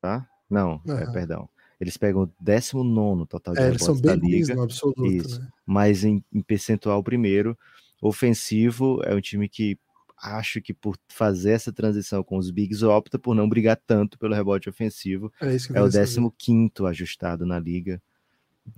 tá? 0.00 0.28
Não, 0.50 0.82
é, 0.88 1.10
perdão. 1.12 1.48
Eles 1.80 1.96
pegam 1.96 2.22
o 2.22 2.32
19 2.40 3.26
total 3.26 3.54
de 3.54 3.60
é, 3.60 3.64
rebotes 3.64 3.86
eles 3.88 4.00
são 4.00 4.00
bem 4.00 4.18
da 4.18 4.26
liga. 4.26 4.54
no 4.54 4.62
absoluto, 4.62 5.06
Isso. 5.06 5.40
Né? 5.40 5.48
Mas 5.64 6.04
em, 6.04 6.24
em 6.32 6.42
percentual 6.42 7.02
primeiro, 7.02 7.56
ofensivo 8.00 9.00
é 9.04 9.14
um 9.14 9.20
time 9.20 9.48
que 9.48 9.78
acho 10.22 10.60
que 10.60 10.72
por 10.72 10.96
fazer 11.08 11.50
essa 11.52 11.72
transição 11.72 12.22
com 12.22 12.36
os 12.36 12.50
bigs 12.50 12.82
opta 12.82 13.18
por 13.18 13.34
não 13.34 13.48
brigar 13.48 13.76
tanto 13.84 14.18
pelo 14.18 14.34
rebote 14.34 14.68
ofensivo. 14.68 15.32
É, 15.40 15.54
isso 15.54 15.72
que 15.72 15.78
é 15.78 15.82
o 15.82 16.30
15 16.30 16.70
ajustado 16.88 17.44
na 17.44 17.58
liga. 17.58 18.00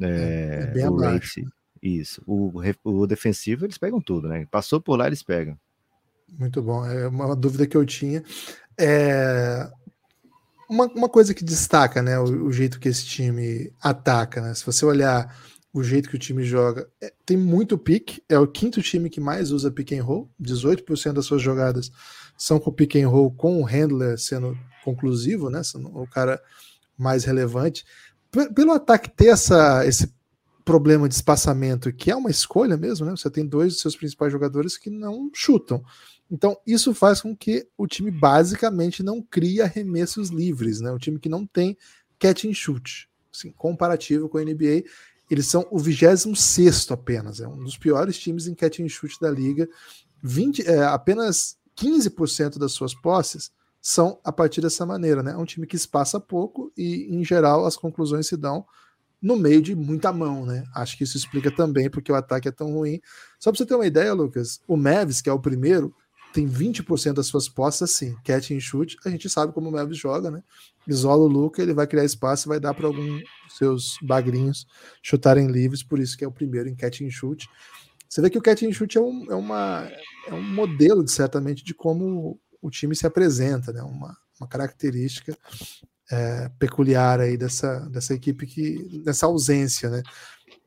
É, 0.00 0.61
é 0.62 0.66
bem 0.68 0.88
o 0.88 0.94
abaixo. 0.94 1.40
rate, 1.40 1.55
isso. 1.85 2.23
O, 2.27 2.53
o 2.83 3.07
defensivo 3.07 3.66
eles 3.66 3.79
pegam 3.79 4.01
tudo, 4.01 4.29
né? 4.29 4.47
Passou 4.51 4.81
por 4.81 4.97
lá, 4.97 5.07
eles 5.07 5.23
pegam. 5.23 5.59
Muito 6.38 6.62
bom. 6.62 6.85
É 6.87 7.07
uma 7.07 7.37
dúvida 7.37 7.66
que 7.66 7.77
eu 7.77 7.85
tinha. 7.85 8.23
É... 8.79 9.68
Uma, 10.68 10.87
uma 10.87 11.09
coisa 11.09 11.35
que 11.35 11.44
destaca, 11.44 12.03
né? 12.03 12.18
O, 12.18 12.47
o, 12.47 12.53
jeito 12.53 12.81
que 12.81 12.88
esse 12.88 13.05
time 13.05 13.70
ataca, 13.83 14.40
né? 14.40 14.55
Se 14.55 14.64
você 14.64 14.85
olhar 14.85 15.37
o 15.73 15.83
jeito 15.83 16.09
que 16.09 16.16
o 16.16 16.18
time 16.18 16.42
joga, 16.42 16.88
é, 17.03 17.12
tem 17.27 17.37
muito 17.37 17.77
pick. 17.77 18.23
É 18.29 18.38
o 18.38 18.47
quinto 18.47 18.81
time 18.81 19.11
que 19.11 19.20
mais 19.20 19.51
usa 19.51 19.70
pick 19.70 19.92
and 19.92 20.03
roll. 20.03 20.31
18% 20.40 21.12
das 21.12 21.27
suas 21.27 21.42
jogadas 21.42 21.90
são 22.37 22.59
com 22.59 22.73
pick 22.73 22.97
and 22.97 23.09
roll, 23.09 23.31
com 23.31 23.61
o 23.61 23.64
handler 23.64 24.18
sendo 24.18 24.57
conclusivo, 24.83 25.51
né? 25.51 25.62
Sendo 25.62 25.88
o 25.88 26.09
cara 26.09 26.40
mais 26.97 27.25
relevante. 27.25 27.85
P 28.31 28.53
pelo 28.53 28.73
ataque 28.73 29.11
ter 29.11 29.29
essa, 29.29 29.87
esse 29.87 30.13
problema 30.64 31.09
de 31.09 31.14
espaçamento, 31.14 31.92
que 31.92 32.11
é 32.11 32.16
uma 32.16 32.31
escolha 32.31 32.77
mesmo, 32.77 33.05
né? 33.05 33.12
Você 33.12 33.31
tem 33.31 33.46
dois 33.46 33.74
dos 33.74 33.83
seus 33.83 33.96
principais 33.96 34.33
jogadores 34.33 34.79
que 34.79 34.88
não 34.88 35.31
chutam. 35.35 35.85
Então, 36.31 36.57
isso 36.66 36.94
faz 36.94 37.20
com 37.20 37.37
que 37.37 37.68
o 37.77 37.87
time 37.87 38.11
basicamente 38.11 39.03
não 39.03 39.20
crie 39.20 39.61
arremessos 39.61 40.31
livres, 40.31 40.81
né? 40.81 40.90
Um 40.90 40.98
time 40.98 41.18
que 41.18 41.29
não 41.29 41.46
tem 41.46 41.77
catch 42.18 42.46
and 42.46 42.55
shoot. 42.55 43.09
Assim, 43.33 43.53
comparativo 43.53 44.29
com 44.29 44.38
a 44.38 44.42
NBA, 44.42 44.85
eles 45.31 45.46
são 45.46 45.66
o 45.70 45.79
26 45.79 46.90
apenas. 46.90 47.40
É 47.40 47.46
um 47.48 47.62
dos 47.62 47.77
piores 47.77 48.18
times 48.18 48.46
em 48.46 48.55
catch 48.55 48.81
and 48.81 48.88
shoot 48.88 49.20
da 49.20 49.31
liga. 49.31 49.68
20, 50.22 50.66
é, 50.66 50.85
apenas 50.85 51.59
15% 51.77 52.59
das 52.59 52.72
suas 52.72 52.94
posses 52.94 53.53
são 53.81 54.18
a 54.24 54.33
partir 54.33 54.62
dessa 54.62 54.87
maneira, 54.87 55.22
né? 55.22 55.33
É 55.33 55.37
um 55.37 55.44
time 55.44 55.66
que 55.66 55.77
espaça 55.77 56.18
pouco 56.18 56.72
e, 56.74 57.14
em 57.14 57.22
geral, 57.22 57.66
as 57.66 57.77
conclusões 57.77 58.27
se 58.27 58.37
dão 58.37 58.64
no 59.24 59.37
meio 59.37 59.62
de 59.62 59.74
muita 59.74 60.12
mão, 60.12 60.44
né? 60.44 60.64
Acho 60.74 60.98
que 60.98 61.04
isso 61.04 61.16
explica 61.16 61.50
também 61.50 61.88
porque 61.88 62.12
o 62.12 62.14
ataque 62.14 62.46
é 62.46 62.52
tão 62.52 62.70
ruim. 62.74 63.00
Só 63.40 63.50
para 63.50 63.56
você 63.56 63.64
ter 63.64 63.74
uma 63.74 63.87
ideia, 63.87 64.12
Lucas, 64.12 64.60
o 64.68 64.76
Mavis, 64.76 65.22
que 65.22 65.30
é 65.30 65.32
o 65.32 65.40
primeiro, 65.40 65.94
tem 66.34 66.46
20% 66.46 67.14
das 67.14 67.26
suas 67.26 67.48
posses 67.48 67.80
assim, 67.80 68.14
catch 68.22 68.50
and 68.50 68.60
shoot. 68.60 68.98
A 69.02 69.08
gente 69.08 69.30
sabe 69.30 69.54
como 69.54 69.70
o 69.70 69.72
Mavis 69.72 69.96
joga, 69.96 70.30
né? 70.30 70.42
Isola 70.87 71.22
o 71.22 71.26
Luca, 71.26 71.62
ele 71.62 71.72
vai 71.72 71.87
criar 71.87 72.04
espaço 72.04 72.46
e 72.46 72.50
vai 72.50 72.60
dar 72.60 72.74
para 72.74 72.87
algum 72.87 73.18
seus 73.48 73.96
bagrinhos 74.02 74.66
chutarem 75.02 75.46
livres, 75.46 75.82
por 75.82 75.99
isso 75.99 76.18
que 76.18 76.24
é 76.24 76.28
o 76.28 76.32
primeiro 76.32 76.68
em 76.68 76.74
catch 76.74 77.01
and 77.01 77.11
shoot. 77.11 77.49
Você 78.07 78.20
vê 78.20 78.28
que 78.28 78.36
o 78.36 78.42
catch 78.42 78.62
and 78.64 78.72
shoot 78.72 78.99
é 78.99 79.01
um, 79.01 79.26
é 79.30 79.34
uma, 79.34 79.90
é 80.26 80.34
um 80.34 80.42
modelo, 80.42 81.03
de, 81.03 81.11
certamente, 81.11 81.64
de 81.64 81.72
como 81.72 82.38
o 82.61 82.68
time 82.68 82.94
se 82.94 83.07
apresenta, 83.07 83.72
né? 83.72 83.82
Uma, 83.82 84.14
uma 84.38 84.46
característica 84.46 85.34
é, 86.11 86.48
peculiar 86.59 87.20
aí 87.20 87.36
dessa, 87.36 87.80
dessa 87.90 88.14
equipe 88.14 88.46
que 88.46 89.00
dessa 89.02 89.26
ausência, 89.26 89.88
né? 89.90 90.02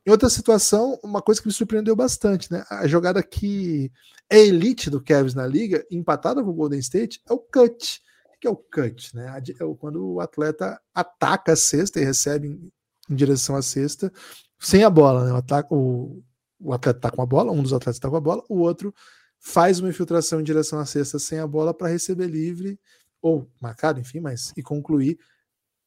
Em 0.05 0.11
outra 0.11 0.29
situação, 0.29 0.97
uma 1.03 1.21
coisa 1.21 1.41
que 1.41 1.47
me 1.47 1.53
surpreendeu 1.53 1.95
bastante, 1.95 2.51
né? 2.51 2.63
A 2.69 2.87
jogada 2.87 3.21
que 3.21 3.91
é 4.29 4.39
elite 4.39 4.89
do 4.89 5.03
Cavs 5.03 5.33
na 5.33 5.45
liga, 5.45 5.85
empatada 5.91 6.43
com 6.43 6.49
o 6.49 6.53
Golden 6.53 6.79
State, 6.79 7.21
é 7.29 7.33
o 7.33 7.39
cut. 7.39 8.01
O 8.33 8.39
que 8.39 8.47
é 8.47 8.49
o 8.49 8.55
cut, 8.55 9.15
né? 9.15 9.37
É 9.37 9.75
quando 9.77 10.13
o 10.13 10.21
atleta 10.21 10.79
ataca 10.93 11.53
a 11.53 11.55
cesta 11.55 11.99
e 11.99 12.05
recebe 12.05 12.47
em, 12.47 12.71
em 13.09 13.15
direção 13.15 13.55
à 13.55 13.61
cesta 13.61 14.11
sem 14.59 14.83
a 14.83 14.89
bola, 14.89 15.25
né? 15.25 15.33
O, 15.33 15.35
ataca, 15.35 15.73
o, 15.73 16.23
o 16.59 16.73
atleta 16.73 16.99
tá 16.99 17.11
com 17.11 17.21
a 17.21 17.25
bola, 17.25 17.51
um 17.51 17.61
dos 17.61 17.73
atletas 17.73 17.97
está 17.97 18.09
com 18.09 18.15
a 18.15 18.21
bola, 18.21 18.43
o 18.49 18.59
outro 18.59 18.93
faz 19.39 19.79
uma 19.79 19.89
infiltração 19.89 20.39
em 20.39 20.43
direção 20.43 20.79
à 20.79 20.85
cesta 20.85 21.19
sem 21.19 21.39
a 21.39 21.47
bola 21.47 21.73
para 21.73 21.89
receber 21.89 22.27
livre 22.27 22.79
ou 23.27 23.47
marcado, 23.59 23.99
enfim, 23.99 24.19
mas 24.19 24.53
e 24.55 24.63
concluir. 24.63 25.19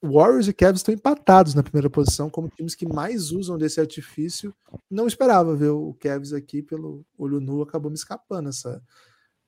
Warriors 0.03 0.49
e 0.49 0.53
Cavs 0.53 0.80
estão 0.80 0.95
empatados 0.95 1.55
na 1.55 1.62
primeira 1.62 1.91
posição 1.91 2.30
como 2.30 2.49
times 2.49 2.74
que 2.74 2.86
mais 2.86 3.32
usam 3.32 3.59
desse 3.59 3.80
artifício. 3.80 4.55
Não 4.91 5.07
esperava 5.07 5.55
ver 5.55 5.70
o 5.70 5.95
Cavs 6.01 6.32
aqui 6.32 6.62
pelo 6.62 7.05
olho 7.18 7.38
nu, 7.38 7.61
acabou 7.61 7.91
me 7.91 7.97
escapando 7.97 8.49
essa, 8.49 8.82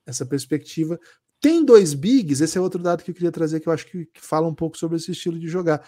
essa 0.05 0.25
perspectiva. 0.25 0.99
Tem 1.41 1.65
dois 1.65 1.93
bigs, 1.93 2.39
esse 2.39 2.57
é 2.57 2.61
outro 2.61 2.81
dado 2.81 3.03
que 3.03 3.11
eu 3.11 3.15
queria 3.15 3.31
trazer 3.31 3.59
que 3.59 3.67
eu 3.67 3.73
acho 3.73 3.87
que, 3.87 4.05
que 4.05 4.21
fala 4.21 4.47
um 4.47 4.53
pouco 4.53 4.77
sobre 4.77 4.97
esse 4.97 5.11
estilo 5.11 5.39
de 5.39 5.47
jogar. 5.47 5.83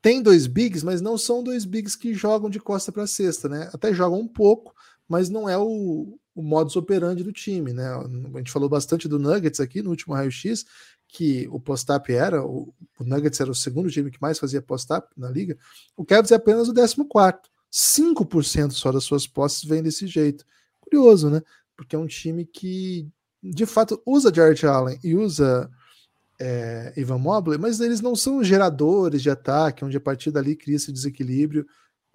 tem 0.00 0.22
dois 0.22 0.46
bigs, 0.46 0.82
mas 0.82 1.00
não 1.00 1.18
são 1.18 1.42
dois 1.42 1.64
bigs 1.64 1.94
que 1.94 2.14
jogam 2.14 2.48
de 2.48 2.58
costa 2.58 2.90
para 2.90 3.06
cesta, 3.06 3.48
né? 3.48 3.70
Até 3.72 3.92
jogam 3.92 4.20
um 4.20 4.28
pouco, 4.28 4.74
mas 5.06 5.28
não 5.28 5.48
é 5.48 5.58
o, 5.58 6.18
o 6.38 6.42
modus 6.42 6.76
operandi 6.76 7.24
do 7.24 7.32
time, 7.32 7.72
né? 7.72 7.84
A 7.88 8.38
gente 8.38 8.52
falou 8.52 8.68
bastante 8.68 9.08
do 9.08 9.18
Nuggets 9.18 9.58
aqui 9.58 9.82
no 9.82 9.90
último 9.90 10.14
raio-x, 10.14 10.64
que 11.08 11.48
o 11.50 11.58
post-up 11.58 12.12
era, 12.12 12.44
o, 12.44 12.72
o, 12.96 13.04
Nuggets 13.04 13.40
era 13.40 13.50
o 13.50 13.54
segundo 13.56 13.90
time 13.90 14.08
que 14.08 14.22
mais 14.22 14.38
fazia 14.38 14.62
post-up 14.62 15.08
na 15.16 15.28
liga, 15.28 15.58
o 15.96 16.04
Cavs 16.04 16.30
é 16.30 16.36
apenas 16.36 16.68
o 16.68 16.74
14. 16.74 16.96
5% 17.70 18.70
só 18.70 18.92
das 18.92 19.02
suas 19.02 19.26
posses 19.26 19.64
vem 19.64 19.82
desse 19.82 20.06
jeito. 20.06 20.44
Curioso, 20.80 21.28
né? 21.28 21.42
Porque 21.76 21.96
é 21.96 21.98
um 21.98 22.06
time 22.06 22.46
que 22.46 23.08
de 23.42 23.66
fato 23.66 24.00
usa 24.06 24.32
Jared 24.32 24.64
Allen 24.64 24.98
e 25.02 25.16
usa 25.16 25.68
é, 26.40 26.94
Ivan 26.96 27.18
Mobley, 27.18 27.58
mas 27.58 27.80
eles 27.80 28.00
não 28.00 28.14
são 28.14 28.44
geradores 28.44 29.22
de 29.22 29.28
ataque, 29.28 29.84
onde 29.84 29.96
a 29.96 30.00
partir 30.00 30.30
dali 30.30 30.54
cria 30.54 30.76
esse 30.76 30.92
desequilíbrio, 30.92 31.66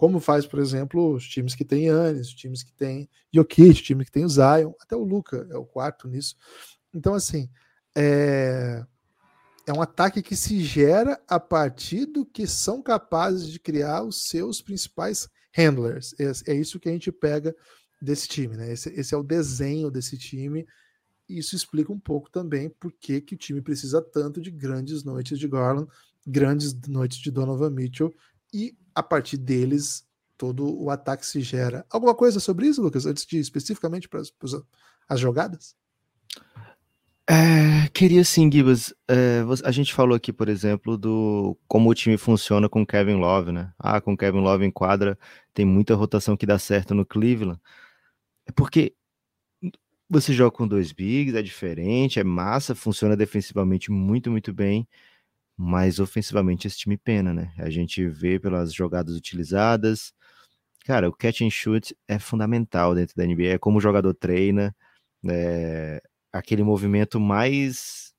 como 0.03 0.19
faz, 0.19 0.45
por 0.45 0.59
exemplo, 0.59 1.13
os 1.13 1.25
times 1.25 1.55
que 1.55 1.63
têm 1.63 1.85
Yannis, 1.85 2.27
os 2.27 2.33
times 2.33 2.61
que 2.61 2.73
têm 2.73 3.09
Jokic, 3.33 3.69
o 3.69 3.83
time 3.83 4.03
que 4.03 4.11
tem 4.11 4.25
o 4.25 4.29
Zion, 4.29 4.73
até 4.81 4.97
o 4.97 5.03
Luca 5.05 5.47
é 5.49 5.55
o 5.55 5.63
quarto 5.63 6.09
nisso. 6.09 6.35
Então, 6.93 7.13
assim, 7.13 7.49
é, 7.95 8.85
é 9.65 9.71
um 9.71 9.81
ataque 9.81 10.21
que 10.21 10.35
se 10.35 10.59
gera 10.59 11.23
a 11.25 11.39
partir 11.39 12.05
do 12.05 12.25
que 12.25 12.45
são 12.45 12.81
capazes 12.81 13.47
de 13.47 13.61
criar 13.61 14.03
os 14.03 14.27
seus 14.27 14.61
principais 14.61 15.29
handlers. 15.53 16.13
É, 16.19 16.51
é 16.51 16.53
isso 16.53 16.81
que 16.81 16.89
a 16.89 16.91
gente 16.91 17.09
pega 17.09 17.55
desse 18.01 18.27
time, 18.27 18.57
né? 18.57 18.73
Esse, 18.73 18.89
esse 18.89 19.15
é 19.15 19.17
o 19.17 19.23
desenho 19.23 19.89
desse 19.89 20.17
time 20.17 20.67
isso 21.29 21.55
explica 21.55 21.93
um 21.93 21.99
pouco 21.99 22.29
também 22.29 22.69
por 22.69 22.91
que, 22.91 23.21
que 23.21 23.35
o 23.35 23.37
time 23.37 23.61
precisa 23.61 24.01
tanto 24.01 24.41
de 24.41 24.51
grandes 24.51 25.05
noites 25.05 25.39
de 25.39 25.47
Garland, 25.47 25.89
grandes 26.27 26.73
noites 26.85 27.17
de 27.17 27.31
Donovan 27.31 27.69
Mitchell, 27.69 28.13
e 28.53 28.75
a 28.93 29.03
partir 29.03 29.37
deles 29.37 30.05
todo 30.37 30.81
o 30.81 30.89
ataque 30.89 31.25
se 31.25 31.41
gera. 31.41 31.85
Alguma 31.89 32.13
coisa 32.13 32.39
sobre 32.39 32.67
isso, 32.67 32.81
Lucas, 32.81 33.05
antes 33.05 33.25
de 33.25 33.39
especificamente 33.39 34.09
para 34.09 34.21
as 35.09 35.19
jogadas? 35.19 35.75
É, 37.29 37.87
queria 37.93 38.23
sim, 38.25 38.51
Gibas. 38.51 38.93
É, 39.07 39.43
a 39.63 39.71
gente 39.71 39.93
falou 39.93 40.15
aqui, 40.15 40.33
por 40.33 40.49
exemplo, 40.49 40.97
do 40.97 41.57
como 41.67 41.89
o 41.89 41.93
time 41.93 42.17
funciona 42.17 42.67
com 42.67 42.85
Kevin 42.85 43.15
Love, 43.15 43.51
né? 43.53 43.71
Ah, 43.79 44.01
com 44.01 44.17
Kevin 44.17 44.41
Love 44.41 44.65
em 44.65 44.71
quadra, 44.71 45.17
tem 45.53 45.65
muita 45.65 45.95
rotação 45.95 46.35
que 46.35 46.45
dá 46.45 46.59
certo 46.59 46.93
no 46.93 47.05
Cleveland. 47.05 47.59
É 48.45 48.51
porque 48.51 48.93
você 50.09 50.33
joga 50.33 50.51
com 50.55 50.67
dois 50.67 50.91
bigs, 50.91 51.33
é 51.35 51.41
diferente, 51.41 52.19
é 52.19 52.23
massa, 52.23 52.75
funciona 52.75 53.15
defensivamente 53.15 53.91
muito, 53.91 54.29
muito 54.29 54.53
bem, 54.53 54.87
mas 55.57 55.99
ofensivamente 55.99 56.67
esse 56.67 56.77
time 56.77 56.97
pena, 56.97 57.33
né? 57.33 57.53
A 57.57 57.69
gente 57.69 58.07
vê 58.07 58.39
pelas 58.39 58.73
jogadas 58.73 59.15
utilizadas. 59.15 60.13
Cara, 60.85 61.09
o 61.09 61.13
catch 61.13 61.41
and 61.41 61.49
shoot 61.49 61.95
é 62.07 62.19
fundamental 62.19 62.95
dentro 62.95 63.15
da 63.15 63.25
NBA, 63.25 63.53
é 63.55 63.57
como 63.57 63.77
o 63.77 63.81
jogador 63.81 64.13
treina, 64.13 64.75
é 65.29 66.01
aquele 66.31 66.63
movimento 66.63 67.19
mais 67.19 68.13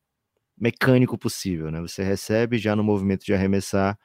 mecânico 0.58 1.18
possível, 1.18 1.70
né? 1.70 1.80
Você 1.80 2.02
recebe 2.04 2.58
já 2.58 2.76
no 2.76 2.84
movimento 2.84 3.24
de 3.24 3.34
arremessar, 3.34 3.98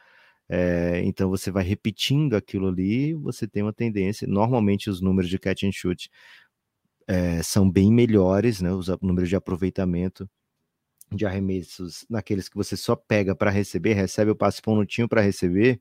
é, 0.50 1.02
então 1.06 1.30
você 1.30 1.52
vai 1.52 1.64
repetindo 1.64 2.36
aquilo 2.36 2.68
ali, 2.70 3.14
você 3.16 3.48
tem 3.48 3.64
uma 3.64 3.74
tendência. 3.74 4.28
Normalmente 4.28 4.90
os 4.90 5.02
números 5.02 5.30
de 5.30 5.40
catch 5.40 5.64
and 5.64 5.72
shoot 5.72 6.10
é, 7.08 7.42
são 7.44 7.70
bem 7.70 7.92
melhores, 7.94 8.62
né? 8.62 8.72
Os 8.74 8.88
números 9.02 9.30
de 9.30 9.36
aproveitamento 9.36 10.30
de 11.12 11.26
arremessos 11.26 12.06
naqueles 12.10 12.50
que 12.50 12.56
você 12.56 12.78
só 12.78 12.96
pega 12.96 13.36
para 13.36 13.50
receber, 13.52 13.94
recebe 13.94 14.32
o 14.32 14.36
passe 14.36 14.62
pontinho 14.62 15.08
para 15.08 15.22
receber, 15.22 15.80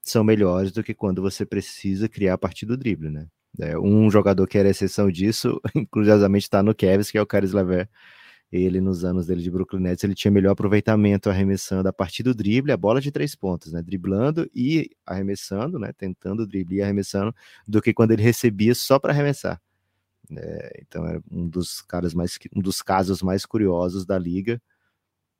são 0.00 0.24
melhores 0.24 0.72
do 0.72 0.82
que 0.82 0.94
quando 0.94 1.22
você 1.22 1.46
precisa 1.46 2.08
criar 2.08 2.34
a 2.34 2.38
partir 2.38 2.66
do 2.66 2.76
drible, 2.76 3.10
né? 3.10 3.26
É, 3.60 3.78
um 3.78 4.10
jogador 4.10 4.46
que 4.46 4.56
era 4.58 4.68
exceção 4.68 5.10
disso, 5.10 5.60
curiosamente 5.90 6.44
está 6.44 6.62
no 6.62 6.74
Cavs, 6.74 7.10
que 7.10 7.18
é 7.18 7.22
o 7.22 7.26
Caris 7.26 7.52
Lever. 7.52 7.88
Ele, 8.50 8.80
nos 8.80 9.04
anos 9.04 9.26
dele 9.26 9.42
de 9.42 9.50
Brooklyn 9.50 9.80
Nets, 9.80 10.04
ele 10.04 10.14
tinha 10.14 10.30
melhor 10.30 10.52
aproveitamento 10.52 11.30
arremessando 11.30 11.88
a 11.88 11.92
partir 11.92 12.22
do 12.22 12.34
drible, 12.34 12.70
a 12.72 12.76
bola 12.76 13.00
de 13.00 13.10
três 13.10 13.34
pontos, 13.34 13.72
né? 13.72 13.82
Driblando 13.82 14.48
e 14.54 14.90
arremessando, 15.06 15.78
né? 15.78 15.92
Tentando 15.96 16.46
driblar 16.46 16.78
e 16.78 16.82
arremessando, 16.82 17.34
do 17.66 17.80
que 17.80 17.94
quando 17.94 18.12
ele 18.12 18.22
recebia 18.22 18.74
só 18.74 18.98
para 18.98 19.12
arremessar. 19.12 19.60
É, 20.38 20.80
então 20.82 21.06
é 21.06 21.20
um 21.30 21.48
dos 21.48 21.80
caras 21.82 22.14
mais 22.14 22.38
um 22.54 22.60
dos 22.60 22.82
casos 22.82 23.22
mais 23.22 23.44
curiosos 23.46 24.06
da 24.06 24.18
liga. 24.18 24.60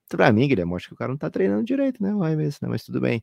Para 0.09 0.31
mim, 0.33 0.47
Guilherme, 0.49 0.75
acho 0.75 0.89
que 0.89 0.95
o 0.95 0.97
cara 0.97 1.11
não 1.13 1.19
tá 1.19 1.31
treinando 1.31 1.65
direito, 1.65 2.03
né? 2.03 2.15
O 2.15 2.21
Raimes, 2.21 2.61
né? 2.61 2.69
Mas 2.69 2.85
tudo 2.85 3.01
bem. 3.01 3.23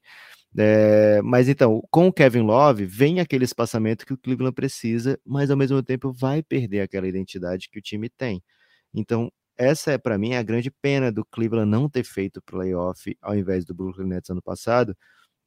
É, 0.58 1.22
mas 1.24 1.50
então, 1.50 1.84
com 1.92 2.08
o 2.08 2.14
Kevin 2.14 2.42
Love, 2.42 2.86
vem 2.86 3.20
aquele 3.20 3.46
espaçamento 3.46 4.06
que 4.06 4.14
o 4.14 4.18
Cleveland 4.18 4.56
precisa, 4.56 5.20
mas 5.26 5.52
ao 5.52 5.58
mesmo 5.58 5.84
tempo 5.84 6.12
vai 6.14 6.44
perder 6.44 6.82
aquela 6.82 7.08
identidade 7.08 7.70
que 7.70 7.80
o 7.80 7.82
time 7.82 8.10
tem. 8.10 8.44
Então, 8.94 9.32
essa 9.58 9.92
é 9.92 9.98
para 10.00 10.18
mim 10.18 10.36
a 10.36 10.44
grande 10.44 10.72
pena 10.72 11.12
do 11.12 11.26
Cleveland 11.26 11.70
não 11.70 11.90
ter 11.90 12.04
feito 12.04 12.42
playoff 12.44 13.16
ao 13.22 13.36
invés 13.38 13.66
do 13.66 13.74
Brooklyn 13.76 14.08
Nets 14.08 14.30
ano 14.32 14.42
passado, 14.42 14.96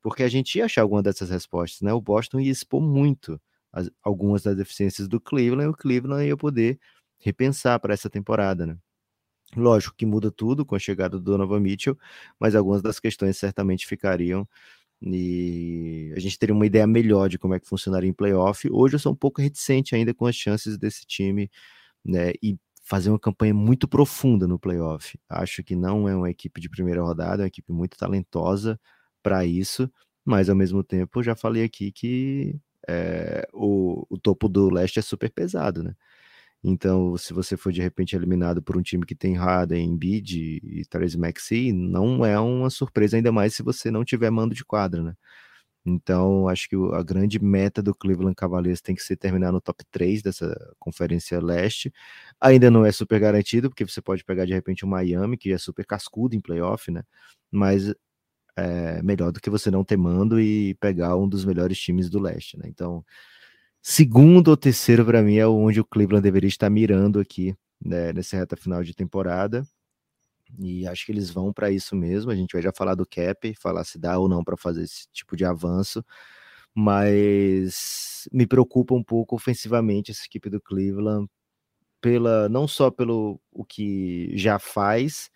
porque 0.02 0.22
a 0.24 0.28
gente 0.28 0.56
ia 0.58 0.66
achar 0.66 0.82
alguma 0.82 1.02
dessas 1.02 1.30
respostas, 1.30 1.82
né? 1.82 1.92
O 1.94 2.00
Boston 2.00 2.40
ia 2.40 2.52
expor 2.52 2.82
muito 2.82 3.40
as, 3.72 3.90
algumas 4.02 4.42
das 4.42 4.56
deficiências 4.56 5.08
do 5.08 5.20
Cleveland, 5.20 5.70
o 5.70 5.76
Cleveland 5.76 6.26
ia 6.26 6.36
poder 6.36 6.78
repensar 7.20 7.78
para 7.80 7.94
essa 7.94 8.10
temporada, 8.10 8.66
né? 8.66 8.76
Lógico 9.56 9.94
que 9.96 10.06
muda 10.06 10.30
tudo 10.30 10.64
com 10.64 10.74
a 10.74 10.78
chegada 10.78 11.18
do 11.18 11.24
Donovan 11.24 11.60
Mitchell, 11.60 11.98
mas 12.40 12.54
algumas 12.54 12.82
das 12.82 12.98
questões 12.98 13.36
certamente 13.36 13.86
ficariam 13.86 14.48
e 15.02 16.12
a 16.16 16.20
gente 16.20 16.38
teria 16.38 16.54
uma 16.54 16.66
ideia 16.66 16.86
melhor 16.86 17.28
de 17.28 17.38
como 17.38 17.54
é 17.54 17.60
que 17.60 17.68
funcionaria 17.68 18.08
em 18.08 18.12
playoff. 18.12 18.68
Hoje 18.70 18.94
eu 18.94 18.98
sou 19.00 19.12
um 19.12 19.16
pouco 19.16 19.42
reticente 19.42 19.94
ainda 19.94 20.14
com 20.14 20.26
as 20.26 20.36
chances 20.36 20.78
desse 20.78 21.04
time, 21.06 21.50
né? 22.04 22.32
E 22.42 22.58
fazer 22.84 23.10
uma 23.10 23.18
campanha 23.18 23.54
muito 23.54 23.88
profunda 23.88 24.46
no 24.46 24.58
playoff. 24.58 25.18
Acho 25.28 25.62
que 25.64 25.76
não 25.76 26.08
é 26.08 26.14
uma 26.16 26.30
equipe 26.30 26.60
de 26.60 26.68
primeira 26.68 27.02
rodada, 27.02 27.42
é 27.42 27.44
uma 27.44 27.48
equipe 27.48 27.72
muito 27.72 27.96
talentosa 27.96 28.80
para 29.22 29.44
isso, 29.44 29.90
mas 30.24 30.48
ao 30.48 30.56
mesmo 30.56 30.82
tempo 30.84 31.22
já 31.22 31.34
falei 31.36 31.64
aqui 31.64 31.92
que 31.92 32.56
é, 32.88 33.46
o, 33.52 34.06
o 34.10 34.18
topo 34.18 34.48
do 34.48 34.70
leste 34.70 34.98
é 34.98 35.02
super 35.02 35.30
pesado, 35.30 35.82
né? 35.82 35.94
Então, 36.64 37.16
se 37.16 37.32
você 37.34 37.56
for 37.56 37.72
de 37.72 37.82
repente 37.82 38.14
eliminado 38.14 38.62
por 38.62 38.76
um 38.76 38.82
time 38.82 39.04
que 39.04 39.14
tem 39.16 39.34
Harden, 39.34 39.84
Embiid 39.84 40.60
e 40.62 40.84
Therese 40.86 41.18
Maxey, 41.18 41.72
não 41.72 42.24
é 42.24 42.38
uma 42.38 42.70
surpresa, 42.70 43.16
ainda 43.16 43.32
mais 43.32 43.54
se 43.54 43.62
você 43.62 43.90
não 43.90 44.04
tiver 44.04 44.30
mando 44.30 44.54
de 44.54 44.64
quadra, 44.64 45.02
né? 45.02 45.14
Então, 45.84 46.48
acho 46.48 46.68
que 46.68 46.76
a 46.94 47.02
grande 47.02 47.42
meta 47.42 47.82
do 47.82 47.94
Cleveland 47.94 48.36
Cavaliers 48.36 48.80
tem 48.80 48.94
que 48.94 49.02
ser 49.02 49.16
terminar 49.16 49.50
no 49.52 49.60
top 49.60 49.84
3 49.90 50.22
dessa 50.22 50.54
Conferência 50.78 51.40
Leste. 51.40 51.92
Ainda 52.40 52.70
não 52.70 52.86
é 52.86 52.92
super 52.92 53.18
garantido, 53.18 53.68
porque 53.68 53.84
você 53.86 54.00
pode 54.00 54.24
pegar 54.24 54.44
de 54.46 54.52
repente 54.52 54.84
o 54.84 54.88
Miami, 54.88 55.36
que 55.36 55.52
é 55.52 55.58
super 55.58 55.84
cascudo 55.84 56.36
em 56.36 56.40
playoff, 56.40 56.90
né? 56.90 57.02
Mas 57.50 57.92
é, 58.56 59.02
melhor 59.02 59.32
do 59.32 59.40
que 59.40 59.50
você 59.50 59.70
não 59.70 59.84
ter 59.84 59.96
mando 59.96 60.40
e 60.40 60.74
pegar 60.74 61.16
um 61.16 61.28
dos 61.28 61.44
melhores 61.44 61.78
times 61.78 62.10
do 62.10 62.20
leste, 62.20 62.58
né? 62.58 62.64
Então, 62.68 63.04
segundo 63.82 64.48
ou 64.48 64.56
terceiro 64.56 65.04
para 65.04 65.22
mim 65.22 65.36
é 65.36 65.46
onde 65.46 65.80
o 65.80 65.84
Cleveland 65.84 66.22
deveria 66.22 66.48
estar 66.48 66.70
mirando 66.70 67.20
aqui, 67.20 67.54
né, 67.84 68.12
nessa 68.12 68.36
reta 68.36 68.56
final 68.56 68.82
de 68.84 68.94
temporada. 68.94 69.64
E 70.58 70.86
acho 70.86 71.06
que 71.06 71.12
eles 71.12 71.30
vão 71.30 71.52
para 71.52 71.70
isso 71.70 71.96
mesmo. 71.96 72.30
A 72.30 72.36
gente 72.36 72.52
vai 72.52 72.62
já 72.62 72.72
falar 72.72 72.94
do 72.94 73.06
cap, 73.06 73.54
falar 73.54 73.84
se 73.84 73.98
dá 73.98 74.18
ou 74.18 74.28
não 74.28 74.44
para 74.44 74.56
fazer 74.56 74.82
esse 74.84 75.06
tipo 75.12 75.36
de 75.36 75.44
avanço. 75.44 76.04
Mas 76.74 78.28
me 78.32 78.46
preocupa 78.46 78.94
um 78.94 79.02
pouco 79.02 79.36
ofensivamente 79.36 80.10
essa 80.10 80.24
equipe 80.26 80.50
do 80.50 80.60
Cleveland, 80.60 81.28
pela 82.00 82.48
não 82.48 82.68
só 82.68 82.90
pelo 82.90 83.40
o 83.52 83.64
que 83.64 84.32
já 84.36 84.58
faz, 84.58 85.30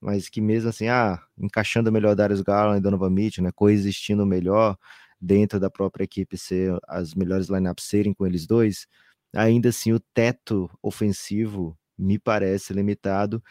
mas 0.00 0.28
que 0.28 0.40
mesmo 0.40 0.68
assim, 0.68 0.88
ah, 0.88 1.20
encaixando 1.36 1.90
melhor 1.90 2.14
Darius 2.14 2.40
Garland 2.40 2.78
e 2.78 2.82
Donovan 2.82 3.10
Mitchell, 3.10 3.44
né, 3.44 3.50
coexistindo 3.52 4.24
melhor 4.24 4.76
dentro 5.20 5.58
da 5.58 5.68
própria 5.68 6.04
equipe, 6.04 6.36
ser 6.36 6.78
as 6.86 7.14
melhores 7.14 7.48
lineups 7.48 7.84
serem 7.84 8.14
com 8.14 8.26
eles 8.26 8.46
dois, 8.46 8.86
ainda 9.34 9.70
assim 9.70 9.92
o 9.92 10.00
teto 10.00 10.70
ofensivo 10.82 11.76
me 11.98 12.18
parece 12.18 12.72
limitado, 12.72 13.42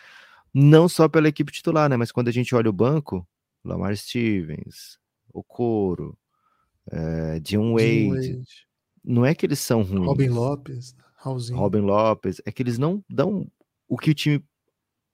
não 0.54 0.88
só 0.88 1.10
pela 1.10 1.28
equipe 1.28 1.52
titular, 1.52 1.90
né, 1.90 1.98
mas 1.98 2.12
quando 2.12 2.30
a 2.30 2.32
gente 2.32 2.56
olha 2.56 2.70
o 2.70 2.74
banco, 2.74 3.28
Lamar 3.64 3.96
Stevens, 3.98 4.98
o 5.34 5.44
Coro, 5.44 6.18
é, 6.90 7.40
John 7.42 7.74
Wade, 7.74 8.10
Wade, 8.10 8.68
não 9.04 9.26
é 9.26 9.36
que 9.36 9.46
eles 9.46 9.60
são 9.60 9.84
ruins. 9.84 10.06
Robin 10.06 10.30
Lopes, 10.30 10.96
Raulzinho. 11.18 11.60
Robin 11.60 11.82
Lopes, 11.82 12.42
é 12.46 12.52
que 12.52 12.64
eles 12.64 12.78
não 12.78 13.04
dão 13.10 13.46
o 13.90 13.98
que 13.98 14.12
o 14.12 14.14
time 14.14 14.44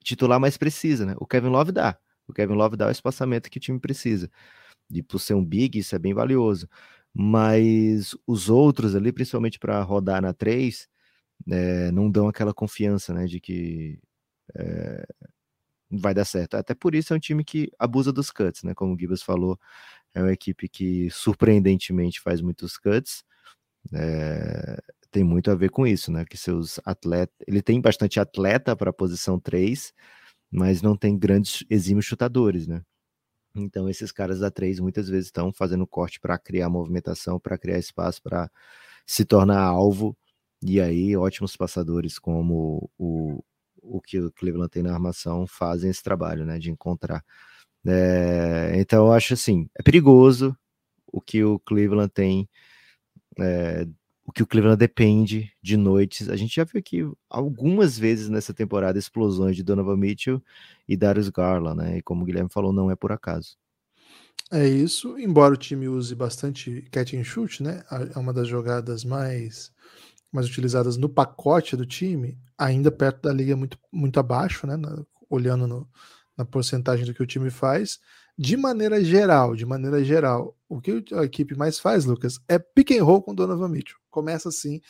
titular 0.04 0.40
mais 0.40 0.58
precisa, 0.58 1.06
né? 1.06 1.16
O 1.20 1.28
Kevin 1.28 1.50
Love 1.50 1.72
dá. 1.72 1.98
O 2.28 2.34
Kevin 2.34 2.54
Love 2.54 2.78
dá 2.78 2.88
o 2.88 2.92
espaçamento 2.92 3.50
que 3.50 3.58
o 3.58 3.62
time 3.62 3.80
precisa. 3.80 4.30
E 4.92 5.04
por 5.04 5.20
ser 5.20 5.36
um 5.36 5.46
big, 5.46 5.80
isso 5.80 5.96
é 5.96 6.00
bem 6.00 6.14
valioso. 6.14 6.70
Mas 7.14 8.16
os 8.28 8.50
outros 8.50 8.96
ali, 8.96 9.12
principalmente 9.14 9.60
para 9.60 9.82
rodar 9.84 10.22
na 10.22 10.34
3, 10.34 10.88
é, 11.50 11.92
não 11.92 12.10
dão 12.12 12.28
aquela 12.28 12.54
confiança, 12.54 13.14
né? 13.14 13.26
De 13.28 13.40
que 13.40 14.00
é, 14.56 15.06
vai 15.92 16.14
dar 16.14 16.26
certo. 16.26 16.56
Até 16.56 16.74
por 16.76 16.96
isso 16.96 17.14
é 17.14 17.18
um 17.18 17.20
time 17.20 17.44
que 17.44 17.72
abusa 17.80 18.12
dos 18.14 18.32
cuts, 18.32 18.64
né? 18.64 18.74
Como 18.76 18.96
o 18.96 19.00
Gibas 19.00 19.22
falou, 19.24 19.60
é 20.14 20.22
uma 20.22 20.34
equipe 20.34 20.70
que 20.70 21.10
surpreendentemente 21.12 22.22
faz 22.22 22.42
muitos 22.42 22.78
cuts. 22.78 23.24
É, 23.94 24.78
tem 25.14 25.24
muito 25.24 25.52
a 25.52 25.56
ver 25.56 25.70
com 25.72 25.88
isso, 25.88 26.12
né? 26.12 26.26
Que 26.26 26.38
seus 26.38 26.80
atletas. 26.86 27.36
Ele 27.48 27.62
tem 27.62 27.80
bastante 27.82 28.20
atleta 28.20 28.76
para 28.76 28.90
a 28.92 28.94
posição 28.94 29.40
3, 29.40 29.94
mas 30.52 30.82
não 30.82 30.98
tem 30.98 31.18
grandes 31.18 31.66
exímios 31.70 32.06
chutadores, 32.06 32.68
né? 32.68 32.82
Então, 33.56 33.90
esses 33.90 34.12
caras 34.12 34.40
da 34.40 34.52
3 34.52 34.80
muitas 34.80 35.10
vezes 35.10 35.28
estão 35.28 35.54
fazendo 35.54 35.88
corte 35.88 36.20
para 36.20 36.38
criar 36.40 36.70
movimentação, 36.70 37.40
para 37.40 37.58
criar 37.58 37.80
espaço, 37.80 38.22
para 38.24 38.50
se 39.08 39.26
tornar 39.26 39.62
alvo. 39.62 40.18
E 40.64 40.82
aí, 40.82 41.16
ótimos 41.18 41.56
passadores 41.58 42.20
como 42.20 42.90
o, 42.98 43.44
o 43.82 44.02
que 44.02 44.20
o 44.20 44.32
Cleveland 44.34 44.70
tem 44.72 44.84
na 44.84 44.94
armação 44.94 45.48
fazem 45.48 45.92
esse 45.92 46.04
trabalho, 46.04 46.46
né? 46.46 46.60
De 46.60 46.72
encontrar. 46.72 47.24
É, 47.88 48.74
então, 48.78 49.08
eu 49.08 49.14
acho 49.14 49.34
assim: 49.36 49.70
é 49.78 49.84
perigoso 49.84 50.58
o 51.12 51.22
que 51.22 51.44
o 51.44 51.60
Cleveland 51.60 52.12
tem. 52.14 52.50
É, 53.40 53.88
o 54.26 54.32
que 54.32 54.42
o 54.42 54.48
Cleveland 54.48 54.78
depende 54.78 55.52
de 55.62 55.76
noites. 55.76 56.30
A 56.30 56.36
gente 56.36 56.56
já 56.56 56.64
viu 56.64 56.80
aqui 56.80 57.06
algumas 57.30 57.98
vezes 57.98 58.30
nessa 58.30 58.54
temporada 58.54 58.98
explosões 58.98 59.56
de 59.56 59.64
Donovan 59.64 59.98
Mitchell 59.98 60.42
e 60.88 60.96
Darius 60.96 61.30
Garland, 61.30 61.78
né? 61.78 61.98
E 61.98 62.02
como 62.02 62.24
o 62.24 62.26
Guilherme 62.26 62.50
falou, 62.50 62.72
não 62.72 62.90
é 62.90 62.96
por 62.96 63.12
acaso. 63.12 63.58
É 64.52 64.68
isso, 64.68 65.18
embora 65.18 65.54
o 65.54 65.58
time 65.58 65.88
use 65.88 66.14
bastante 66.16 66.84
catch 66.92 67.14
and 67.14 67.24
shoot, 67.24 67.62
né? 67.62 67.84
É 68.16 68.20
uma 68.20 68.32
das 68.32 68.48
jogadas 68.48 69.04
mais, 69.04 69.72
mais 70.32 70.48
utilizadas 70.48 70.96
no 70.96 71.10
pacote 71.10 71.76
do 71.76 71.86
time, 71.86 72.38
ainda 72.58 72.92
perto 72.92 73.24
da 73.24 73.34
liga 73.34 73.56
muito, 73.56 73.78
muito 73.92 74.20
abaixo, 74.20 74.66
né? 74.68 74.78
Na, 74.78 75.04
olhando 75.30 75.68
no, 75.68 75.90
na 76.38 76.46
porcentagem 76.46 77.06
do 77.06 77.14
que 77.14 77.24
o 77.24 77.28
time 77.28 77.50
faz. 77.50 78.00
De 78.38 78.58
maneira 78.58 79.04
geral, 79.04 79.56
de 79.56 79.66
maneira 79.66 80.04
geral, 80.04 80.58
o 80.68 80.82
que 80.82 81.04
a 81.14 81.24
equipe 81.24 81.56
mais 81.56 81.80
faz, 81.80 82.06
Lucas, 82.06 82.40
é 82.48 82.58
pick 82.58 82.92
and 82.92 83.04
roll 83.04 83.22
com 83.22 83.36
Donovan 83.36 83.70
Mitchell. 83.70 83.98
Começa 84.10 84.50
assim. 84.50 84.82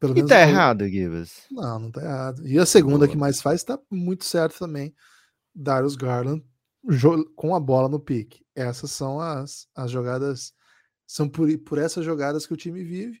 Pelo 0.00 0.12
e 0.12 0.16
menos 0.16 0.28
tá 0.28 0.40
errado, 0.40 0.88
Givas. 0.88 1.44
Não, 1.50 1.78
não 1.78 1.90
tá 1.90 2.02
errado. 2.02 2.46
E 2.46 2.58
a 2.58 2.66
segunda 2.66 2.98
Boa. 2.98 3.08
que 3.08 3.16
mais 3.16 3.40
faz 3.40 3.62
tá 3.62 3.78
muito 3.90 4.24
certo 4.24 4.58
também. 4.58 4.94
Darius 5.54 5.94
Garland 5.94 6.44
com 7.36 7.54
a 7.54 7.60
bola 7.60 7.88
no 7.88 8.00
pique. 8.00 8.44
Essas 8.54 8.90
são 8.90 9.20
as, 9.20 9.66
as 9.74 9.90
jogadas, 9.90 10.52
são 11.06 11.28
por, 11.28 11.48
por 11.58 11.78
essas 11.78 12.04
jogadas 12.04 12.46
que 12.46 12.52
o 12.52 12.56
time 12.56 12.82
vive. 12.82 13.20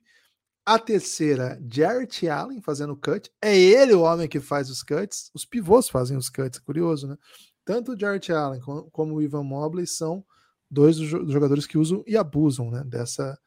A 0.66 0.78
terceira, 0.78 1.60
Jarrett 1.70 2.28
Allen 2.28 2.60
fazendo 2.60 2.96
cut. 2.96 3.30
É 3.40 3.56
ele 3.56 3.92
o 3.94 4.02
homem 4.02 4.28
que 4.28 4.40
faz 4.40 4.70
os 4.70 4.82
cuts. 4.82 5.30
Os 5.34 5.44
pivôs 5.44 5.88
fazem 5.88 6.16
os 6.16 6.28
cuts, 6.28 6.58
curioso, 6.58 7.06
né? 7.06 7.16
Tanto 7.64 7.92
o 7.92 7.98
Jarrett 7.98 8.32
Allen 8.32 8.60
como, 8.92 9.14
o 9.14 9.22
Ivan 9.22 9.42
Mobley 9.42 9.86
são 9.86 10.24
dois 10.70 10.96
dos 10.96 11.08
jogadores 11.08 11.66
que 11.66 11.78
usam 11.78 12.02
e 12.06 12.16
abusam 12.16 12.70
né, 12.70 12.82
dessa, 12.84 13.38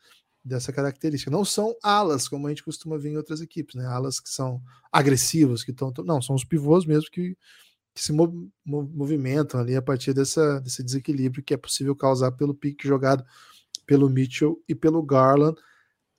dessa 0.44 0.72
característica. 0.72 1.30
Não 1.30 1.46
são 1.46 1.76
alas, 1.84 2.28
como 2.28 2.48
a 2.48 2.50
gente 2.50 2.64
costuma 2.64 2.98
ver 2.98 3.10
em 3.10 3.18
outras 3.18 3.42
equipes, 3.42 3.76
né? 3.76 3.86
Alas 3.86 4.20
que 4.20 4.30
são 4.30 4.62
agressivos, 4.92 5.64
que 5.64 5.72
estão. 5.72 5.94
Não, 6.06 6.22
são 6.22 6.36
os 6.36 6.46
pivôs 6.46 6.86
mesmo 6.86 7.12
que, 7.12 7.38
que 7.94 8.04
se 8.04 8.14
mov, 8.14 8.34
movimentam 8.66 9.60
ali 9.60 9.76
a 9.76 9.82
partir 9.82 10.14
dessa, 10.14 10.60
desse 10.62 10.84
desequilíbrio 10.84 11.44
que 11.44 11.54
é 11.54 11.58
possível 11.58 11.96
causar 11.96 12.32
pelo 12.32 12.56
pique 12.56 12.88
jogado 12.88 13.24
pelo 13.86 14.10
Mitchell 14.10 14.62
e 14.68 14.74
pelo 14.74 15.02
Garland. 15.04 15.58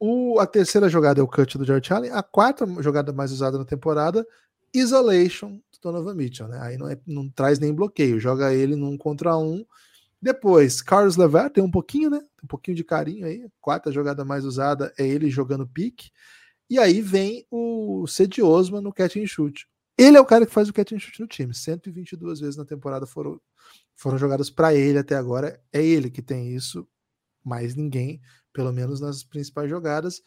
O, 0.00 0.38
a 0.38 0.46
terceira 0.46 0.88
jogada 0.88 1.20
é 1.20 1.22
o 1.22 1.28
cut 1.28 1.58
do 1.58 1.64
George 1.64 1.92
Allen. 1.92 2.10
A 2.12 2.22
quarta 2.22 2.66
jogada 2.80 3.12
mais 3.12 3.32
usada 3.32 3.58
na 3.58 3.64
temporada, 3.64 4.26
isolation 4.74 5.56
do 5.56 5.78
Donovan 5.82 6.14
Mitchell. 6.14 6.48
Né? 6.48 6.58
Aí 6.60 6.76
não, 6.76 6.88
é, 6.88 6.98
não 7.06 7.28
traz 7.28 7.58
nem 7.58 7.74
bloqueio, 7.74 8.20
joga 8.20 8.52
ele 8.52 8.76
num 8.76 8.96
contra 8.96 9.36
um 9.36 9.64
depois, 10.20 10.82
Carlos 10.82 11.16
Levert 11.16 11.52
tem 11.52 11.62
um 11.62 11.70
pouquinho, 11.70 12.10
né? 12.10 12.20
Um 12.42 12.46
pouquinho 12.46 12.76
de 12.76 12.82
carinho 12.82 13.24
aí. 13.24 13.48
Quarta 13.60 13.92
jogada 13.92 14.24
mais 14.24 14.44
usada 14.44 14.92
é 14.98 15.06
ele 15.06 15.30
jogando 15.30 15.66
pique. 15.66 16.10
E 16.68 16.78
aí 16.78 17.00
vem 17.00 17.46
o 17.50 18.04
Cedi 18.06 18.42
Osman 18.42 18.80
no 18.80 18.92
catch 18.92 19.16
and 19.16 19.26
shoot. 19.26 19.66
Ele 19.96 20.16
é 20.16 20.20
o 20.20 20.26
cara 20.26 20.44
que 20.44 20.52
faz 20.52 20.68
o 20.68 20.72
catch 20.72 20.92
and 20.92 20.98
shoot 20.98 21.20
no 21.20 21.26
time. 21.26 21.54
122 21.54 22.40
vezes 22.40 22.56
na 22.56 22.64
temporada 22.64 23.06
foram, 23.06 23.40
foram 23.94 24.18
jogadas 24.18 24.50
para 24.50 24.74
ele 24.74 24.98
até 24.98 25.14
agora. 25.14 25.62
É 25.72 25.84
ele 25.84 26.10
que 26.10 26.20
tem 26.20 26.54
isso, 26.54 26.86
mais 27.44 27.76
ninguém, 27.76 28.20
pelo 28.52 28.72
menos 28.72 29.00
nas 29.00 29.22
principais 29.22 29.70
jogadas. 29.70 30.20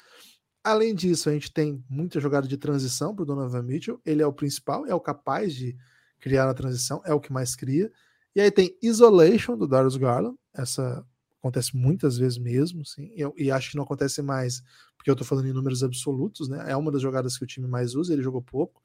Além 0.63 0.93
disso, 0.93 1.29
a 1.29 1.33
gente 1.33 1.51
tem 1.51 1.83
muita 1.89 2.19
jogada 2.19 2.47
de 2.47 2.57
transição 2.57 3.15
para 3.15 3.23
o 3.23 3.25
Donovan 3.25 3.63
Mitchell. 3.63 3.99
Ele 4.05 4.21
é 4.21 4.27
o 4.27 4.33
principal, 4.33 4.85
é 4.85 4.93
o 4.93 4.99
capaz 4.99 5.55
de 5.55 5.75
criar 6.19 6.45
na 6.45 6.53
transição, 6.53 7.01
é 7.03 7.13
o 7.13 7.19
que 7.19 7.33
mais 7.33 7.55
cria. 7.55 7.91
E 8.35 8.39
aí 8.39 8.51
tem 8.51 8.77
Isolation 8.81 9.57
do 9.57 9.67
Darius 9.67 9.97
Garland, 9.97 10.37
essa 10.53 11.05
acontece 11.41 11.75
muitas 11.75 12.17
vezes 12.17 12.37
mesmo, 12.37 12.85
sim, 12.85 13.11
e, 13.15 13.45
e 13.45 13.51
acho 13.51 13.71
que 13.71 13.75
não 13.75 13.83
acontece 13.83 14.21
mais, 14.21 14.61
porque 14.95 15.09
eu 15.09 15.15
tô 15.15 15.25
falando 15.25 15.47
em 15.47 15.53
números 15.53 15.83
absolutos, 15.83 16.47
né? 16.47 16.63
É 16.67 16.77
uma 16.77 16.91
das 16.91 17.01
jogadas 17.01 17.35
que 17.35 17.43
o 17.43 17.47
time 17.47 17.67
mais 17.67 17.95
usa, 17.95 18.13
ele 18.13 18.21
jogou 18.21 18.43
pouco, 18.43 18.79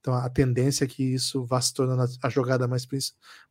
então 0.00 0.12
a 0.14 0.28
tendência 0.28 0.84
é 0.84 0.88
que 0.88 1.04
isso 1.04 1.44
vá 1.44 1.60
se 1.60 1.72
tornando 1.72 2.02
a, 2.02 2.26
a 2.26 2.28
jogada 2.28 2.66
mais, 2.66 2.86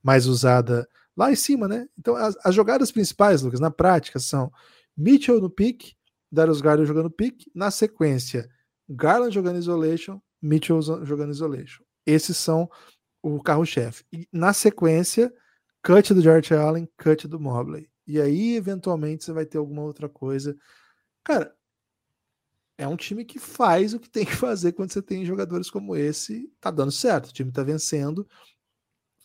mais 0.04 0.26
usada 0.26 0.88
lá 1.16 1.32
em 1.32 1.36
cima, 1.36 1.68
né? 1.68 1.88
Então 1.98 2.16
as, 2.16 2.36
as, 2.44 2.54
jogadas 2.54 2.92
principais, 2.92 3.42
Lucas, 3.42 3.62
na 3.62 3.72
prática 3.72 4.20
são 4.20 4.52
Mitchell 4.98 5.40
no 5.40 5.50
pick, 5.50 5.94
Darius 6.32 6.62
Garland 6.62 6.88
jogando 6.88 7.10
pick, 7.10 7.46
na 7.54 7.72
sequência, 7.72 8.50
Garland 8.88 9.34
jogando 9.34 9.58
isolation, 9.58 10.20
Mitchell 10.42 10.82
jogando 11.06 11.32
isolation. 11.32 11.84
Esses 12.06 12.38
são 12.38 12.70
o 13.22 13.42
carro-chefe. 13.42 14.04
E 14.12 14.28
na 14.32 14.54
sequência, 14.54 15.34
cut 15.84 16.14
do 16.14 16.22
George 16.22 16.54
Allen, 16.54 16.88
cut 16.98 17.28
do 17.28 17.40
Mobley. 17.40 17.90
E 18.08 18.20
aí, 18.20 18.56
eventualmente, 18.56 19.24
você 19.24 19.32
vai 19.32 19.46
ter 19.46 19.58
alguma 19.58 19.84
outra 19.84 20.10
coisa. 20.10 20.58
Cara, 21.24 21.56
é 22.78 22.88
um 22.88 22.96
time 22.96 23.26
que 23.26 23.38
faz 23.38 23.94
o 23.94 24.00
que 24.00 24.10
tem 24.10 24.26
que 24.26 24.36
fazer 24.36 24.72
quando 24.72 24.92
você 24.92 25.02
tem 25.02 25.26
jogadores 25.26 25.70
como 25.70 25.96
esse. 25.96 26.52
Tá 26.60 26.72
dando 26.72 26.92
certo, 26.92 27.28
o 27.28 27.34
time 27.34 27.52
tá 27.52 27.62
vencendo. 27.62 28.28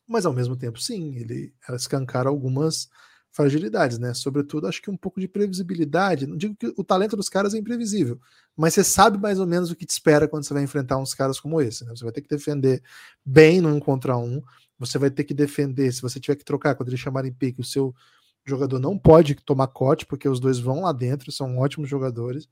Mas 0.06 0.26
ao 0.26 0.32
mesmo 0.32 0.56
tempo, 0.56 0.78
sim, 0.80 1.16
ele 1.16 1.54
escancara 1.70 2.28
algumas 2.28 2.88
fragilidades, 3.34 3.98
né? 3.98 4.14
Sobretudo, 4.14 4.68
acho 4.68 4.80
que 4.80 4.88
um 4.88 4.96
pouco 4.96 5.20
de 5.20 5.26
previsibilidade. 5.26 6.24
Não 6.24 6.36
digo 6.36 6.54
que 6.54 6.72
o 6.76 6.84
talento 6.84 7.16
dos 7.16 7.28
caras 7.28 7.52
é 7.52 7.58
imprevisível, 7.58 8.18
mas 8.56 8.74
você 8.74 8.84
sabe 8.84 9.18
mais 9.18 9.40
ou 9.40 9.46
menos 9.46 9.72
o 9.72 9.76
que 9.76 9.84
te 9.84 9.90
espera 9.90 10.28
quando 10.28 10.44
você 10.44 10.54
vai 10.54 10.62
enfrentar 10.62 10.98
uns 10.98 11.12
caras 11.12 11.40
como 11.40 11.60
esse. 11.60 11.84
Né? 11.84 11.90
Você 11.94 12.04
vai 12.04 12.12
ter 12.12 12.22
que 12.22 12.28
defender 12.28 12.80
bem 13.26 13.60
no 13.60 13.74
um 13.74 13.80
contra 13.80 14.16
um. 14.16 14.40
Você 14.78 14.98
vai 14.98 15.10
ter 15.10 15.24
que 15.24 15.34
defender, 15.34 15.92
se 15.92 16.00
você 16.00 16.20
tiver 16.20 16.36
que 16.36 16.44
trocar, 16.44 16.76
quando 16.76 16.90
eles 16.90 17.00
chamarem 17.00 17.32
pique, 17.32 17.60
o 17.60 17.64
seu 17.64 17.92
jogador 18.44 18.78
não 18.78 18.96
pode 18.96 19.34
tomar 19.34 19.66
cote, 19.66 20.06
porque 20.06 20.28
os 20.28 20.38
dois 20.38 20.60
vão 20.60 20.82
lá 20.82 20.92
dentro, 20.92 21.32
são 21.32 21.58
ótimos 21.58 21.88
jogadores. 21.88 22.48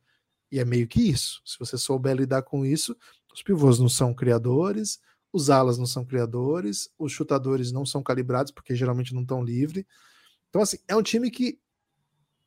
E 0.51 0.59
é 0.59 0.64
meio 0.64 0.89
que 0.89 1.01
isso. 1.01 1.41
Se 1.45 1.59
você 1.61 1.78
souber 1.78 2.16
lidar 2.16 2.43
com 2.43 2.66
isso, 2.66 2.97
os 3.33 3.41
pivôs 3.41 3.78
não 3.78 3.89
são 3.89 4.12
criadores, 4.12 5.01
os 5.33 5.49
alas 5.49 5.78
não 5.78 5.87
são 5.87 6.05
criadores, 6.05 6.91
os 6.99 7.12
chutadores 7.12 7.70
não 7.70 7.87
são 7.87 8.03
calibrados, 8.03 8.51
porque 8.51 8.74
geralmente 8.74 9.14
não 9.14 9.22
estão 9.22 9.45
livres 9.45 9.85
então, 10.53 10.61
assim, 10.61 10.76
é 10.86 10.94
um 10.94 11.03
time 11.03 11.30
que 11.30 11.59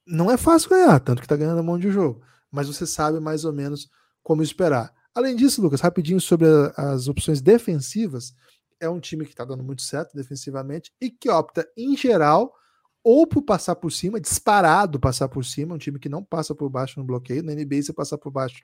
não 0.06 0.30
é 0.30 0.38
fácil 0.38 0.70
ganhar, 0.70 1.00
tanto 1.00 1.24
que 1.24 1.28
tá 1.28 1.36
ganhando 1.36 1.60
um 1.60 1.64
monte 1.64 1.82
de 1.82 1.92
jogo, 1.92 2.22
mas 2.52 2.68
você 2.68 2.86
sabe 2.86 3.20
mais 3.20 3.44
ou 3.46 3.52
menos 3.52 3.90
como 4.22 4.44
esperar. 4.44 4.94
Além 5.16 5.36
disso, 5.36 5.60
Lucas, 5.60 5.82
rapidinho 5.82 6.22
sobre 6.22 6.46
a, 6.48 6.92
as 6.92 7.08
opções 7.08 7.42
defensivas, 7.42 8.36
é 8.80 8.88
um 8.88 9.00
time 9.00 9.26
que 9.26 9.32
está 9.32 9.44
dando 9.44 9.64
muito 9.64 9.82
certo 9.82 10.14
defensivamente 10.14 10.94
e 11.02 11.10
que 11.10 11.32
opta, 11.32 11.68
em 11.76 11.98
geral, 11.98 12.54
ou 13.04 13.26
por 13.26 13.42
passar 13.42 13.76
por 13.76 13.92
cima, 13.92 14.22
disparado 14.22 15.00
passar 15.00 15.28
por 15.28 15.44
cima, 15.44 15.74
um 15.74 15.80
time 15.80 15.98
que 15.98 16.08
não 16.08 16.24
passa 16.24 16.54
por 16.54 16.70
baixo 16.70 17.00
no 17.00 17.06
bloqueio. 17.08 17.42
Na 17.42 17.56
NBA, 17.56 17.82
você 17.82 17.94
passar 17.94 18.20
por 18.20 18.32
baixo, 18.32 18.62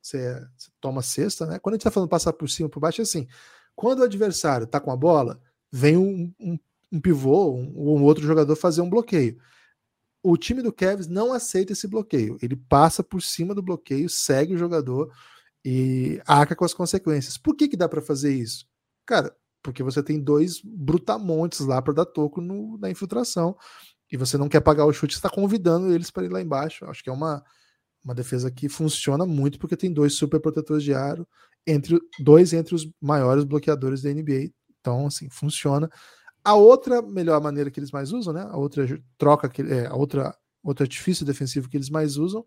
você, 0.00 0.34
você 0.56 0.70
toma 0.80 1.02
cesta, 1.02 1.46
né? 1.46 1.60
Quando 1.60 1.74
a 1.74 1.76
gente 1.76 1.82
está 1.82 1.90
falando 1.92 2.08
passar 2.08 2.32
por 2.32 2.50
cima, 2.50 2.68
por 2.68 2.80
baixo, 2.80 3.00
é 3.00 3.04
assim: 3.04 3.28
quando 3.76 4.00
o 4.00 4.04
adversário 4.04 4.64
está 4.64 4.80
com 4.80 4.90
a 4.90 4.96
bola, 4.96 5.40
vem 5.70 5.96
um, 5.96 6.34
um 6.40 6.58
um 6.92 7.00
pivô 7.00 7.30
ou 7.30 7.58
um, 7.58 7.98
um 7.98 8.04
outro 8.04 8.24
jogador 8.24 8.54
fazer 8.54 8.82
um 8.82 8.90
bloqueio. 8.90 9.38
O 10.22 10.36
time 10.36 10.62
do 10.62 10.72
Cavs 10.72 11.08
não 11.08 11.32
aceita 11.32 11.72
esse 11.72 11.88
bloqueio. 11.88 12.38
Ele 12.40 12.54
passa 12.54 13.02
por 13.02 13.22
cima 13.22 13.54
do 13.54 13.62
bloqueio, 13.62 14.08
segue 14.08 14.54
o 14.54 14.58
jogador 14.58 15.10
e 15.64 16.20
arca 16.26 16.54
com 16.54 16.64
as 16.64 16.74
consequências. 16.74 17.38
Por 17.38 17.56
que, 17.56 17.68
que 17.68 17.76
dá 17.76 17.88
para 17.88 18.02
fazer 18.02 18.34
isso? 18.34 18.66
Cara, 19.06 19.34
porque 19.62 19.82
você 19.82 20.02
tem 20.02 20.20
dois 20.20 20.60
brutamontes 20.62 21.60
lá 21.60 21.80
para 21.80 21.94
dar 21.94 22.06
toco 22.06 22.40
no, 22.40 22.78
na 22.78 22.90
infiltração 22.90 23.56
e 24.10 24.16
você 24.16 24.36
não 24.36 24.48
quer 24.48 24.60
pagar 24.60 24.84
o 24.84 24.92
chute, 24.92 25.14
está 25.14 25.30
convidando 25.30 25.92
eles 25.92 26.10
para 26.10 26.24
ir 26.24 26.28
lá 26.28 26.40
embaixo. 26.40 26.84
Acho 26.84 27.02
que 27.02 27.08
é 27.08 27.12
uma, 27.12 27.42
uma 28.04 28.14
defesa 28.14 28.50
que 28.50 28.68
funciona 28.68 29.24
muito 29.24 29.58
porque 29.58 29.76
tem 29.76 29.92
dois 29.92 30.14
super 30.14 30.40
protetores 30.40 30.84
de 30.84 30.92
aro, 30.92 31.26
entre 31.66 31.98
dois 32.20 32.52
entre 32.52 32.74
os 32.74 32.88
maiores 33.00 33.44
bloqueadores 33.44 34.02
da 34.02 34.12
NBA. 34.12 34.50
Então, 34.80 35.06
assim, 35.06 35.30
funciona. 35.30 35.88
A 36.44 36.54
outra 36.54 37.00
melhor 37.02 37.40
maneira 37.40 37.70
que 37.70 37.78
eles 37.78 37.90
mais 37.90 38.12
usam, 38.12 38.32
né? 38.32 38.42
A 38.42 38.56
outra 38.56 38.86
troca 39.16 39.48
que 39.48 39.62
é, 39.62 39.86
a 39.86 39.94
outra 39.94 40.36
outro 40.62 40.84
artifício 40.84 41.26
defensivo 41.26 41.68
que 41.68 41.76
eles 41.76 41.90
mais 41.90 42.16
usam 42.16 42.44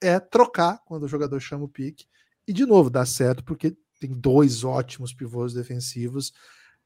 é 0.00 0.20
trocar 0.20 0.80
quando 0.84 1.02
o 1.02 1.08
jogador 1.08 1.40
chama 1.40 1.64
o 1.64 1.68
pique. 1.68 2.06
E 2.46 2.52
de 2.52 2.64
novo, 2.64 2.88
dá 2.88 3.04
certo 3.04 3.42
porque 3.44 3.76
tem 3.98 4.12
dois 4.12 4.62
ótimos 4.62 5.12
pivôs 5.12 5.52
defensivos. 5.52 6.32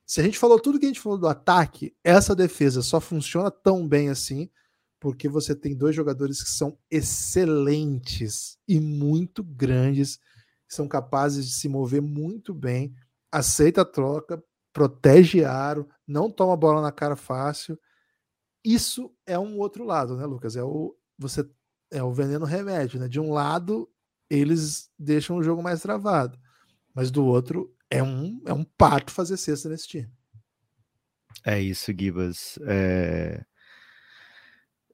Se 0.07 0.21
a 0.21 0.25
gente 0.25 0.39
falou 0.39 0.59
tudo 0.59 0.79
que 0.79 0.87
a 0.87 0.89
gente 0.89 1.01
falou 1.01 1.19
do 1.19 1.29
ataque, 1.29 1.95
essa 2.03 2.35
defesa 2.35 2.83
só 2.83 3.01
funciona 3.01 3.51
tão 3.51 3.87
bem 3.87 4.09
assim 4.09 4.49
porque 5.01 5.29
você 5.29 5.55
tem 5.55 5.75
dois 5.75 5.97
jogadores 5.97 6.43
que 6.43 6.51
são 6.51 6.79
excelentes 6.91 8.59
e 8.69 8.79
muito 8.79 9.43
grandes, 9.43 10.21
são 10.69 10.87
capazes 10.87 11.47
de 11.47 11.55
se 11.55 11.69
mover 11.69 12.03
muito 12.03 12.53
bem, 12.53 12.95
aceita 13.33 13.81
a 13.81 13.85
troca, 13.85 14.45
protege 14.73 15.45
aro, 15.45 15.89
não 16.07 16.31
toma 16.31 16.57
bola 16.57 16.81
na 16.81 16.93
cara 16.93 17.17
fácil. 17.17 17.79
Isso 18.65 19.13
é 19.27 19.39
um 19.39 19.59
outro 19.59 19.85
lado, 19.85 20.17
né, 20.17 20.25
Lucas? 20.27 20.57
É 20.57 20.63
o 20.63 20.97
você 21.19 21.49
é 21.91 22.03
o 22.03 22.13
veneno 22.13 22.45
remédio, 22.45 23.01
né? 23.01 23.09
De 23.09 23.21
um 23.21 23.33
lado 23.33 23.89
eles 24.29 24.91
deixam 24.99 25.37
o 25.37 25.43
jogo 25.43 25.63
mais 25.63 25.83
travado, 25.83 26.39
mas 26.95 27.11
do 27.11 27.25
outro 27.25 27.75
é 27.91 28.03
um 28.03 28.41
é 28.47 28.53
um 28.53 28.65
pato 28.65 29.13
fazer 29.13 29.37
cesta 29.37 29.69
nesse 29.69 29.89
time. 29.89 30.11
É 31.45 31.61
isso, 31.61 31.93
Gibas. 31.97 32.59
É... 32.63 33.45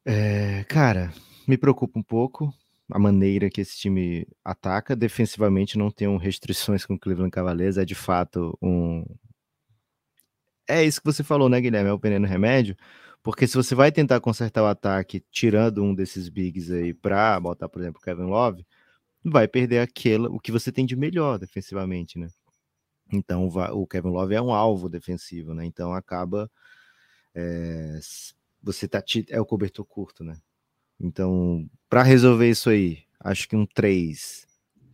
É, 0.04 0.62
cara, 0.64 1.12
me 1.48 1.58
preocupa 1.58 1.98
um 1.98 2.02
pouco 2.02 2.54
a 2.90 2.98
maneira 2.98 3.50
que 3.50 3.60
esse 3.60 3.76
time 3.76 4.26
ataca. 4.44 4.94
Defensivamente 4.94 5.76
não 5.76 5.90
tem 5.90 6.16
restrições 6.16 6.84
com 6.84 6.94
o 6.94 6.98
Cleveland 6.98 7.30
Cavaliers, 7.30 7.76
é 7.76 7.84
de 7.84 7.94
fato 7.94 8.56
um. 8.62 9.04
É 10.68 10.84
isso 10.84 11.00
que 11.00 11.06
você 11.06 11.22
falou, 11.22 11.48
né, 11.48 11.60
Guilherme? 11.60 11.90
É 11.90 11.92
o 11.92 11.98
veneno 11.98 12.26
remédio. 12.26 12.76
Porque 13.22 13.46
se 13.46 13.56
você 13.56 13.74
vai 13.74 13.90
tentar 13.90 14.20
consertar 14.20 14.62
o 14.62 14.66
ataque 14.66 15.24
tirando 15.30 15.82
um 15.82 15.94
desses 15.94 16.28
bigs 16.28 16.70
aí 16.70 16.94
para 16.94 17.38
botar, 17.40 17.68
por 17.68 17.80
exemplo, 17.82 18.00
Kevin 18.00 18.24
Love, 18.24 18.64
vai 19.24 19.48
perder 19.48 19.80
aquele, 19.80 20.28
o 20.28 20.38
que 20.38 20.52
você 20.52 20.70
tem 20.70 20.86
de 20.86 20.96
melhor 20.96 21.38
defensivamente, 21.38 22.18
né? 22.18 22.28
Então 23.12 23.48
o 23.48 23.86
Kevin 23.86 24.10
Love 24.10 24.34
é 24.34 24.42
um 24.42 24.52
alvo 24.52 24.88
defensivo, 24.88 25.54
né? 25.54 25.64
Então 25.64 25.92
acaba 25.92 26.50
é, 27.34 27.98
você 28.62 28.88
tá 28.88 29.02
é 29.28 29.40
o 29.40 29.46
cobertor 29.46 29.84
curto, 29.84 30.24
né? 30.24 30.38
Então, 30.98 31.68
para 31.88 32.02
resolver 32.02 32.48
isso 32.48 32.70
aí, 32.70 33.02
acho 33.20 33.48
que 33.48 33.56
um 33.56 33.66
3 33.66 34.46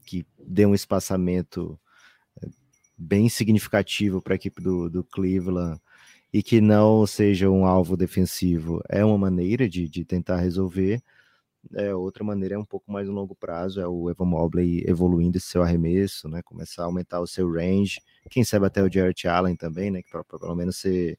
que 0.05 0.27
dê 0.39 0.67
um 0.67 0.75
espaçamento 0.75 1.79
bem 3.03 3.29
significativo 3.29 4.23
para 4.23 4.35
a 4.35 4.37
equipe 4.37 4.63
do, 4.63 4.89
do 4.89 5.05
Cleveland 5.05 5.81
e 6.33 6.43
que 6.43 6.61
não 6.61 7.07
seja 7.07 7.51
um 7.51 7.67
alvo 7.67 7.97
defensivo 7.97 8.81
é 8.89 9.05
uma 9.05 9.19
maneira 9.19 9.69
de, 9.69 9.89
de 9.89 10.05
tentar 10.05 10.39
resolver. 10.39 11.03
É, 11.75 11.95
outra 11.95 12.25
maneira 12.25 12.55
é 12.57 12.59
um 12.59 12.65
pouco 12.65 12.91
mais 12.91 13.07
no 13.07 13.15
longo 13.15 13.35
prazo, 13.35 13.81
é 13.81 13.87
o 13.87 14.11
Evan 14.11 14.25
Mobley 14.25 14.83
evoluindo 14.87 15.37
esse 15.37 15.47
seu 15.49 15.63
arremesso, 15.63 16.29
né? 16.29 16.43
Começar 16.43 16.83
a 16.83 16.87
aumentar 16.87 17.21
o 17.21 17.27
seu 17.27 17.51
range. 17.53 18.01
Quem 18.31 18.43
sabe 18.43 18.67
até 18.67 18.83
o 18.83 18.93
Jarrett 18.93 19.29
Allen 19.29 19.55
também, 19.55 19.91
né? 19.91 20.03
Que 20.03 20.11
para 20.11 20.25
pelo 20.25 20.57
menos 20.57 20.77
ser 20.79 21.19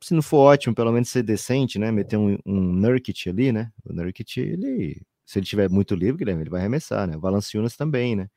se 0.00 0.14
não 0.14 0.22
for 0.22 0.38
ótimo, 0.38 0.74
pelo 0.74 0.92
menos 0.92 1.08
ser 1.08 1.22
decente, 1.22 1.78
né? 1.78 1.92
Meter 1.92 2.16
um, 2.16 2.36
um 2.44 2.60
Nurkic 2.60 3.28
ali, 3.28 3.52
né? 3.52 3.70
O 3.84 3.92
Nurkic, 3.92 4.40
ele, 4.40 5.00
se 5.24 5.38
ele 5.38 5.46
tiver 5.46 5.70
muito 5.70 5.94
livre, 5.94 6.28
ele 6.28 6.50
vai 6.50 6.60
arremessar, 6.60 7.06
né? 7.06 7.16
O 7.16 7.20
Valanciunas 7.20 7.76
também, 7.76 8.16
né? 8.16 8.28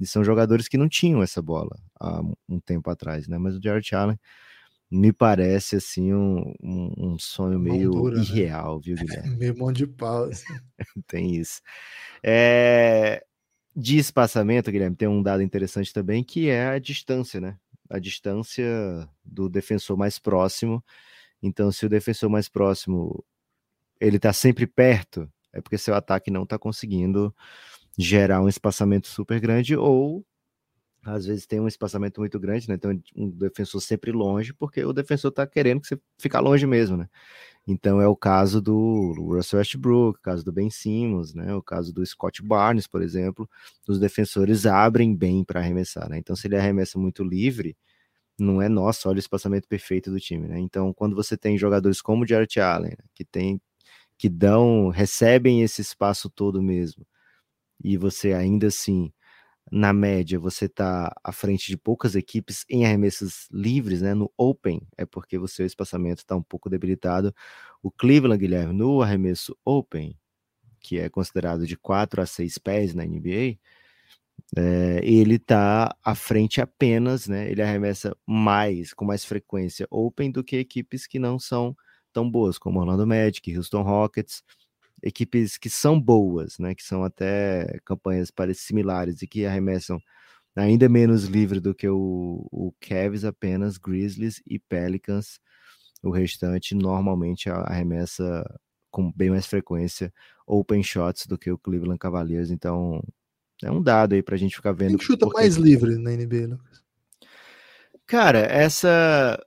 E 0.00 0.06
são 0.06 0.24
jogadores 0.24 0.66
que 0.66 0.78
não 0.78 0.88
tinham 0.88 1.22
essa 1.22 1.42
bola 1.42 1.78
há 2.00 2.22
um 2.48 2.58
tempo 2.58 2.90
atrás, 2.90 3.28
né? 3.28 3.38
Mas 3.38 3.56
o 3.56 3.60
Jared 3.62 3.94
Allen 3.94 4.18
me 4.90 5.12
parece, 5.12 5.76
assim, 5.76 6.12
um, 6.12 6.54
um, 6.60 7.16
sonho 7.18 7.60
meio 7.60 7.90
dura, 7.90 8.16
né? 8.16 8.22
irreal, 8.22 8.76
né? 8.76 8.82
viu, 8.84 8.96
Guilherme? 9.06 9.36
meio 9.36 9.56
mão 9.56 9.72
de 9.72 9.86
pau, 9.86 10.24
assim. 10.24 10.52
tem 11.06 11.36
isso. 11.36 11.60
É... 12.22 13.24
De 13.76 13.98
espaçamento, 13.98 14.70
Guilherme, 14.72 14.96
tem 14.96 15.06
um 15.06 15.22
dado 15.22 15.42
interessante 15.42 15.92
também, 15.92 16.24
que 16.24 16.48
é 16.48 16.70
a 16.70 16.78
distância, 16.78 17.40
né? 17.40 17.56
A 17.88 17.98
distância 17.98 18.64
do 19.24 19.48
defensor 19.48 19.96
mais 19.96 20.18
próximo 20.18 20.82
então, 21.42 21.72
se 21.72 21.86
o 21.86 21.88
defensor 21.88 22.28
mais 22.28 22.48
próximo 22.48 23.24
ele 24.00 24.16
está 24.16 24.32
sempre 24.32 24.66
perto, 24.66 25.30
é 25.52 25.60
porque 25.60 25.78
seu 25.78 25.94
ataque 25.94 26.30
não 26.30 26.44
está 26.44 26.58
conseguindo 26.58 27.34
gerar 28.00 28.40
um 28.42 28.48
espaçamento 28.48 29.08
super 29.08 29.40
grande 29.40 29.76
ou 29.76 30.24
às 31.04 31.24
vezes 31.26 31.46
tem 31.46 31.60
um 31.60 31.68
espaçamento 31.68 32.20
muito 32.20 32.38
grande, 32.38 32.68
né? 32.68 32.74
Então 32.74 32.92
um 33.16 33.30
defensor 33.30 33.80
sempre 33.80 34.12
longe, 34.12 34.52
porque 34.54 34.84
o 34.84 34.92
defensor 34.92 35.30
está 35.30 35.46
querendo 35.46 35.80
que 35.80 35.88
você 35.88 35.98
fique 36.18 36.36
longe 36.38 36.66
mesmo, 36.66 36.96
né? 36.96 37.08
Então 37.66 38.00
é 38.00 38.08
o 38.08 38.16
caso 38.16 38.60
do 38.60 39.14
Russell 39.18 39.58
Westbrook, 39.60 40.18
o 40.20 40.22
caso 40.22 40.44
do 40.44 40.52
Ben 40.52 40.70
Simmons, 40.70 41.34
né? 41.34 41.54
O 41.54 41.62
caso 41.62 41.92
do 41.92 42.04
Scott 42.06 42.42
Barnes, 42.42 42.86
por 42.86 43.02
exemplo, 43.02 43.48
os 43.88 43.98
defensores 44.00 44.66
abrem 44.66 45.14
bem 45.16 45.44
para 45.44 45.60
arremessar, 45.60 46.08
né? 46.10 46.18
Então 46.18 46.36
se 46.36 46.46
ele 46.48 46.56
arremessa 46.56 46.98
muito 46.98 47.24
livre, 47.24 47.76
não 48.38 48.62
é 48.62 48.68
nosso, 48.68 49.08
olha 49.08 49.16
o 49.16 49.20
espaçamento 49.20 49.68
perfeito 49.68 50.10
do 50.10 50.20
time, 50.20 50.48
né? 50.48 50.58
Então, 50.60 50.92
quando 50.94 51.14
você 51.16 51.36
tem 51.36 51.58
jogadores 51.58 52.00
como 52.02 52.24
o 52.24 52.26
Jarrett 52.26 52.60
Allen, 52.60 52.92
né, 52.92 53.04
que 53.14 53.24
tem 53.24 53.60
que 54.18 54.28
dão, 54.28 54.88
recebem 54.90 55.62
esse 55.62 55.82
espaço 55.82 56.30
todo 56.30 56.62
mesmo, 56.62 57.06
e 57.82 57.96
você 57.96 58.32
ainda 58.34 58.68
assim, 58.68 59.12
na 59.72 59.92
média, 59.92 60.38
você 60.38 60.68
tá 60.68 61.14
à 61.24 61.32
frente 61.32 61.68
de 61.68 61.76
poucas 61.76 62.16
equipes 62.16 62.64
em 62.70 62.84
arremessos 62.86 63.48
livres, 63.52 64.02
né? 64.02 64.14
No 64.14 64.32
open, 64.38 64.82
é 64.98 65.06
porque 65.06 65.38
o 65.38 65.48
seu 65.48 65.66
espaçamento 65.66 66.20
está 66.20 66.36
um 66.36 66.42
pouco 66.42 66.70
debilitado. 66.70 67.34
O 67.82 67.90
Cleveland, 67.90 68.40
Guilherme, 68.40 68.74
no 68.74 69.02
arremesso 69.02 69.56
open, 69.64 70.16
que 70.80 70.98
é 70.98 71.08
considerado 71.10 71.66
de 71.66 71.76
4 71.76 72.22
a 72.22 72.26
6 72.26 72.58
pés 72.58 72.94
na 72.94 73.04
NBA, 73.04 73.58
é, 74.56 75.00
ele 75.04 75.36
está 75.36 75.94
à 76.04 76.14
frente 76.14 76.60
apenas, 76.60 77.28
né? 77.28 77.50
Ele 77.50 77.62
arremessa 77.62 78.16
mais, 78.26 78.92
com 78.94 79.04
mais 79.04 79.24
frequência 79.24 79.86
open 79.90 80.30
do 80.30 80.42
que 80.44 80.56
equipes 80.56 81.06
que 81.06 81.18
não 81.18 81.38
são 81.38 81.76
tão 82.12 82.28
boas, 82.28 82.58
como 82.58 82.80
Orlando 82.80 83.06
Magic, 83.06 83.56
Houston 83.56 83.82
Rockets, 83.82 84.42
equipes 85.02 85.58
que 85.58 85.70
são 85.70 86.00
boas, 86.00 86.58
né? 86.58 86.74
Que 86.74 86.82
são 86.82 87.04
até 87.04 87.78
campanhas 87.84 88.30
parecidas 88.30 88.66
similares 88.66 89.22
e 89.22 89.26
que 89.26 89.46
arremessam 89.46 90.00
ainda 90.54 90.88
menos 90.88 91.24
livre 91.24 91.60
do 91.60 91.74
que 91.74 91.88
o, 91.88 92.46
o 92.50 92.74
Cavs, 92.80 93.24
apenas 93.24 93.78
Grizzlies 93.78 94.42
e 94.46 94.58
Pelicans. 94.58 95.40
O 96.02 96.10
restante 96.10 96.74
normalmente 96.74 97.50
arremessa 97.50 98.44
com 98.90 99.12
bem 99.12 99.30
mais 99.30 99.46
frequência 99.46 100.12
open 100.46 100.82
shots 100.82 101.26
do 101.26 101.38
que 101.38 101.50
o 101.50 101.58
Cleveland 101.58 101.98
Cavaliers. 101.98 102.50
Então, 102.50 103.02
é 103.62 103.70
um 103.70 103.82
dado 103.82 104.14
aí 104.14 104.22
pra 104.22 104.36
gente 104.36 104.56
ficar 104.56 104.72
vendo. 104.72 104.98
Quem 104.98 105.06
chuta 105.06 105.26
mais 105.26 105.56
livre 105.56 105.96
na 105.96 106.10
NBA, 106.10 106.48
Lucas? 106.48 106.82
Cara, 108.06 108.40
essa. 108.40 109.38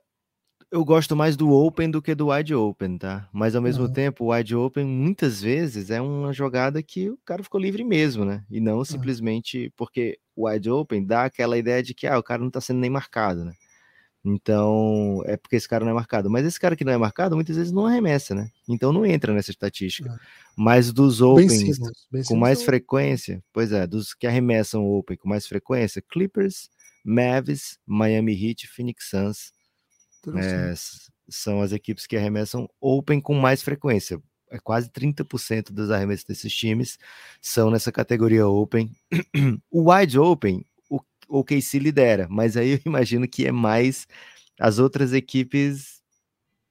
Eu 0.74 0.84
gosto 0.84 1.14
mais 1.14 1.36
do 1.36 1.52
Open 1.52 1.88
do 1.88 2.02
que 2.02 2.16
do 2.16 2.30
Wide 2.30 2.52
Open, 2.52 2.98
tá? 2.98 3.28
Mas 3.32 3.54
ao 3.54 3.62
mesmo 3.62 3.84
uhum. 3.84 3.92
tempo, 3.92 4.24
o 4.24 4.34
Wide 4.34 4.56
Open 4.56 4.84
muitas 4.84 5.40
vezes 5.40 5.88
é 5.88 6.00
uma 6.00 6.32
jogada 6.32 6.82
que 6.82 7.08
o 7.10 7.18
cara 7.24 7.44
ficou 7.44 7.60
livre 7.60 7.84
mesmo, 7.84 8.24
né? 8.24 8.44
E 8.50 8.58
não 8.58 8.84
simplesmente 8.84 9.72
porque 9.76 10.18
o 10.34 10.48
Wide 10.48 10.68
Open 10.68 11.06
dá 11.06 11.26
aquela 11.26 11.56
ideia 11.56 11.80
de 11.80 11.94
que 11.94 12.08
ah, 12.08 12.18
o 12.18 12.24
cara 12.24 12.42
não 12.42 12.50
tá 12.50 12.60
sendo 12.60 12.80
nem 12.80 12.90
marcado, 12.90 13.44
né? 13.44 13.52
Então, 14.24 15.22
é 15.26 15.36
porque 15.36 15.54
esse 15.54 15.68
cara 15.68 15.84
não 15.84 15.92
é 15.92 15.94
marcado. 15.94 16.28
Mas 16.28 16.44
esse 16.44 16.58
cara 16.58 16.74
que 16.74 16.84
não 16.84 16.92
é 16.92 16.98
marcado, 16.98 17.36
muitas 17.36 17.54
vezes 17.54 17.70
não 17.70 17.86
arremessa, 17.86 18.34
né? 18.34 18.50
Então 18.68 18.92
não 18.92 19.06
entra 19.06 19.32
nessa 19.32 19.52
estatística. 19.52 20.10
É. 20.10 20.16
Mas 20.56 20.92
dos 20.92 21.20
Opens 21.20 21.78
com 22.26 22.34
mais 22.34 22.64
frequência, 22.64 23.40
pois 23.52 23.70
é, 23.70 23.86
dos 23.86 24.12
que 24.12 24.26
arremessam 24.26 24.84
Open 24.84 25.16
com 25.18 25.28
mais 25.28 25.46
frequência, 25.46 26.02
Clippers, 26.02 26.68
Mavs, 27.04 27.78
Miami 27.86 28.32
Heat, 28.32 28.66
Phoenix 28.66 29.08
Suns 29.08 29.54
é, 30.36 30.74
são 31.28 31.60
as 31.60 31.72
equipes 31.72 32.06
que 32.06 32.16
arremessam 32.16 32.68
Open 32.80 33.20
com 33.20 33.34
mais 33.34 33.62
frequência. 33.62 34.20
É 34.50 34.58
quase 34.58 34.88
30% 34.88 35.72
dos 35.72 35.90
arremessos 35.90 36.24
desses 36.24 36.54
times 36.54 36.98
são 37.40 37.70
nessa 37.70 37.90
categoria 37.90 38.46
Open. 38.46 38.90
o 39.70 39.90
Wide 39.90 40.18
Open 40.18 40.64
o 41.28 41.44
KC 41.44 41.78
lidera, 41.78 42.26
mas 42.30 42.56
aí 42.56 42.72
eu 42.72 42.80
imagino 42.86 43.28
que 43.28 43.46
é 43.46 43.52
mais 43.52 44.06
as 44.58 44.78
outras 44.78 45.12
equipes 45.12 46.02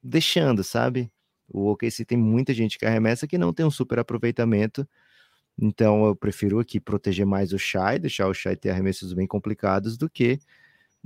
deixando, 0.02 0.64
sabe? 0.64 1.12
O 1.48 1.72
OKC 1.72 2.06
tem 2.06 2.18
muita 2.18 2.54
gente 2.54 2.78
que 2.80 2.86
arremessa 2.86 3.28
que 3.28 3.38
não 3.38 3.54
tem 3.54 3.66
um 3.66 3.72
super 3.72 4.00
aproveitamento, 4.00 4.88
então 5.60 6.06
eu 6.06 6.16
prefiro 6.16 6.60
aqui 6.60 6.80
proteger 6.80 7.26
mais 7.26 7.54
o 7.54 7.60
Shai, 7.60 8.00
deixar 8.00 8.28
o 8.28 8.34
Shai 8.34 8.56
ter 8.56 8.70
arremessos 8.70 9.14
bem 9.14 9.28
complicados 9.28 9.98
do 9.98 10.10
que 10.10 10.40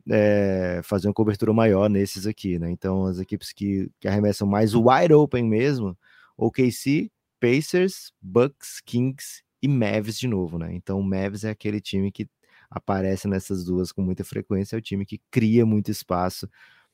é, 0.10 0.82
fazer 0.84 1.08
uma 1.08 1.14
cobertura 1.14 1.54
maior 1.54 1.90
nesses 1.90 2.28
aqui, 2.28 2.60
né? 2.60 2.70
Então 2.70 3.06
as 3.06 3.20
equipes 3.20 3.52
que, 3.52 3.90
que 4.00 4.08
arremessam 4.08 4.48
mais 4.48 4.74
o 4.74 4.90
wide 4.90 5.14
open 5.14 5.44
mesmo, 5.44 5.98
OKC, 6.38 7.12
Pacers, 7.40 8.12
Bucks, 8.22 8.82
Kings 8.86 9.44
e 9.62 9.68
Mavs 9.68 10.18
de 10.18 10.28
novo, 10.28 10.58
né? 10.58 10.74
Então 10.74 11.00
o 11.00 11.04
Mavs 11.04 11.44
é 11.44 11.50
aquele 11.50 11.82
time 11.82 12.12
que 12.12 12.28
aparece 12.70 13.28
nessas 13.28 13.64
duas 13.64 13.92
com 13.92 14.02
muita 14.02 14.24
frequência, 14.24 14.76
é 14.76 14.80
o 14.80 14.82
time 14.82 15.06
que 15.06 15.22
cria 15.32 15.66
muito 15.66 15.90
espaço, 15.90 16.50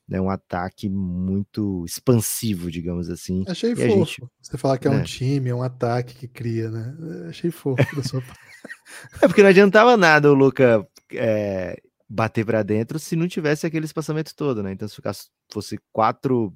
né, 0.08 0.20
um 0.20 0.30
ataque 0.30 0.90
muito 0.90 1.84
expansivo, 1.86 2.70
digamos 2.70 3.10
assim. 3.10 3.44
Achei 3.48 3.72
e 3.72 3.76
fofo. 3.76 3.88
Gente, 3.88 4.24
Você 4.42 4.58
falar 4.58 4.78
que 4.78 4.88
é 4.88 4.92
né? 4.92 4.98
um 4.98 5.04
time, 5.04 5.50
é 5.50 5.56
um 5.56 5.64
ataque 5.64 6.14
que 6.14 6.28
cria, 6.28 6.70
né? 6.70 6.96
Achei 7.30 7.50
fofo 7.50 7.96
da 7.96 8.04
sua 8.04 8.22
É 9.22 9.28
porque 9.28 9.42
não 9.42 9.50
adiantava 9.50 9.98
nada 9.98 10.30
o 10.30 10.34
Luca 10.34 10.88
é, 11.12 11.82
bater 12.10 12.46
para 12.46 12.64
dentro 12.64 13.00
se 13.00 13.16
não 13.16 13.28
tivesse 13.28 13.66
aquele 13.66 13.86
espaçamento 13.86 14.36
todo, 14.36 14.62
né? 14.62 14.72
Então, 14.72 14.88
se 14.88 14.96
ficasse, 14.96 15.30
fosse 15.52 15.80
quatro, 15.92 16.54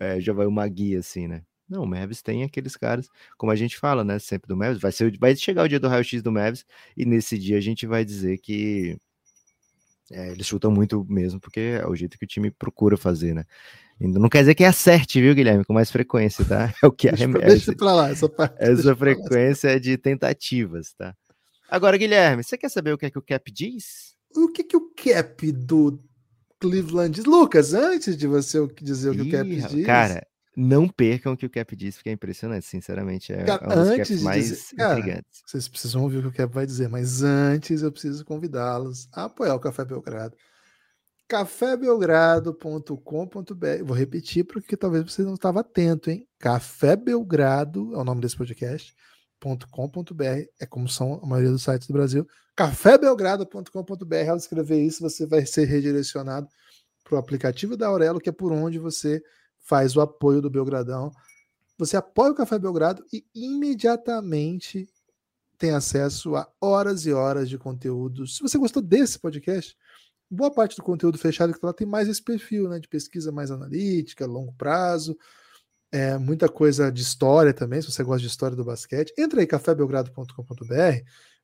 é, 0.00 0.20
já 0.20 0.32
vai 0.32 0.46
uma 0.46 0.66
guia 0.68 0.98
assim, 0.98 1.26
né? 1.26 1.42
Não, 1.68 1.82
o 1.82 1.86
Mavis 1.86 2.20
tem 2.22 2.42
aqueles 2.42 2.76
caras, 2.76 3.08
como 3.38 3.50
a 3.50 3.56
gente 3.56 3.78
fala, 3.78 4.04
né? 4.04 4.18
Sempre 4.18 4.48
do 4.48 4.56
Mavis. 4.56 4.80
Vai, 4.80 4.92
ser, 4.92 5.16
vai 5.18 5.34
chegar 5.34 5.64
o 5.64 5.68
dia 5.68 5.80
do 5.80 5.88
raio-x 5.88 6.22
do 6.22 6.30
Mavis 6.30 6.64
e 6.96 7.04
nesse 7.04 7.38
dia 7.38 7.56
a 7.56 7.60
gente 7.60 7.86
vai 7.86 8.04
dizer 8.04 8.38
que 8.38 8.98
é, 10.10 10.30
eles 10.30 10.46
chutam 10.46 10.70
muito 10.70 11.04
mesmo, 11.08 11.40
porque 11.40 11.78
é 11.80 11.86
o 11.86 11.96
jeito 11.96 12.18
que 12.18 12.24
o 12.24 12.28
time 12.28 12.50
procura 12.50 12.96
fazer, 12.96 13.34
né? 13.34 13.44
Não 13.98 14.28
quer 14.28 14.40
dizer 14.40 14.54
que 14.54 14.64
acerte, 14.64 15.20
viu, 15.20 15.34
Guilherme? 15.34 15.64
Com 15.64 15.72
mais 15.72 15.90
frequência, 15.90 16.44
tá? 16.44 16.72
É 16.82 16.86
o 16.86 16.92
que 16.92 17.08
deixa, 17.08 17.24
arremessa. 17.24 17.46
Deixa 17.54 17.76
pra 17.76 17.94
lá, 17.94 18.10
essa 18.10 18.28
parte. 18.28 18.56
Essa 18.58 18.94
frequência 18.94 19.68
é 19.68 19.78
de 19.78 19.96
tentativas, 19.96 20.92
tá? 20.92 21.14
Agora, 21.68 21.96
Guilherme, 21.96 22.42
você 22.42 22.58
quer 22.58 22.68
saber 22.68 22.92
o 22.92 22.98
que 22.98 23.06
é 23.06 23.10
que 23.10 23.18
o 23.18 23.22
Cap 23.22 23.50
diz? 23.50 24.13
O 24.36 24.48
que, 24.48 24.64
que 24.64 24.76
o 24.76 24.90
Cap 24.94 25.50
do 25.52 26.02
Cleveland 26.60 27.14
diz? 27.14 27.24
Lucas, 27.24 27.72
antes 27.74 28.16
de 28.16 28.26
você 28.26 28.66
dizer 28.80 29.10
o 29.10 29.12
que 29.12 29.22
Ih, 29.22 29.28
o 29.28 29.30
Cap 29.30 29.48
diz. 29.48 29.86
Cara, 29.86 30.26
não 30.56 30.88
percam 30.88 31.32
o 31.32 31.36
que 31.36 31.46
o 31.46 31.50
Cap 31.50 31.74
diz, 31.74 31.96
porque 31.96 32.10
é 32.10 32.12
impressionante, 32.12 32.66
sinceramente. 32.66 33.32
É 33.32 33.44
cara, 33.44 33.68
um 33.68 33.72
antes 33.72 34.18
de 34.18 34.24
mais 34.24 34.48
dizer, 34.48 34.76
cara, 34.76 35.24
Vocês 35.44 35.68
precisam 35.68 36.02
ouvir 36.02 36.18
o 36.18 36.22
que 36.22 36.28
o 36.28 36.32
Cap 36.32 36.54
vai 36.54 36.66
dizer, 36.66 36.88
mas 36.88 37.22
antes 37.22 37.82
eu 37.82 37.90
preciso 37.90 38.24
convidá-los 38.24 39.08
a 39.12 39.24
apoiar 39.24 39.54
o 39.54 39.60
Café 39.60 39.84
Belgrado. 39.84 40.36
cafébelgrado.com.br 41.28 43.84
Vou 43.84 43.96
repetir 43.96 44.44
porque 44.44 44.76
talvez 44.76 45.04
você 45.04 45.22
não 45.22 45.34
estava 45.34 45.60
atento, 45.60 46.10
hein? 46.10 46.26
Café 46.38 46.96
Belgrado 46.96 47.94
é 47.94 47.98
o 47.98 48.04
nome 48.04 48.20
desse 48.20 48.36
podcast. 48.36 48.94
.com.br 49.44 50.24
é 50.58 50.66
como 50.66 50.88
são 50.88 51.20
a 51.22 51.26
maioria 51.26 51.50
dos 51.50 51.62
sites 51.62 51.86
do 51.86 51.92
Brasil. 51.92 52.26
cafébelgrado.com.br 52.56 54.30
ao 54.30 54.36
escrever 54.36 54.82
isso, 54.82 55.02
você 55.02 55.26
vai 55.26 55.44
ser 55.44 55.66
redirecionado 55.66 56.48
para 57.02 57.16
o 57.16 57.18
aplicativo 57.18 57.76
da 57.76 57.88
Aurelo, 57.88 58.20
que 58.20 58.28
é 58.28 58.32
por 58.32 58.52
onde 58.52 58.78
você 58.78 59.22
faz 59.58 59.96
o 59.96 60.00
apoio 60.00 60.40
do 60.40 60.50
Belgradão. 60.50 61.12
Você 61.76 61.96
apoia 61.96 62.32
o 62.32 62.34
Café 62.34 62.58
Belgrado 62.58 63.04
e 63.12 63.24
imediatamente 63.34 64.88
tem 65.58 65.70
acesso 65.70 66.36
a 66.36 66.48
horas 66.60 67.06
e 67.06 67.12
horas 67.12 67.48
de 67.48 67.58
conteúdo. 67.58 68.26
Se 68.26 68.42
você 68.42 68.58
gostou 68.58 68.82
desse 68.82 69.18
podcast, 69.18 69.76
boa 70.30 70.52
parte 70.52 70.76
do 70.76 70.82
conteúdo 70.82 71.18
fechado 71.18 71.50
que 71.50 71.58
está 71.58 71.68
lá 71.68 71.72
tem 71.72 71.86
mais 71.86 72.08
esse 72.08 72.22
perfil, 72.22 72.68
né, 72.68 72.78
de 72.78 72.88
pesquisa 72.88 73.32
mais 73.32 73.50
analítica, 73.50 74.26
longo 74.26 74.52
prazo, 74.54 75.16
é, 75.94 76.18
muita 76.18 76.48
coisa 76.48 76.90
de 76.90 77.02
história 77.02 77.54
também, 77.54 77.80
se 77.80 77.88
você 77.88 78.02
gosta 78.02 78.20
de 78.20 78.26
história 78.26 78.56
do 78.56 78.64
basquete. 78.64 79.14
Entra 79.16 79.38
aí, 79.38 79.46
cafébelgrado.com.br, 79.46 80.74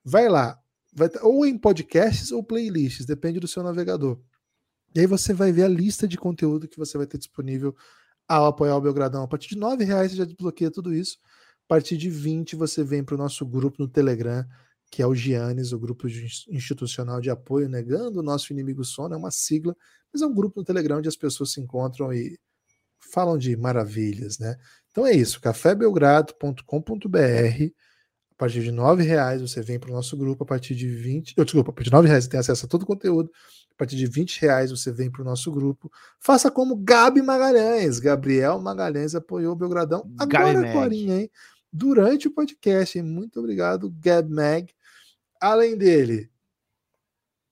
vai 0.05 0.29
lá, 0.29 0.59
vai, 0.93 1.09
ou 1.23 1.47
em 1.47 1.57
podcasts 1.57 2.33
ou 2.33 2.43
playlists, 2.43 3.07
depende 3.07 3.39
do 3.39 3.47
seu 3.47 3.63
navegador. 3.63 4.21
E 4.93 4.99
aí 4.99 5.07
você 5.07 5.33
vai 5.33 5.53
ver 5.53 5.63
a 5.63 5.69
lista 5.69 6.09
de 6.09 6.19
conteúdo 6.19 6.67
que 6.67 6.77
você 6.77 6.99
vai 6.99 7.07
ter 7.07 7.17
disponível 7.17 7.77
ao 8.27 8.47
apoiar 8.47 8.77
o 8.77 8.81
Belgradão. 8.81 9.23
A 9.23 9.29
partir 9.29 9.55
de 9.55 9.55
R$ 9.55 9.85
reais 9.85 10.11
você 10.11 10.17
já 10.17 10.25
desbloqueia 10.25 10.69
tudo 10.69 10.93
isso. 10.93 11.19
A 11.67 11.69
partir 11.69 11.97
de 11.97 12.11
20 12.11 12.57
você 12.57 12.83
vem 12.83 13.05
para 13.05 13.15
o 13.15 13.19
nosso 13.19 13.47
grupo 13.47 13.77
no 13.79 13.87
Telegram, 13.87 14.45
que 14.91 15.01
é 15.01 15.07
o 15.07 15.15
Giannis, 15.15 15.71
o 15.71 15.79
grupo 15.79 16.09
institucional 16.49 17.21
de 17.21 17.31
apoio, 17.31 17.69
negando 17.69 18.19
o 18.19 18.23
nosso 18.25 18.53
inimigo 18.53 18.85
sono, 18.85 19.15
é 19.15 19.17
uma 19.17 19.31
sigla, 19.31 19.77
mas 20.13 20.23
é 20.23 20.27
um 20.27 20.35
grupo 20.35 20.59
no 20.59 20.65
Telegram 20.65 20.99
onde 20.99 21.09
as 21.09 21.15
pessoas 21.15 21.53
se 21.53 21.61
encontram 21.61 22.13
e 22.13 22.37
falam 23.01 23.39
de 23.39 23.57
maravilhas, 23.57 24.39
né? 24.39 24.57
Então 24.91 25.07
é 25.07 25.13
isso, 25.13 25.41
cafébelgrado.com.br. 25.41 27.73
A 28.31 28.35
partir 28.41 28.63
de 28.63 28.71
R$ 28.71 29.03
reais 29.03 29.43
você 29.43 29.61
vem 29.61 29.79
para 29.79 29.91
o 29.91 29.93
nosso 29.93 30.17
grupo, 30.17 30.45
a 30.45 30.47
partir 30.47 30.75
de 30.75 30.89
20, 30.89 31.35
oh, 31.39 31.45
desculpa, 31.45 31.71
a 31.71 31.75
partir 31.75 31.91
de 31.91 31.97
R$ 31.97 32.07
reais 32.07 32.25
você 32.25 32.31
tem 32.31 32.41
acesso 32.41 32.65
a 32.65 32.69
todo 32.69 32.83
o 32.83 32.87
conteúdo 32.87 33.31
partir 33.81 33.97
de 33.97 34.07
20 34.07 34.43
reais 34.43 34.71
você 34.71 34.93
vem 34.93 35.11
para 35.11 35.23
o 35.23 35.25
nosso 35.25 35.51
grupo. 35.51 35.91
Faça 36.19 36.51
como 36.51 36.77
Gabi 36.77 37.23
Magalhães. 37.23 37.99
Gabriel 37.99 38.61
Magalhães 38.61 39.15
apoiou 39.15 39.55
o 39.55 39.57
Belgradão 39.57 40.07
agora, 40.19 40.71
agora, 40.71 40.95
hein? 40.95 41.31
Durante 41.73 42.29
o 42.29 42.31
podcast. 42.31 42.99
Hein? 42.99 43.05
Muito 43.05 43.41
obrigado, 43.41 43.91
Gab 43.99 44.31
Mag. 44.31 44.71
Além 45.41 45.79
dele, 45.79 46.31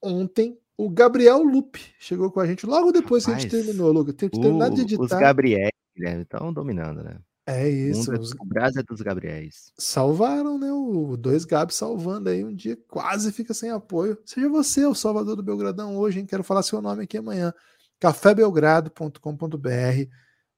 ontem 0.03 0.59
o 0.79 0.89
Gabriel 0.89 1.43
Lupe 1.43 1.93
chegou 1.99 2.31
com 2.31 2.39
a 2.39 2.47
gente 2.47 2.65
logo 2.65 2.93
depois 2.93 3.25
Rapaz, 3.25 3.45
que 3.45 3.49
a 3.49 3.51
gente 3.51 3.67
terminou, 3.67 3.91
Lucas. 3.91 4.15
Tem 4.15 4.29
que 4.29 4.41
terminar 4.41 4.71
de 4.71 4.83
editar. 4.83 5.03
Os 5.03 5.11
Gabriel, 5.11 5.71
estão 5.97 6.53
dominando, 6.53 7.03
né? 7.03 7.19
É 7.45 7.69
isso. 7.69 8.13
Um 8.13 8.43
o 8.43 8.45
Brasil 8.45 8.81
é 8.81 8.85
dos 8.85 9.01
Gabriéis. 9.01 9.73
Salvaram, 9.77 10.57
né? 10.57 10.71
O 10.71 11.17
dois 11.17 11.45
Gabs 11.45 11.75
salvando 11.75 12.29
aí 12.29 12.45
um 12.45 12.55
dia, 12.55 12.79
quase 12.87 13.33
fica 13.33 13.53
sem 13.53 13.71
apoio. 13.71 14.17
Seja 14.25 14.49
você 14.49 14.87
o 14.87 14.95
salvador 14.95 15.35
do 15.35 15.43
Belgradão 15.43 15.97
hoje, 15.97 16.21
hein? 16.21 16.27
Quero 16.27 16.45
falar 16.45 16.63
seu 16.63 16.81
nome 16.81 17.03
aqui 17.03 17.19
amanhã. 17.19 17.53
cafébelgrado.com.br. 17.99 20.11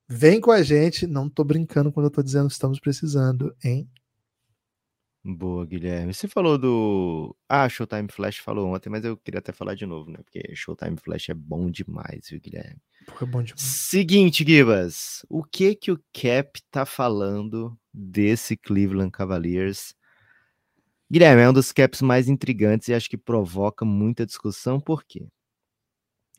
Vem 0.06 0.40
com 0.40 0.50
a 0.50 0.62
gente. 0.62 1.06
Não 1.06 1.30
tô 1.30 1.44
brincando 1.44 1.90
quando 1.90 2.06
eu 2.06 2.10
tô 2.10 2.22
dizendo 2.22 2.48
que 2.48 2.52
estamos 2.52 2.78
precisando, 2.78 3.54
hein? 3.64 3.88
Boa, 5.22 5.66
Guilherme. 5.66 6.14
Você 6.14 6.26
falou 6.26 6.56
do. 6.56 7.36
Ah, 7.46 7.68
Showtime 7.68 8.08
Flash 8.10 8.38
falou 8.38 8.74
ontem, 8.74 8.88
mas 8.88 9.04
eu 9.04 9.18
queria 9.18 9.38
até 9.38 9.52
falar 9.52 9.74
de 9.74 9.84
novo, 9.84 10.10
né? 10.10 10.18
Porque 10.24 10.54
Showtime 10.54 10.96
Flash 10.96 11.28
é 11.28 11.34
bom 11.34 11.70
demais, 11.70 12.28
viu, 12.30 12.40
Guilherme? 12.40 12.80
é 13.20 13.26
bom 13.26 13.42
demais. 13.42 13.60
Seguinte, 13.60 14.44
Gibas. 14.44 15.24
O 15.28 15.44
que 15.44 15.74
que 15.74 15.92
o 15.92 16.02
Cap 16.12 16.62
tá 16.70 16.86
falando 16.86 17.78
desse 17.92 18.56
Cleveland 18.56 19.10
Cavaliers? 19.10 19.94
Guilherme, 21.10 21.42
é 21.42 21.50
um 21.50 21.52
dos 21.52 21.72
caps 21.72 22.00
mais 22.00 22.28
intrigantes 22.28 22.88
e 22.88 22.94
acho 22.94 23.10
que 23.10 23.16
provoca 23.18 23.84
muita 23.84 24.24
discussão, 24.24 24.80
por 24.80 25.04
quê? 25.04 25.26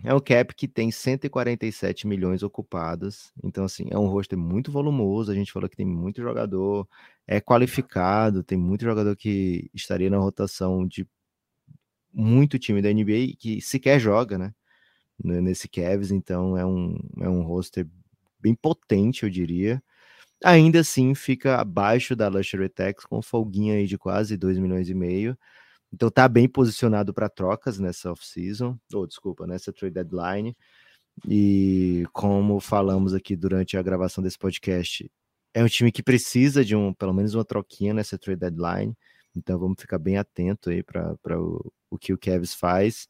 É 0.03 0.13
um 0.13 0.19
cap 0.19 0.55
que 0.55 0.67
tem 0.67 0.91
147 0.91 2.07
milhões 2.07 2.43
ocupados, 2.43 3.31
então 3.43 3.65
assim, 3.65 3.87
é 3.91 3.97
um 3.97 4.07
roster 4.07 4.37
muito 4.37 4.71
volumoso, 4.71 5.31
a 5.31 5.35
gente 5.35 5.51
falou 5.51 5.69
que 5.69 5.75
tem 5.77 5.85
muito 5.85 6.21
jogador, 6.21 6.87
é 7.27 7.39
qualificado, 7.39 8.43
tem 8.43 8.57
muito 8.57 8.83
jogador 8.83 9.15
que 9.15 9.69
estaria 9.73 10.09
na 10.09 10.17
rotação 10.17 10.87
de 10.87 11.07
muito 12.13 12.59
time 12.59 12.81
da 12.81 12.89
NBA 12.89 13.35
que 13.37 13.61
sequer 13.61 13.99
joga, 13.99 14.37
né? 14.37 14.53
Nesse 15.23 15.69
Cavs, 15.69 16.11
então 16.11 16.57
é 16.57 16.65
um, 16.65 16.95
é 17.21 17.29
um 17.29 17.43
roster 17.43 17.87
bem 18.39 18.55
potente, 18.55 19.23
eu 19.23 19.29
diria. 19.29 19.81
Ainda 20.43 20.79
assim, 20.81 21.15
fica 21.15 21.57
abaixo 21.59 22.15
da 22.15 22.27
Luxury 22.27 22.69
Tax, 22.69 23.05
com 23.05 23.21
folguinha 23.21 23.75
aí 23.75 23.87
de 23.87 23.97
quase 23.97 24.37
2 24.37 24.57
milhões 24.57 24.89
e 24.89 24.95
meio. 24.95 25.37
Então 25.93 26.09
tá 26.09 26.27
bem 26.27 26.47
posicionado 26.47 27.13
para 27.13 27.29
trocas 27.29 27.77
nessa 27.79 28.11
off-season, 28.11 28.77
ou 28.93 29.05
desculpa, 29.05 29.45
nessa 29.45 29.73
trade 29.73 29.93
deadline. 29.93 30.55
E 31.27 32.05
como 32.13 32.59
falamos 32.59 33.13
aqui 33.13 33.35
durante 33.35 33.77
a 33.77 33.81
gravação 33.81 34.23
desse 34.23 34.37
podcast, 34.37 35.11
é 35.53 35.63
um 35.63 35.67
time 35.67 35.91
que 35.91 36.01
precisa 36.01 36.63
de 36.63 36.75
um, 36.75 36.93
pelo 36.93 37.13
menos 37.13 37.33
uma 37.35 37.43
troquinha 37.43 37.93
nessa 37.93 38.17
trade 38.17 38.39
deadline. 38.39 38.95
Então 39.35 39.59
vamos 39.59 39.79
ficar 39.79 39.99
bem 39.99 40.17
atento 40.17 40.69
aí 40.69 40.81
para 40.83 41.39
o, 41.39 41.71
o 41.89 41.97
que 41.97 42.13
o 42.13 42.17
Cavs 42.17 42.53
faz. 42.53 43.07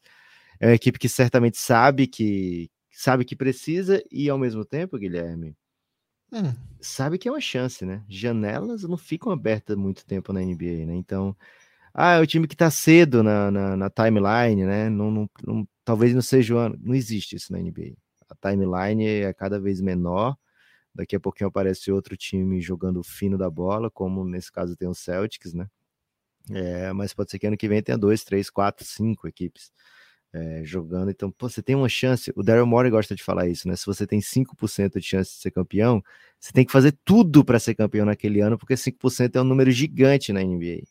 É 0.60 0.66
uma 0.66 0.74
equipe 0.74 0.98
que 0.98 1.08
certamente 1.08 1.58
sabe 1.58 2.06
que 2.06 2.70
sabe 2.90 3.24
que 3.24 3.34
precisa 3.34 4.02
e 4.10 4.28
ao 4.28 4.38
mesmo 4.38 4.64
tempo, 4.64 4.98
Guilherme, 4.98 5.56
hum. 6.32 6.52
sabe 6.80 7.16
que 7.18 7.26
é 7.26 7.32
uma 7.32 7.40
chance, 7.40 7.86
né? 7.86 8.04
Janelas 8.08 8.82
não 8.82 8.96
ficam 8.96 9.32
abertas 9.32 9.76
muito 9.76 10.04
tempo 10.04 10.32
na 10.32 10.40
NBA, 10.40 10.86
né? 10.86 10.94
Então 10.94 11.36
ah, 11.94 12.14
é 12.14 12.20
o 12.20 12.26
time 12.26 12.46
que 12.46 12.54
está 12.54 12.70
cedo 12.70 13.22
na, 13.22 13.50
na, 13.50 13.76
na, 13.76 13.90
timeline, 13.90 14.64
né? 14.64 14.88
Não, 14.88 15.10
não, 15.10 15.30
não, 15.46 15.68
talvez 15.84 16.14
não 16.14 16.22
seja 16.22 16.54
o 16.54 16.58
ano. 16.58 16.78
Não 16.80 16.94
existe 16.94 17.36
isso 17.36 17.52
na 17.52 17.58
NBA. 17.58 17.94
A 18.28 18.34
timeline 18.50 19.06
é 19.06 19.32
cada 19.34 19.60
vez 19.60 19.80
menor. 19.80 20.36
Daqui 20.94 21.16
a 21.16 21.20
pouquinho 21.20 21.48
aparece 21.48 21.90
outro 21.92 22.16
time 22.16 22.60
jogando 22.60 23.02
fino 23.02 23.38
da 23.38 23.50
bola, 23.50 23.90
como 23.90 24.24
nesse 24.24 24.50
caso 24.52 24.76
tem 24.76 24.88
o 24.88 24.94
Celtics, 24.94 25.54
né? 25.54 25.68
É, 26.50 26.92
mas 26.92 27.14
pode 27.14 27.30
ser 27.30 27.38
que 27.38 27.46
ano 27.46 27.56
que 27.56 27.68
vem 27.68 27.82
tenha 27.82 27.96
dois, 27.96 28.24
três, 28.24 28.50
quatro, 28.50 28.84
cinco 28.84 29.28
equipes 29.28 29.70
é, 30.32 30.62
jogando. 30.64 31.10
Então, 31.10 31.30
pô, 31.30 31.48
você 31.48 31.62
tem 31.62 31.76
uma 31.76 31.88
chance. 31.88 32.32
O 32.34 32.42
Daryl 32.42 32.66
Morey 32.66 32.90
gosta 32.90 33.14
de 33.14 33.22
falar 33.22 33.48
isso, 33.48 33.68
né? 33.68 33.76
Se 33.76 33.86
você 33.86 34.06
tem 34.06 34.20
5% 34.20 34.98
de 34.98 35.06
chance 35.06 35.30
de 35.32 35.36
ser 35.42 35.50
campeão, 35.50 36.02
você 36.40 36.52
tem 36.52 36.64
que 36.64 36.72
fazer 36.72 36.96
tudo 37.04 37.44
para 37.44 37.58
ser 37.58 37.74
campeão 37.74 38.06
naquele 38.06 38.40
ano, 38.40 38.58
porque 38.58 38.76
5% 38.76 39.36
é 39.36 39.40
um 39.40 39.44
número 39.44 39.70
gigante 39.70 40.32
na 40.32 40.42
NBA. 40.42 40.82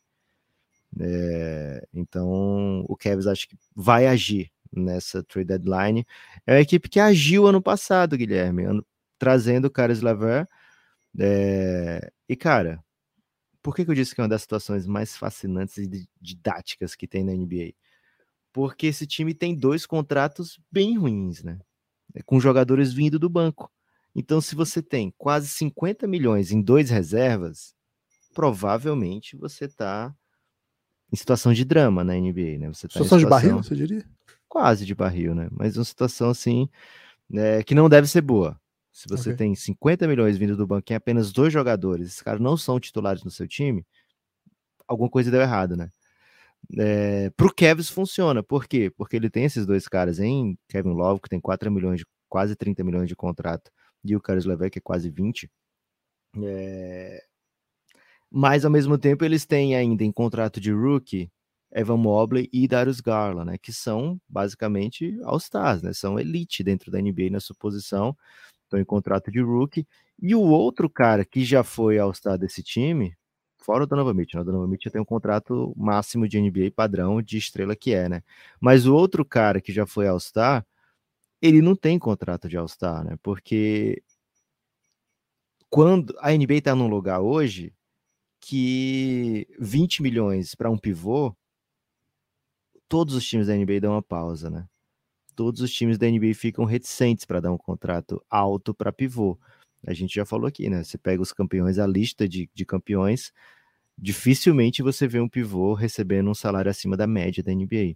É, 1.00 1.88
então, 1.94 2.86
o 2.88 2.96
Cavs 2.98 3.28
acho 3.28 3.48
que 3.48 3.58
vai 3.76 4.08
agir 4.08 4.52
nessa 4.72 5.24
trade 5.24 5.48
deadline. 5.48 6.06
É 6.46 6.54
uma 6.56 6.62
equipe 6.62 6.90
que 6.90 7.00
agiu 7.00 7.48
ano 7.48 7.62
passado, 7.62 8.18
Guilherme, 8.18 8.64
ano, 8.64 8.86
trazendo 9.18 9.66
o 9.66 9.72
Caris 9.72 10.02
Laver. 10.02 10.48
É, 11.20 12.12
e, 12.28 12.36
cara, 12.36 12.84
por 13.62 13.76
que, 13.76 13.86
que, 13.86 13.92
eu 13.92 13.96
disse 13.96 14.16
que 14.16 14.22
é 14.22 14.24
uma 14.24 14.30
das 14.30 14.42
situações 14.42 14.88
mais 14.88 15.16
fascinantes 15.16 15.78
e 15.78 16.08
didáticas 16.20 16.96
que 16.96 17.08
tem 17.08 17.24
na 17.24 17.34
NBA? 17.34 17.74
Porque 18.54 18.88
esse 18.88 19.06
time 19.08 19.34
tem 19.34 19.56
dois 19.56 19.86
contratos 19.86 20.60
bem 20.72 20.98
ruins, 20.98 21.44
né? 21.44 21.60
Com 22.26 22.40
jogadores 22.40 22.92
vindo 22.92 23.18
do 23.20 23.30
banco. 23.30 23.72
Então, 24.14 24.42
se 24.42 24.56
você 24.56 24.82
tem 24.82 25.14
quase 25.18 25.48
50 25.48 26.06
milhões 26.08 26.52
em 26.52 26.62
dois 26.62 26.90
reservas, 26.90 27.74
provavelmente 28.34 29.38
você 29.38 29.66
está 29.66 30.14
em 31.12 31.16
situação 31.16 31.54
de 31.54 31.66
drama 31.66 32.04
na 32.04 32.14
NBA, 32.14 32.58
né? 32.58 32.68
Você 32.68 32.88
tá 32.88 32.94
situação, 32.94 33.04
situação 33.04 33.20
de 33.20 33.26
barril, 33.26 33.58
você 33.58 33.76
diria? 33.76 34.06
quase 34.52 34.86
de 34.86 34.94
barril, 34.94 35.34
né? 35.34 35.48
Mas 35.52 35.78
uma 35.78 35.86
situação 35.86 36.30
assim 36.30 36.70
né, 37.30 37.64
que 37.64 37.74
não 37.74 37.88
deve 37.88 38.08
ser 38.08 38.22
boa. 38.22 38.60
Se 38.92 39.08
você 39.08 39.30
okay. 39.30 39.38
tem 39.38 39.56
50 39.56 40.06
milhões 40.08 40.38
vindo 40.38 40.58
do 40.58 40.68
banco 40.68 40.92
em 40.92 40.96
apenas 40.96 41.32
dois 41.32 41.54
jogadores, 41.54 42.08
esses 42.08 42.22
caras 42.22 42.42
não 42.42 42.58
são 42.58 42.78
titulares 42.78 43.24
no 43.24 43.32
seu 43.32 43.48
time, 43.48 43.86
alguma 44.86 45.10
coisa 45.10 45.32
deu 45.32 45.40
errado, 45.40 45.78
né? 45.78 45.90
É, 46.78 47.30
pro 47.32 47.54
Kevs 47.54 47.90
funciona, 47.90 48.44
por 48.44 48.68
quê? 48.68 48.92
Porque 48.96 49.16
ele 49.16 49.30
tem 49.30 49.46
esses 49.46 49.66
dois 49.66 49.88
caras 49.88 50.20
em 50.20 50.58
Kevin 50.68 50.94
Love, 50.94 51.22
que 51.22 51.30
tem 51.30 51.40
4 51.40 51.72
milhões 51.72 52.00
de 52.02 52.06
quase 52.28 52.54
30 52.56 52.84
milhões 52.84 53.08
de 53.08 53.16
contrato, 53.16 53.72
e 54.04 54.16
o 54.16 54.22
Caris 54.22 54.46
Levesque, 54.46 54.74
que 54.74 54.80
é 54.80 54.82
quase 54.82 55.10
20. 55.10 55.50
É... 56.44 57.24
Mas 58.32 58.64
ao 58.64 58.72
mesmo 58.72 58.98
tempo 58.98 59.26
eles 59.26 59.46
têm 59.46 59.76
ainda 59.76 60.04
em 60.04 60.12
contrato 60.12 60.60
de 60.60 60.72
rookie 60.72 61.30
Evan 61.74 61.98
Mobley 61.98 62.50
e 62.52 62.68
Darius 62.68 63.00
Garland, 63.02 63.52
né, 63.52 63.58
que 63.58 63.72
são 63.74 64.20
basicamente 64.28 65.18
All-Stars, 65.24 65.82
né, 65.82 65.94
são 65.94 66.20
elite 66.20 66.64
dentro 66.64 66.92
da 66.92 67.00
NBA 67.02 67.30
na 67.32 67.40
sua 67.40 67.56
posição, 67.58 68.16
estão 68.64 68.80
em 68.80 68.86
contrato 68.86 69.32
de 69.32 69.42
rookie. 69.42 69.88
E 70.22 70.36
o 70.36 70.42
outro 70.42 70.90
cara 70.90 71.26
que 71.26 71.44
já 71.44 71.64
foi 71.64 71.98
All-Star 72.00 72.38
desse 72.38 72.62
time, 72.64 73.16
fora 73.58 73.84
o 73.84 73.88
Donovan 73.88 74.14
Mitchell, 74.14 74.40
né, 74.40 74.44
o 74.44 74.46
Donovan 74.46 74.68
Mitchell 74.68 74.92
tem 74.92 75.02
um 75.02 75.06
contrato 75.06 75.74
máximo 75.78 76.28
de 76.28 76.40
NBA 76.40 76.72
padrão 76.76 77.22
de 77.22 77.38
estrela 77.38 77.76
que 77.76 77.94
é, 77.94 78.10
né? 78.10 78.24
Mas 78.60 78.86
o 78.86 78.96
outro 78.96 79.26
cara 79.26 79.62
que 79.62 79.72
já 79.74 79.86
foi 79.86 80.08
All-Star, 80.08 80.66
ele 81.42 81.62
não 81.62 81.76
tem 81.76 82.00
contrato 82.00 82.50
de 82.50 82.58
All-Star, 82.58 83.04
né? 83.04 83.18
Porque 83.24 84.04
quando 85.70 86.16
a 86.20 86.32
NBA 86.32 86.56
está 86.56 86.76
num 86.76 86.88
lugar 86.88 87.22
hoje 87.22 87.74
que 88.42 89.48
20 89.60 90.02
milhões 90.02 90.56
para 90.56 90.70
um 90.70 90.78
pivô 90.78 91.36
todos 92.90 93.16
os 93.16 93.26
times 93.26 93.48
da 93.48 93.56
NBA 93.56 93.80
dão 93.80 93.94
uma 93.94 94.02
pausa, 94.02 94.50
né? 94.50 94.68
Todos 95.36 95.62
os 95.62 95.72
times 95.72 95.98
da 95.98 96.10
NBA 96.10 96.34
ficam 96.34 96.66
reticentes 96.66 97.24
para 97.24 97.40
dar 97.40 97.54
um 97.54 97.58
contrato 97.58 98.22
alto 98.30 98.74
para 98.74 98.92
pivô. 98.92 99.40
A 99.88 99.94
gente 99.94 100.14
já 100.14 100.26
falou 100.26 100.48
aqui, 100.48 100.70
né? 100.70 100.84
Você 100.84 100.98
pega 100.98 101.22
os 101.22 101.32
campeões, 101.32 101.80
a 101.80 101.88
lista 101.88 102.28
de, 102.28 102.50
de 102.54 102.66
campeões, 102.66 103.32
dificilmente 103.98 104.84
você 104.84 105.08
vê 105.08 105.20
um 105.20 105.30
pivô 105.30 105.74
recebendo 105.74 106.30
um 106.30 106.34
salário 106.34 106.70
acima 106.70 106.98
da 106.98 107.08
média 107.08 107.44
da 107.44 107.54
NBA. 107.54 107.96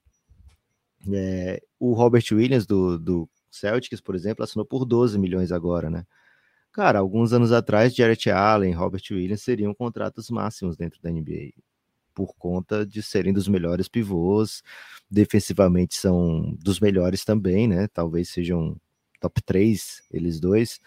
É, 1.14 1.62
o 1.80 1.94
Robert 1.94 2.24
Williams 2.32 2.66
do, 2.66 2.98
do 2.98 3.30
Celtics, 3.52 4.00
por 4.00 4.16
exemplo, 4.16 4.44
assinou 4.44 4.66
por 4.66 4.86
12 4.86 5.20
milhões 5.20 5.52
agora, 5.52 5.90
né? 5.90 6.06
Cara, 6.76 7.00
alguns 7.00 7.32
anos 7.32 7.54
atrás, 7.54 7.96
Jarrett 7.96 8.30
Allen, 8.30 8.74
Robert 8.74 9.02
Williams 9.10 9.42
seriam 9.42 9.74
contratos 9.74 10.30
máximos 10.30 10.76
dentro 10.76 11.02
da 11.02 11.10
NBA 11.10 11.54
por 12.14 12.36
conta 12.36 12.86
de 12.86 13.02
serem 13.02 13.32
dos 13.32 13.48
melhores 13.48 13.88
pivôs, 13.88 14.62
defensivamente 15.10 15.96
são 15.96 16.54
dos 16.60 16.82
melhores 16.82 17.24
também, 17.24 17.66
né? 17.66 17.88
Talvez 17.88 18.28
sejam 18.28 18.76
top 19.22 19.42
3, 19.44 20.04
eles 20.12 20.38
dois. 20.42 20.82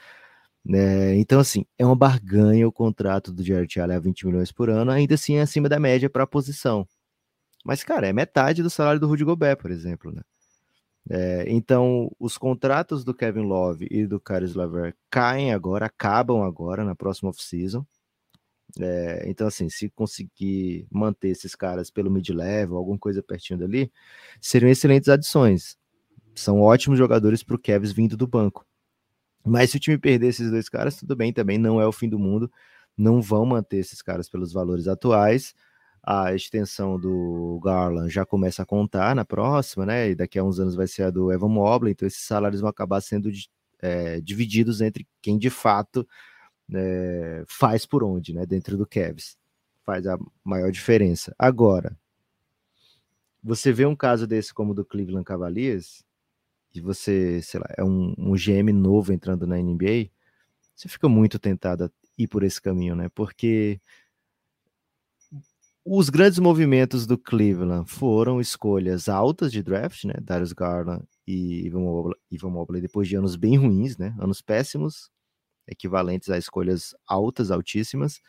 Né? 0.63 1.17
Então, 1.17 1.41
assim, 1.41 1.65
é 1.79 1.87
uma 1.87 1.97
barganha 1.97 2.69
o 2.69 2.73
contrato 2.73 3.33
do 3.33 3.43
Jared 3.43 3.81
Allen 3.81 3.97
a 3.97 4.01
20 4.01 4.27
milhões 4.27 4.53
por 4.53 4.69
ano, 4.69 4.91
ainda 4.91 5.15
assim 5.15 5.37
é 5.37 5.41
acima 5.41 5.71
da 5.71 5.81
média 5.81 6.11
para 6.11 6.25
a 6.25 6.27
posição. 6.27 6.87
Mas, 7.65 7.83
cara, 7.83 8.07
é 8.07 8.13
metade 8.13 8.63
do 8.63 8.69
salário 8.69 9.01
do 9.01 9.09
Rudy 9.09 9.25
Gobert, 9.25 9.57
por 9.57 9.71
exemplo, 9.71 10.13
né? 10.13 10.21
É, 11.11 11.47
então, 11.49 12.11
os 12.19 12.37
contratos 12.37 13.03
do 13.03 13.15
Kevin 13.15 13.43
Love 13.43 13.87
e 13.91 14.07
do 14.07 14.21
Caris 14.21 14.55
Laver 14.55 14.95
caem 15.11 15.53
agora, 15.53 15.87
acabam 15.87 16.43
agora 16.43 16.85
na 16.85 16.95
próxima 16.95 17.31
off-season. 17.31 17.87
É, 18.79 19.25
então, 19.27 19.47
assim, 19.47 19.71
se 19.71 19.89
conseguir 19.91 20.87
manter 20.91 21.29
esses 21.29 21.55
caras 21.55 21.91
pelo 21.91 22.11
mid-level, 22.11 22.77
alguma 22.77 22.99
coisa 22.99 23.23
pertinho 23.23 23.59
dali, 23.59 23.91
seriam 24.41 24.71
excelentes 24.71 25.09
adições. 25.09 25.77
São 26.35 26.61
ótimos 26.61 26.99
jogadores 26.99 27.43
para 27.43 27.57
o 27.57 27.59
Kevs 27.59 27.93
vindo 27.93 28.17
do 28.17 28.27
banco. 28.27 28.67
Mas 29.45 29.71
se 29.71 29.79
o 29.79 29.81
time 29.81 29.99
perder 29.99 30.29
esses 30.29 30.51
dois 30.51 30.69
caras, 30.69 30.97
tudo 30.97 31.17
bem 31.17 31.33
também, 31.33 31.59
não 31.59 31.81
é 31.81 31.87
o 31.87 31.93
fim 31.93 32.09
do 32.09 32.19
mundo. 32.19 32.51
Não 32.97 33.23
vão 33.23 33.47
manter 33.47 33.79
esses 33.79 34.03
caras 34.03 34.29
pelos 34.29 34.53
valores 34.53 34.89
atuais. 34.89 35.55
A 36.11 36.35
extensão 36.35 36.99
do 36.99 37.61
Garland 37.63 38.09
já 38.09 38.25
começa 38.25 38.63
a 38.63 38.67
contar 38.67 39.15
na 39.15 39.27
próxima, 39.27 39.85
né? 39.85 40.09
E 40.09 40.15
daqui 40.15 40.39
a 40.39 40.43
uns 40.43 40.59
anos 40.59 40.75
vai 40.75 40.87
ser 40.87 41.03
a 41.03 41.11
do 41.11 41.31
Evan 41.31 41.51
Mobley. 41.51 41.93
Então, 41.93 42.09
esses 42.09 42.23
salários 42.23 42.63
vão 42.63 42.71
acabar 42.71 43.03
sendo 43.03 43.31
é, 43.79 44.19
divididos 44.19 44.81
entre 44.81 45.07
quem 45.21 45.37
de 45.37 45.51
fato 45.51 46.09
é, 46.73 47.45
faz 47.47 47.85
por 47.85 48.03
onde, 48.03 48.33
né? 48.33 48.47
Dentro 48.47 48.79
do 48.79 48.87
Cavs. 48.87 49.37
Faz 49.85 50.07
a 50.07 50.17
maior 50.43 50.73
diferença. 50.73 51.35
Agora, 51.39 51.95
você 53.45 53.71
vê 53.71 53.85
um 53.85 53.95
caso 53.95 54.27
desse 54.27 54.55
como 54.55 54.73
o 54.73 54.75
do 54.75 54.87
Cleveland 54.87 55.27
Cavaliers, 55.27 56.03
e 56.75 56.81
você, 56.81 57.43
sei 57.43 57.61
lá, 57.61 57.67
é 57.77 57.85
um, 57.85 58.15
um 58.17 58.33
GM 58.33 58.73
novo 58.73 59.13
entrando 59.13 59.47
na 59.47 59.59
NBA, 59.59 60.09
você 60.75 60.89
fica 60.89 61.07
muito 61.07 61.39
tentado 61.39 61.85
a 61.85 61.91
ir 62.17 62.29
por 62.29 62.43
esse 62.43 62.63
caminho, 62.63 62.97
né? 62.97 63.11
Porque 63.11 63.79
os 65.91 66.11
grandes 66.11 66.39
movimentos 66.39 67.07
do 67.07 67.17
Cleveland 67.17 67.91
foram 67.91 68.41
escolhas 68.41 69.09
altas 69.09 69.51
de 69.51 69.63
draft, 69.63 70.05
né? 70.05 70.15
Darius 70.21 70.53
Garland 70.53 71.05
e 71.27 71.67
Ivan 71.67 71.81
Mobley, 71.81 72.17
Ivan 72.31 72.51
Mobley 72.51 72.83
depois 72.83 73.09
de 73.09 73.17
anos 73.17 73.37
bem 73.37 73.57
ruins, 73.57 73.97
né? 73.97 74.15
Anos 74.21 74.43
péssimos, 74.43 75.11
equivalentes 75.67 76.31
a 76.31 76.39
escolhas 76.39 76.95
altas, 77.07 77.51
altíssimas. 77.51 78.21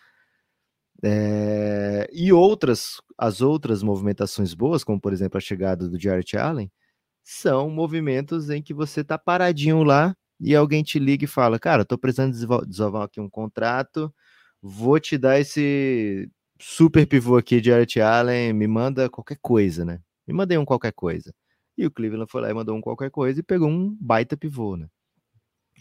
É, 1.03 2.10
e 2.14 2.32
outras, 2.34 3.01
as 3.18 3.41
outras 3.41 3.84
movimentações 3.84 4.53
boas, 4.53 4.84
como 4.84 4.99
por 4.99 5.14
exemplo 5.14 5.38
a 5.38 5.41
chegada 5.41 5.89
do 5.89 5.99
Jarrett 5.99 6.38
Allen, 6.38 6.72
são 7.24 7.70
movimentos 7.70 8.49
em 8.49 8.62
que 8.62 8.74
você 8.74 9.03
tá 9.03 9.18
paradinho 9.18 9.84
lá 9.84 10.16
e 10.39 10.55
alguém 10.55 10.84
te 10.84 10.99
liga 10.99 11.26
e 11.26 11.28
fala: 11.28 11.60
Cara, 11.60 11.86
tô 11.86 11.97
precisando 11.97 12.34
desovar 12.68 13.03
aqui 13.03 13.20
um 13.22 13.30
contrato, 13.30 14.14
vou 14.62 14.99
te 14.99 15.18
dar 15.18 15.39
esse 15.39 16.30
super 16.60 17.07
pivô 17.07 17.38
aqui, 17.38 17.64
Jarrett 17.64 17.99
Allen, 18.01 18.53
me 18.53 18.68
manda 18.68 19.10
qualquer 19.10 19.38
coisa, 19.41 19.86
né? 19.86 20.01
Me 20.28 20.34
mandei 20.34 20.57
um 20.57 20.66
qualquer 20.66 20.91
coisa. 20.91 21.34
E 21.78 21.86
o 21.86 21.91
Cleveland 21.91 22.30
foi 22.30 22.41
lá 22.41 22.49
e 22.49 22.53
mandou 22.53 22.76
um 22.76 22.82
qualquer 22.82 23.10
coisa 23.10 23.39
e 23.39 23.43
pegou 23.43 23.70
um 23.70 23.95
baita 23.99 24.36
pivô, 24.36 24.76
né? 24.76 24.88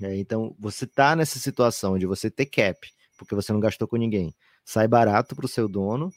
É, 0.01 0.17
então, 0.17 0.55
você 0.59 0.87
tá 0.87 1.17
nessa 1.17 1.39
situação 1.41 1.99
de 1.99 2.07
você 2.07 2.31
ter 2.31 2.47
cap, 2.47 2.79
porque 3.19 3.35
você 3.35 3.53
não 3.53 3.61
gastou 3.61 3.89
com 3.89 3.97
ninguém, 3.97 4.33
sai 4.65 4.87
barato 4.87 5.35
para 5.35 5.45
o 5.45 5.49
seu 5.49 5.69
dono, 5.69 6.13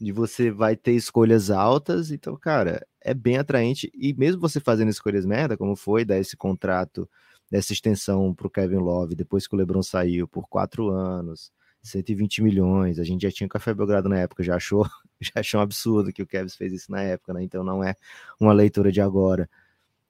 e 0.00 0.12
você 0.12 0.50
vai 0.50 0.76
ter 0.76 0.92
escolhas 0.92 1.50
altas, 1.50 2.10
então, 2.10 2.36
cara, 2.36 2.86
é 3.00 3.14
bem 3.14 3.38
atraente. 3.38 3.90
E 3.94 4.12
mesmo 4.14 4.40
você 4.40 4.60
fazendo 4.60 4.90
escolhas 4.90 5.24
merda, 5.24 5.56
como 5.56 5.76
foi 5.76 6.04
dar 6.04 6.18
esse 6.18 6.36
contrato, 6.36 7.08
dessa 7.50 7.74
extensão 7.74 8.34
para 8.34 8.46
o 8.46 8.50
Kevin 8.50 8.78
Love, 8.78 9.14
depois 9.14 9.46
que 9.46 9.54
o 9.54 9.58
LeBron 9.58 9.82
saiu 9.82 10.26
por 10.26 10.48
quatro 10.48 10.88
anos, 10.88 11.52
120 11.82 12.42
milhões, 12.42 12.98
a 12.98 13.04
gente 13.04 13.22
já 13.22 13.30
tinha 13.30 13.48
Café 13.48 13.74
Belgrado 13.74 14.08
na 14.08 14.18
época, 14.18 14.42
já 14.42 14.56
achou, 14.56 14.86
já 15.20 15.32
achou 15.36 15.60
um 15.60 15.62
absurdo 15.62 16.12
que 16.12 16.22
o 16.22 16.26
Kevin 16.26 16.48
fez 16.50 16.72
isso 16.72 16.90
na 16.90 17.02
época, 17.02 17.32
né? 17.34 17.42
Então 17.42 17.64
não 17.64 17.82
é 17.82 17.96
uma 18.40 18.52
leitura 18.52 18.92
de 18.92 19.00
agora. 19.00 19.48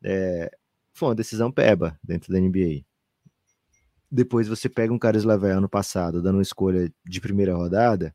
É, 0.02 0.50
foi 0.92 1.08
uma 1.08 1.14
decisão 1.14 1.50
peba 1.50 1.98
dentro 2.04 2.32
da 2.32 2.40
NBA 2.40 2.84
depois 4.12 4.46
você 4.46 4.68
pega 4.68 4.92
um 4.92 4.98
cara 4.98 5.16
Slaver 5.16 5.56
ano 5.56 5.68
passado, 5.70 6.20
dando 6.20 6.36
uma 6.36 6.42
escolha 6.42 6.92
de 7.02 7.20
primeira 7.20 7.54
rodada, 7.56 8.14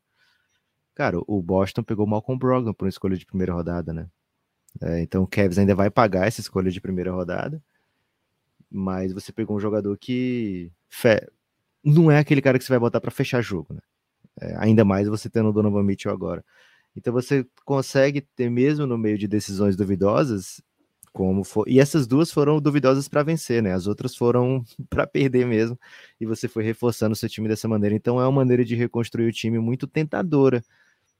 cara, 0.94 1.18
o 1.26 1.42
Boston 1.42 1.82
pegou 1.82 2.06
o 2.06 2.08
Malcolm 2.08 2.38
Brogdon 2.38 2.72
por 2.72 2.84
uma 2.84 2.88
escolha 2.88 3.16
de 3.16 3.26
primeira 3.26 3.52
rodada, 3.52 3.92
né? 3.92 4.08
É, 4.80 5.00
então 5.00 5.24
o 5.24 5.26
Cavs 5.26 5.58
ainda 5.58 5.74
vai 5.74 5.90
pagar 5.90 6.28
essa 6.28 6.40
escolha 6.40 6.70
de 6.70 6.80
primeira 6.80 7.10
rodada, 7.10 7.60
mas 8.70 9.12
você 9.12 9.32
pegou 9.32 9.56
um 9.56 9.60
jogador 9.60 9.96
que. 9.98 10.70
Não 11.84 12.10
é 12.10 12.18
aquele 12.18 12.42
cara 12.42 12.58
que 12.58 12.64
você 12.64 12.72
vai 12.72 12.78
botar 12.78 13.00
para 13.00 13.10
fechar 13.10 13.42
jogo, 13.42 13.74
né? 13.74 13.80
É, 14.40 14.56
ainda 14.58 14.84
mais 14.84 15.08
você 15.08 15.28
tendo 15.28 15.48
o 15.48 15.52
Donovan 15.52 15.82
Mitchell 15.82 16.12
agora. 16.12 16.44
Então 16.96 17.12
você 17.12 17.46
consegue 17.64 18.20
ter 18.20 18.50
mesmo 18.50 18.86
no 18.86 18.98
meio 18.98 19.18
de 19.18 19.28
decisões 19.28 19.76
duvidosas, 19.76 20.60
como 21.12 21.44
for... 21.44 21.68
E 21.68 21.80
essas 21.80 22.06
duas 22.06 22.30
foram 22.30 22.60
duvidosas 22.60 23.08
para 23.08 23.22
vencer, 23.22 23.62
né? 23.62 23.72
As 23.72 23.86
outras 23.86 24.16
foram 24.16 24.64
para 24.88 25.06
perder 25.06 25.46
mesmo. 25.46 25.78
E 26.20 26.26
você 26.26 26.48
foi 26.48 26.64
reforçando 26.64 27.12
o 27.12 27.16
seu 27.16 27.28
time 27.28 27.48
dessa 27.48 27.68
maneira. 27.68 27.94
Então 27.96 28.20
é 28.20 28.24
uma 28.24 28.32
maneira 28.32 28.64
de 28.64 28.74
reconstruir 28.74 29.26
o 29.28 29.32
time 29.32 29.58
muito 29.58 29.86
tentadora. 29.86 30.62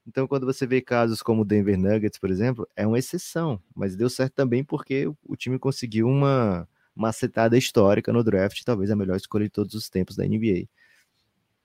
Então, 0.07 0.27
quando 0.27 0.45
você 0.45 0.65
vê 0.65 0.81
casos 0.81 1.21
como 1.21 1.43
o 1.43 1.45
Denver 1.45 1.77
Nuggets, 1.77 2.17
por 2.17 2.31
exemplo, 2.31 2.67
é 2.75 2.87
uma 2.87 2.97
exceção, 2.97 3.61
mas 3.75 3.95
deu 3.95 4.09
certo 4.09 4.33
também 4.33 4.63
porque 4.63 5.07
o 5.23 5.35
time 5.35 5.59
conseguiu 5.59 6.07
uma 6.07 6.67
macetada 6.99 7.57
histórica 7.57 8.11
no 8.11 8.23
draft, 8.23 8.61
talvez 8.63 8.91
a 8.91 8.95
melhor 8.95 9.15
escolha 9.15 9.45
de 9.45 9.51
todos 9.51 9.73
os 9.73 9.89
tempos 9.89 10.17
da 10.17 10.25
NBA. 10.25 10.67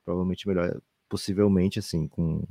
Provavelmente 0.05 0.47
melhor, 0.47 0.79
possivelmente 1.09 1.77
assim, 1.77 2.07
com 2.07 2.41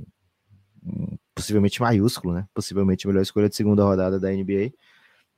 possivelmente 1.35 1.81
maiúsculo, 1.81 2.35
né? 2.35 2.47
Possivelmente 2.53 3.07
a 3.07 3.09
melhor 3.09 3.23
escolha 3.23 3.49
de 3.49 3.57
segunda 3.57 3.83
rodada 3.83 4.21
da 4.21 4.31
NBA 4.31 4.73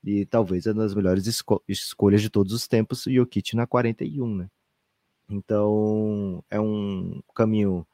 e 0.03 0.27
talvez 0.27 0.67
uma 0.67 0.75
das 0.83 0.95
melhores 0.95 1.27
esco 1.27 1.63
escolhas 1.69 2.21
de 2.21 2.31
todos 2.31 2.53
os 2.53 2.67
tempos, 2.67 3.05
Jokic 3.05 3.55
na 3.55 3.67
41, 3.67 4.37
né? 4.37 4.51
Então, 5.29 6.45
é 6.51 6.61
um 6.61 7.21
caminho 7.35 7.87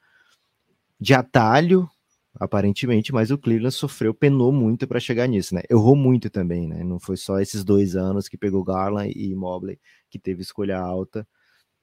de 0.99 1.15
atalho, 1.15 1.91
aparentemente, 2.39 3.13
mas 3.13 3.31
o 3.31 3.39
Cleveland 3.39 3.75
sofreu, 3.75 4.15
penou 4.15 4.53
muito 4.53 4.87
para 4.87 5.01
chegar 5.01 5.27
nisso, 5.27 5.55
né? 5.55 5.63
Errou 5.71 5.95
muito 5.95 6.31
também, 6.31 6.67
né? 6.67 6.83
Não 6.83 6.99
foi 6.99 7.17
só 7.17 7.39
esses 7.41 7.65
dois 7.65 7.95
anos 7.97 8.29
que 8.29 8.39
pegou 8.39 8.65
Garland 8.65 9.13
e 9.15 9.35
Mobley 9.35 9.79
que 10.11 10.19
teve 10.19 10.43
escolha 10.43 10.79
alta. 10.79 11.27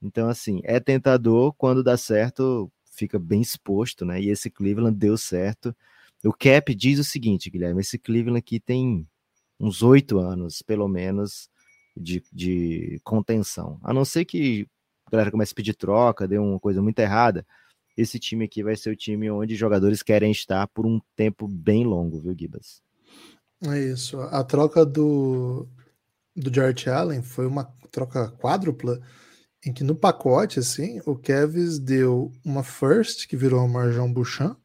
Então, 0.02 0.28
assim, 0.28 0.60
é 0.64 0.80
tentador, 0.80 1.52
quando 1.54 1.82
dá 1.82 1.96
certo, 1.96 2.70
fica 2.92 3.18
bem 3.18 3.40
exposto, 3.42 4.04
né? 4.04 4.20
E 4.20 4.30
esse 4.30 4.50
Cleveland 4.50 4.96
deu 4.96 5.16
certo. 5.16 5.74
O 6.24 6.32
Cap 6.32 6.74
diz 6.74 6.98
o 6.98 7.04
seguinte, 7.04 7.50
Guilherme: 7.50 7.80
esse 7.80 7.98
Cleveland 7.98 8.38
aqui 8.38 8.60
tem 8.60 9.06
uns 9.58 9.82
oito 9.82 10.18
anos, 10.18 10.62
pelo 10.62 10.88
menos, 10.88 11.48
de, 11.96 12.22
de 12.32 13.00
contenção. 13.04 13.78
A 13.82 13.92
não 13.92 14.04
ser 14.04 14.24
que 14.24 14.66
a 15.06 15.10
galera 15.10 15.30
comece 15.30 15.52
a 15.52 15.56
pedir 15.56 15.74
troca, 15.74 16.26
dê 16.26 16.38
uma 16.38 16.58
coisa 16.60 16.82
muito 16.82 16.98
errada 16.98 17.46
esse 18.00 18.18
time 18.18 18.44
aqui 18.44 18.62
vai 18.62 18.76
ser 18.76 18.90
o 18.90 18.96
time 18.96 19.30
onde 19.30 19.54
jogadores 19.54 20.02
querem 20.02 20.30
estar 20.32 20.66
por 20.68 20.86
um 20.86 21.00
tempo 21.14 21.46
bem 21.46 21.84
longo, 21.84 22.20
viu, 22.20 22.34
Gibas? 22.36 22.82
É 23.62 23.78
isso. 23.78 24.18
A 24.20 24.42
troca 24.42 24.86
do, 24.86 25.68
do 26.34 26.52
Jarrett 26.52 26.88
Allen 26.88 27.22
foi 27.22 27.46
uma 27.46 27.64
troca 27.90 28.30
quádrupla, 28.30 29.00
em 29.64 29.72
que 29.72 29.84
no 29.84 29.94
pacote, 29.94 30.58
assim, 30.58 31.00
o 31.04 31.14
Kevs 31.14 31.78
deu 31.78 32.32
uma 32.42 32.62
first, 32.62 33.28
que 33.28 33.36
virou 33.36 33.60
uma 33.60 33.80
Marjão 33.80 34.10
Bouchan, 34.10 34.56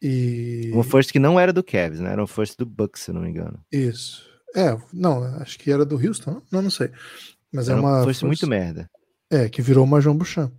e... 0.00 0.70
Uma 0.72 0.82
first 0.82 1.12
que 1.12 1.20
não 1.20 1.38
era 1.38 1.52
do 1.52 1.62
Kevs, 1.62 2.00
né? 2.00 2.10
Era 2.10 2.20
uma 2.20 2.26
first 2.26 2.58
do 2.58 2.66
Bucks, 2.66 3.02
se 3.02 3.12
não 3.12 3.20
me 3.20 3.30
engano. 3.30 3.60
Isso. 3.70 4.26
É, 4.56 4.76
não, 4.92 5.22
acho 5.36 5.56
que 5.58 5.70
era 5.70 5.84
do 5.84 5.96
Houston, 5.96 6.42
não, 6.50 6.60
não 6.60 6.70
sei. 6.70 6.90
Mas 7.52 7.68
é 7.68 7.72
era 7.72 7.80
é 7.80 7.84
uma 7.84 8.02
first, 8.02 8.06
first 8.06 8.22
muito 8.24 8.46
merda. 8.48 8.90
É, 9.30 9.48
que 9.48 9.62
virou 9.62 9.84
uma 9.84 10.00
João 10.00 10.16
Bouchan 10.16 10.50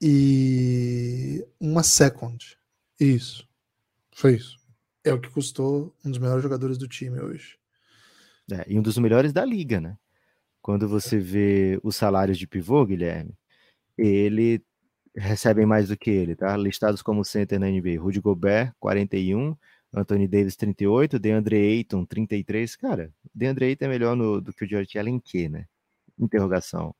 e 0.00 1.46
uma 1.60 1.82
second. 1.82 2.56
Isso. 2.98 3.46
Foi 4.12 4.34
isso. 4.34 4.58
É 5.04 5.12
o 5.12 5.20
que 5.20 5.30
custou 5.30 5.94
um 6.04 6.10
dos 6.10 6.18
melhores 6.18 6.42
jogadores 6.42 6.78
do 6.78 6.88
time 6.88 7.20
hoje. 7.20 7.58
É, 8.50 8.64
e 8.68 8.78
um 8.78 8.82
dos 8.82 8.98
melhores 8.98 9.32
da 9.32 9.44
liga, 9.44 9.80
né? 9.80 9.96
Quando 10.60 10.88
você 10.88 11.18
vê 11.18 11.80
os 11.82 11.96
salários 11.96 12.38
de 12.38 12.46
pivô, 12.46 12.84
Guilherme, 12.84 13.34
ele 13.96 14.62
recebem 15.16 15.66
mais 15.66 15.88
do 15.88 15.96
que 15.96 16.10
ele, 16.10 16.36
tá? 16.36 16.56
Listados 16.56 17.02
como 17.02 17.24
center 17.24 17.58
na 17.58 17.68
NBA. 17.68 18.00
Rudy 18.00 18.20
Gobert, 18.20 18.72
41, 18.78 19.56
Anthony 19.92 20.28
Davis, 20.28 20.56
38, 20.56 21.18
DeAndre 21.18 21.56
Ayton, 21.56 22.04
33. 22.04 22.76
Cara, 22.76 23.12
DeAndre 23.34 23.66
Ayton 23.66 23.86
é 23.86 23.88
melhor 23.88 24.16
no, 24.16 24.40
do 24.40 24.52
que 24.52 24.64
o 24.64 24.68
George 24.68 24.98
Allen 24.98 25.20
quê, 25.20 25.48
né? 25.48 25.66
Interrogação. 26.18 26.94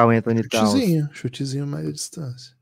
Carl 0.00 0.10
Anthony 0.10 0.42
chutezinho, 0.42 1.06
Towns. 1.06 1.18
Chutezinho 1.18 1.66
média 1.66 1.92
distância. 1.92 2.56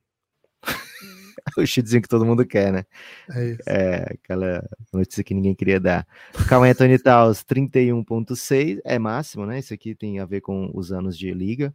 o 1.56 1.64
chutezinho 1.64 2.02
que 2.02 2.08
todo 2.08 2.26
mundo 2.26 2.44
quer, 2.44 2.72
né? 2.72 2.84
É, 3.30 3.44
isso. 3.50 3.62
é 3.66 4.02
aquela 4.14 4.68
notícia 4.92 5.22
que 5.22 5.34
ninguém 5.34 5.54
queria 5.54 5.78
dar. 5.78 6.06
Carl 6.48 6.64
Anthony 6.64 6.98
Towns, 6.98 7.44
31.6, 7.44 8.80
é 8.84 8.98
máximo, 8.98 9.46
né? 9.46 9.60
Isso 9.60 9.72
aqui 9.72 9.94
tem 9.94 10.18
a 10.18 10.24
ver 10.24 10.40
com 10.40 10.70
os 10.74 10.90
anos 10.90 11.16
de 11.16 11.32
liga. 11.32 11.72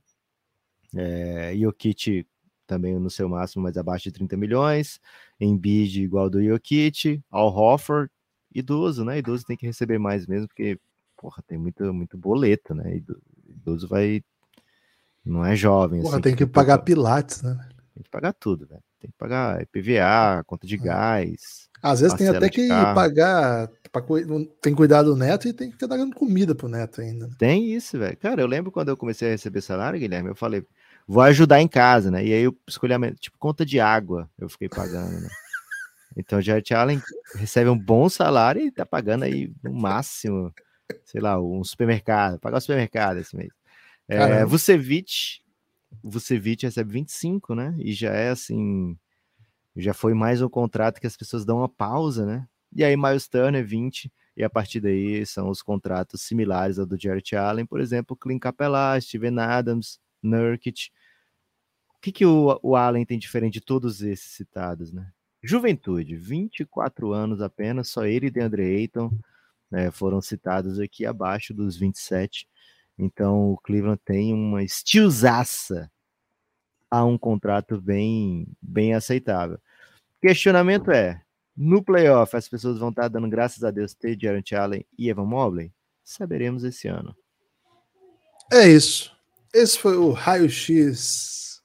É, 0.95 1.55
Jokic 1.55 2.28
também 2.68 2.97
no 2.99 3.09
seu 3.09 3.30
máximo, 3.30 3.64
mas 3.64 3.78
abaixo 3.78 4.03
de 4.05 4.11
30 4.11 4.36
milhões. 4.36 4.99
Embiid 5.39 6.03
igual 6.03 6.30
do 6.30 6.43
Jokic. 6.43 7.24
Al 7.32 7.55
Hofford, 7.55 8.11
idoso, 8.53 9.05
né? 9.05 9.20
Idoso 9.20 9.45
tem 9.45 9.55
que 9.55 9.66
receber 9.66 9.97
mais 9.97 10.28
mesmo, 10.28 10.47
porque, 10.47 10.78
porra, 11.16 11.41
tem 11.47 11.57
muito, 11.57 11.93
muito 11.93 12.18
boleto, 12.18 12.76
né? 12.76 13.01
Idoso 13.47 13.88
vai 13.88 14.22
não 15.26 15.46
é 15.46 15.56
jovem. 15.56 16.02
Porra, 16.02 16.16
assim, 16.16 16.22
tem 16.22 16.36
que 16.36 16.46
pagar 16.46 16.80
pilates, 16.80 17.42
né? 17.42 17.58
Tem 17.94 18.04
que 18.04 18.10
pagar 18.10 18.34
tudo, 18.34 18.68
velho. 18.68 18.82
Tem 19.00 19.10
que 19.10 19.18
pagar 19.18 19.62
IPVA, 19.62 20.44
conta 20.46 20.66
de 20.66 20.76
é. 20.76 20.78
gás. 20.78 21.70
Às 21.82 22.00
vezes 22.00 22.18
tem 22.18 22.30
até 22.30 22.50
que 22.50 22.68
carro. 22.68 22.96
pagar. 22.96 23.70
Pra, 23.92 24.02
tem 24.62 24.74
que 24.74 24.78
cuidar 24.78 25.04
do 25.04 25.16
neto 25.16 25.48
e 25.48 25.54
tem 25.54 25.68
que 25.68 25.74
ficar 25.74 25.88
dando 25.88 26.16
comida 26.16 26.56
pro 26.56 26.70
neto 26.70 27.02
ainda. 27.02 27.28
Né? 27.28 27.34
Tem 27.38 27.74
isso, 27.74 28.00
velho. 28.00 28.18
Cara, 28.18 28.42
eu 28.42 28.48
lembro 28.48 28.72
quando 28.72 28.90
eu 28.90 28.98
comecei 28.98 29.28
a 29.28 29.32
receber 29.32 29.62
salário, 29.62 30.00
Guilherme, 30.00 30.30
eu 30.30 30.36
falei, 30.36 30.66
vou 31.06 31.22
ajudar 31.24 31.62
em 31.62 31.68
casa, 31.68 32.10
né? 32.10 32.26
E 32.26 32.34
aí 32.34 32.44
eu 32.44 32.58
escolhi 32.68 32.94
a 32.94 33.16
tipo 33.16 33.38
conta 33.38 33.66
de 33.66 33.80
água, 33.80 34.30
eu 34.40 34.48
fiquei 34.50 34.70
pagando, 34.70 35.20
né? 35.22 35.28
Então 36.16 36.38
o 36.38 36.42
Jared 36.44 36.72
Allen 36.76 37.02
recebe 37.38 37.72
um 37.72 37.78
bom 37.78 38.08
salário 38.08 38.62
e 38.62 38.72
tá 38.72 38.86
pagando 38.86 39.24
aí 39.24 39.52
no 39.64 39.74
máximo, 39.74 40.54
sei 41.04 41.20
lá, 41.20 41.42
um 41.42 41.64
supermercado, 41.64 42.40
pagar 42.40 42.58
o 42.60 42.62
supermercado 42.62 43.18
esse 43.18 43.36
mês. 43.36 43.50
É, 44.14 44.45
Vucevic, 44.45 45.41
Vucevic 46.03 46.66
recebe 46.66 46.91
25, 46.91 47.55
né? 47.55 47.76
E 47.80 47.93
já 47.93 48.11
é 48.11 48.30
assim, 48.30 48.97
já 49.76 49.93
foi 49.93 50.14
mais 50.14 50.41
um 50.41 50.49
contrato 50.49 50.99
que 50.99 51.07
as 51.07 51.18
pessoas 51.18 51.45
dão 51.45 51.57
uma 51.57 51.70
pausa, 51.70 52.26
né? 52.26 52.47
E 52.76 52.84
aí 52.84 52.97
Miles 52.97 53.28
Turner 53.28 53.66
20, 53.66 54.11
e 54.36 54.43
a 54.43 54.49
partir 54.49 54.80
daí 54.80 55.26
são 55.26 55.49
os 55.49 55.61
contratos 55.61 56.22
similares 56.22 56.80
ao 56.80 56.86
do 56.86 56.99
Jarrett 56.99 57.36
Allen, 57.36 57.66
por 57.66 57.80
exemplo, 57.80 58.16
Clint 58.16 58.41
Capela, 58.41 58.99
Steven 58.99 59.39
Adams, 59.39 59.99
Nurkic. 60.22 60.89
O 61.95 62.01
que, 62.01 62.11
que 62.11 62.26
o, 62.26 62.59
o 62.61 62.76
Allen 62.76 63.05
tem 63.05 63.20
diferente 63.20 63.53
de 63.53 63.61
todos 63.61 64.01
esses 64.01 64.32
citados, 64.32 64.91
né? 64.91 65.11
Juventude, 65.41 66.16
24 66.16 67.11
anos 67.11 67.41
apenas, 67.41 67.89
só 67.89 68.05
ele 68.05 68.28
e 68.28 68.32
DeAndre 68.32 68.64
Ayton 68.64 69.11
né, 69.70 69.91
foram 69.91 70.22
citados 70.22 70.80
aqui 70.80 71.05
abaixo 71.05 71.53
dos 71.53 71.76
27. 71.76 72.47
Então 73.04 73.51
o 73.51 73.58
Cleveland 73.58 73.99
tem 74.06 74.34
uma 74.34 74.64
estilzaça 74.64 75.91
a 76.89 77.04
um 77.04 77.18
contrato 77.18 77.82
bem, 77.82 78.47
bem 78.62 78.93
aceitável. 78.93 79.60
Questionamento 80.22 80.89
é: 80.89 81.22
no 81.56 81.84
playoff 81.84 82.36
as 82.36 82.47
pessoas 82.47 82.78
vão 82.78 82.89
estar 82.89 83.10
dando 83.10 83.30
graças 83.30 83.64
a 83.64 83.72
Deus 83.72 83.93
ter 83.93 84.18
Jarrett 84.20 84.56
Allen 84.56 84.86
e 84.97 85.10
Evan 85.10 85.26
Mobley? 85.26 85.74
Saberemos 86.01 86.64
esse 86.64 86.88
ano. 86.88 87.16
É 88.51 88.70
isso. 88.70 89.12
Esse 89.54 89.78
foi 89.78 89.97
o 89.97 90.12
Raio 90.12 90.49
X 90.49 91.62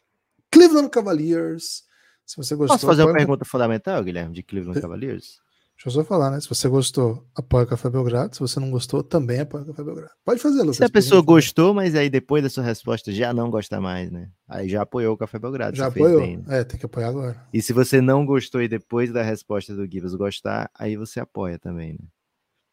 Cleveland 0.50 0.90
Cavaliers. 0.90 1.84
Se 2.26 2.36
você 2.36 2.54
gostou, 2.56 2.76
Posso 2.76 2.86
fazer 2.86 3.04
uma 3.04 3.14
pergunta 3.14 3.44
fundamental, 3.44 4.02
Guilherme, 4.02 4.34
de 4.34 4.42
Cleveland 4.42 4.80
Cavaliers? 4.80 5.40
Deixa 5.78 5.90
eu 5.90 6.02
só 6.02 6.04
falar, 6.04 6.32
né? 6.32 6.40
Se 6.40 6.48
você 6.48 6.68
gostou, 6.68 7.24
apoia 7.36 7.62
o 7.62 7.66
Café 7.68 7.88
Belgrado. 7.88 8.34
Se 8.34 8.40
você 8.40 8.58
não 8.58 8.68
gostou, 8.68 9.00
também 9.00 9.38
apoia 9.38 9.62
o 9.62 9.66
Café 9.68 9.84
Belgrado. 9.84 10.10
Pode 10.24 10.40
fazer, 10.40 10.62
Lucas. 10.62 10.78
Se 10.78 10.84
a 10.84 10.90
pessoa 10.90 11.22
gostou, 11.22 11.72
mas 11.72 11.94
aí 11.94 12.10
depois 12.10 12.42
da 12.42 12.50
sua 12.50 12.64
resposta 12.64 13.12
já 13.12 13.32
não 13.32 13.48
gosta 13.48 13.80
mais, 13.80 14.10
né? 14.10 14.28
Aí 14.48 14.68
já 14.68 14.82
apoiou 14.82 15.14
o 15.14 15.16
Café 15.16 15.38
Belgrado. 15.38 15.76
Já 15.76 15.86
apoiou? 15.86 16.20
Bem, 16.20 16.38
né? 16.38 16.58
É, 16.58 16.64
tem 16.64 16.80
que 16.80 16.84
apoiar 16.84 17.10
agora. 17.10 17.46
E 17.52 17.62
se 17.62 17.72
você 17.72 18.00
não 18.00 18.26
gostou 18.26 18.60
e 18.60 18.66
depois 18.66 19.12
da 19.12 19.22
resposta 19.22 19.72
do 19.72 19.88
Givas 19.88 20.16
gostar, 20.16 20.68
aí 20.74 20.96
você 20.96 21.20
apoia 21.20 21.60
também, 21.60 21.92
né? 21.92 22.08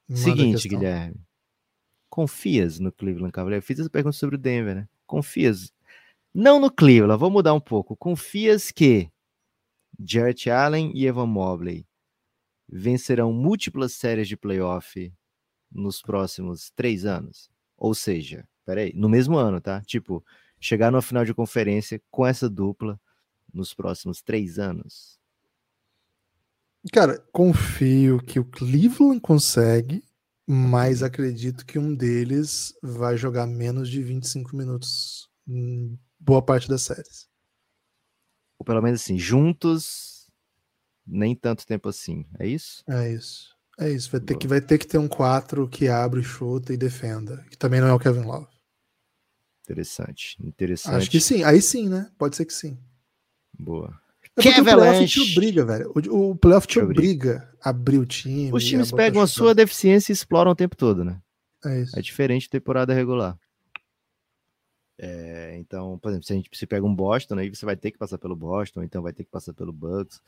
Manda 0.09 0.21
Seguinte, 0.21 0.67
Guilherme. 0.67 1.21
Confias 2.09 2.79
no 2.79 2.91
Cleveland 2.91 3.31
Cavaliers? 3.31 3.63
Eu 3.63 3.67
fiz 3.67 3.79
essa 3.79 3.89
pergunta 3.89 4.17
sobre 4.17 4.35
o 4.35 4.39
Denver, 4.39 4.73
né? 4.73 4.87
Confias? 5.05 5.71
Não 6.33 6.59
no 6.59 6.71
Cleveland, 6.71 7.19
vou 7.19 7.29
mudar 7.29 7.53
um 7.53 7.59
pouco. 7.59 7.95
Confias 7.95 8.71
que 8.71 9.11
Jarrett 9.99 10.49
Allen 10.49 10.91
e 10.95 11.05
Evan 11.05 11.27
Mobley 11.27 11.85
vencerão 12.67 13.31
múltiplas 13.31 13.93
séries 13.93 14.27
de 14.27 14.37
playoff 14.37 15.13
nos 15.71 16.01
próximos 16.01 16.71
três 16.71 17.05
anos. 17.05 17.49
Ou 17.77 17.93
seja, 17.93 18.47
peraí, 18.65 18.93
no 18.95 19.09
mesmo 19.09 19.37
ano, 19.37 19.59
tá? 19.59 19.81
Tipo, 19.81 20.23
chegar 20.59 20.91
no 20.91 21.01
final 21.01 21.25
de 21.25 21.33
conferência 21.33 22.01
com 22.09 22.25
essa 22.25 22.49
dupla 22.49 22.99
nos 23.53 23.73
próximos 23.73 24.21
três 24.21 24.57
anos. 24.57 25.19
Cara, 26.91 27.19
confio 27.31 28.19
que 28.21 28.39
o 28.39 28.45
Cleveland 28.45 29.19
consegue, 29.19 30.03
mas 30.47 31.01
acredito 31.01 31.65
que 31.65 31.79
um 31.79 31.93
deles 31.95 32.73
vai 32.81 33.17
jogar 33.17 33.47
menos 33.47 33.89
de 33.89 34.03
25 34.03 34.55
minutos 34.55 35.29
em 35.47 35.99
boa 36.19 36.41
parte 36.43 36.69
das 36.69 36.83
séries. 36.83 37.27
Ou 38.59 38.65
pelo 38.65 38.81
menos 38.81 39.01
assim, 39.01 39.17
juntos 39.17 40.14
nem 41.05 41.35
tanto 41.35 41.65
tempo 41.65 41.89
assim. 41.89 42.25
É 42.39 42.47
isso? 42.47 42.83
É 42.87 43.11
isso. 43.11 43.55
É 43.77 43.89
isso. 43.89 44.09
Vai 44.09 44.21
ter, 44.21 44.37
que, 44.37 44.47
vai 44.47 44.61
ter 44.61 44.77
que 44.77 44.87
ter 44.87 44.97
um 44.97 45.07
4 45.07 45.67
que 45.67 45.87
abre, 45.87 46.23
chuta 46.23 46.73
e 46.73 46.77
defenda. 46.77 47.45
Que 47.49 47.57
também 47.57 47.81
não 47.81 47.87
é 47.87 47.93
o 47.93 47.99
Kevin 47.99 48.21
Love. 48.21 48.47
Interessante. 49.63 50.37
Interessante. 50.41 50.95
Acho 50.95 51.11
que 51.11 51.19
sim. 51.19 51.43
Aí 51.43 51.61
sim, 51.61 51.89
né? 51.89 52.09
Pode 52.17 52.35
ser 52.35 52.45
que 52.45 52.53
sim. 52.53 52.77
Boa. 53.57 53.99
É 54.37 54.41
Kevin 54.41 54.61
o 54.61 54.63
playoff 54.63 55.07
te 55.07 55.31
obriga, 55.31 55.65
velho. 55.65 55.93
O, 55.95 56.31
o 56.31 56.35
playoff 56.35 56.67
te 56.67 56.79
obriga 56.79 57.49
a 57.61 57.69
abrir 57.69 57.97
o 57.97 58.05
time. 58.05 58.51
Os 58.51 58.63
times 58.63 58.91
pegam 58.91 59.21
a 59.21 59.27
sua 59.27 59.55
deficiência 59.55 60.11
e 60.11 60.13
exploram 60.13 60.51
o 60.51 60.55
tempo 60.55 60.75
todo, 60.75 61.03
né? 61.03 61.21
É 61.65 61.81
isso. 61.81 61.97
É 61.97 62.01
diferente 62.01 62.43
de 62.43 62.49
temporada 62.49 62.93
regular. 62.93 63.37
É, 64.97 65.57
então, 65.57 65.97
por 65.99 66.09
exemplo, 66.09 66.25
se 66.25 66.33
a 66.33 66.35
gente 66.35 66.49
se 66.53 66.65
pega 66.65 66.85
um 66.85 66.95
Boston, 66.95 67.37
aí 67.37 67.49
você 67.49 67.65
vai 67.65 67.75
ter 67.75 67.91
que 67.91 67.97
passar 67.97 68.17
pelo 68.17 68.35
Boston, 68.35 68.83
então 68.83 69.01
vai 69.01 69.11
ter 69.11 69.25
que 69.25 69.31
passar 69.31 69.53
pelo 69.53 69.73
Bucks 69.73 70.21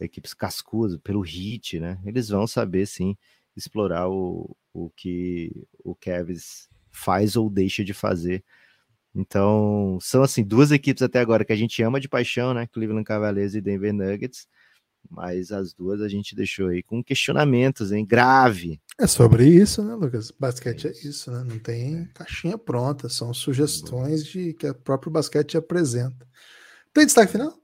equipes 0.00 0.34
cascudas, 0.34 0.98
pelo 0.98 1.20
hit, 1.20 1.78
né? 1.80 1.98
Eles 2.04 2.28
vão 2.28 2.46
saber 2.46 2.86
sim 2.86 3.16
explorar 3.56 4.08
o, 4.08 4.56
o 4.72 4.90
que 4.90 5.66
o 5.84 5.94
Cavs 5.94 6.68
faz 6.90 7.36
ou 7.36 7.50
deixa 7.50 7.84
de 7.84 7.92
fazer. 7.92 8.44
Então, 9.14 9.98
são 10.00 10.22
assim 10.22 10.44
duas 10.44 10.70
equipes 10.70 11.02
até 11.02 11.18
agora 11.18 11.44
que 11.44 11.52
a 11.52 11.56
gente 11.56 11.82
ama 11.82 11.98
de 12.00 12.08
paixão, 12.08 12.54
né? 12.54 12.66
Cleveland 12.66 13.04
Cavaliers 13.04 13.54
e 13.54 13.60
Denver 13.60 13.92
Nuggets. 13.92 14.46
Mas 15.10 15.50
as 15.52 15.72
duas 15.72 16.00
a 16.00 16.08
gente 16.08 16.34
deixou 16.34 16.68
aí 16.68 16.82
com 16.82 17.02
questionamentos, 17.02 17.92
hein? 17.92 18.04
Grave. 18.04 18.80
É 18.98 19.06
sobre 19.06 19.48
isso, 19.48 19.82
né, 19.82 19.94
Lucas? 19.94 20.30
Basquete 20.30 20.88
é 20.88 20.90
isso, 20.90 21.30
né? 21.30 21.44
Não 21.44 21.58
tem 21.58 22.04
caixinha 22.14 22.58
pronta, 22.58 23.08
são 23.08 23.32
sugestões 23.32 24.24
de 24.26 24.52
que 24.54 24.68
o 24.68 24.74
próprio 24.74 25.10
basquete 25.10 25.56
apresenta. 25.56 26.26
Tem 26.92 27.06
destaque 27.06 27.32
final? 27.32 27.58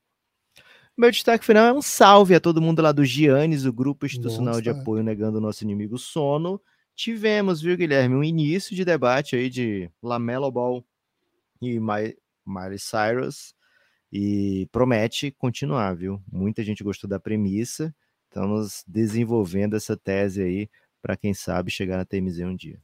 Meu 0.97 1.11
destaque 1.11 1.45
final 1.45 1.67
é 1.67 1.73
um 1.73 1.83
salve 1.83 2.37
a 2.37 2.41
todo 2.41 2.63
mundo 2.63 2.81
lá 2.81 2.93
do 2.93 3.05
Giannis, 3.05 3.65
o 3.65 3.73
grupo 3.73 4.07
institucional 4.07 4.61
de 4.61 4.71
apoio 4.71 5.03
negando 5.03 5.39
o 5.39 5.41
nosso 5.41 5.65
inimigo 5.65 5.99
sono. 5.99 6.61
Tivemos, 6.95 7.61
viu, 7.61 7.77
Guilherme, 7.77 8.15
um 8.15 8.23
início 8.23 8.77
de 8.77 8.85
debate 8.85 9.35
aí 9.35 9.51
de 9.51 9.91
Lamelo 10.01 10.51
Ball 10.53 10.87
e 11.61 11.81
Miley 11.81 12.79
Cyrus 12.79 13.55
e 14.13 14.69
promete 14.71 15.33
continuar, 15.33 15.97
viu? 15.97 16.23
Muita 16.31 16.63
gente 16.63 16.85
gostou 16.85 17.11
da 17.11 17.19
premissa. 17.19 17.93
Estamos 18.29 18.85
desenvolvendo 18.87 19.75
essa 19.75 19.97
tese 19.97 20.43
aí 20.43 20.71
para 21.03 21.17
quem 21.17 21.35
sabe 21.35 21.73
chegar 21.73 21.97
na 21.97 22.05
TMZ 22.05 22.39
um 22.41 22.55
dia. 22.55 22.81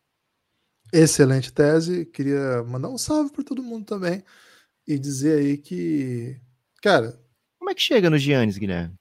Excelente 0.92 1.52
tese. 1.52 2.04
Queria 2.06 2.64
mandar 2.64 2.88
um 2.88 2.98
salve 2.98 3.30
para 3.30 3.44
todo 3.44 3.62
mundo 3.62 3.84
também 3.84 4.24
e 4.84 4.98
dizer 4.98 5.38
aí 5.38 5.56
que, 5.56 6.36
cara, 6.82 7.16
como 7.70 7.72
é 7.72 7.74
que 7.76 7.82
chega 7.82 8.10
no 8.10 8.18
Giannis, 8.18 8.58
Guilherme? 8.58 8.98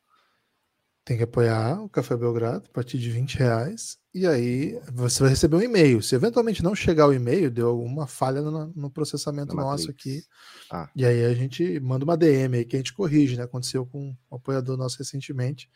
Tem 1.03 1.17
que 1.17 1.23
apoiar 1.23 1.81
o 1.81 1.89
Café 1.89 2.15
Belgrado 2.15 2.65
a 2.69 2.71
partir 2.71 2.99
de 2.99 3.09
20 3.09 3.35
reais. 3.35 3.97
E 4.13 4.27
aí 4.27 4.79
você 4.93 5.21
vai 5.21 5.31
receber 5.31 5.55
um 5.55 5.61
e-mail. 5.61 6.03
Se 6.03 6.13
eventualmente 6.13 6.61
não 6.61 6.75
chegar 6.75 7.07
o 7.07 7.13
e-mail, 7.13 7.49
deu 7.49 7.67
alguma 7.67 8.05
falha 8.05 8.41
no, 8.41 8.67
no 8.75 8.91
processamento 8.91 9.55
no 9.55 9.61
nosso 9.63 9.89
aqui. 9.89 10.21
Ah. 10.71 10.87
E 10.95 11.03
aí 11.03 11.25
a 11.25 11.33
gente 11.33 11.79
manda 11.79 12.05
uma 12.05 12.15
DM 12.15 12.57
aí 12.57 12.65
que 12.65 12.75
a 12.75 12.79
gente 12.79 12.93
corrige, 12.93 13.37
né? 13.37 13.43
Aconteceu 13.43 13.87
com 13.87 14.09
um 14.09 14.35
apoiador 14.35 14.77
nosso 14.77 14.99
recentemente. 14.99 15.67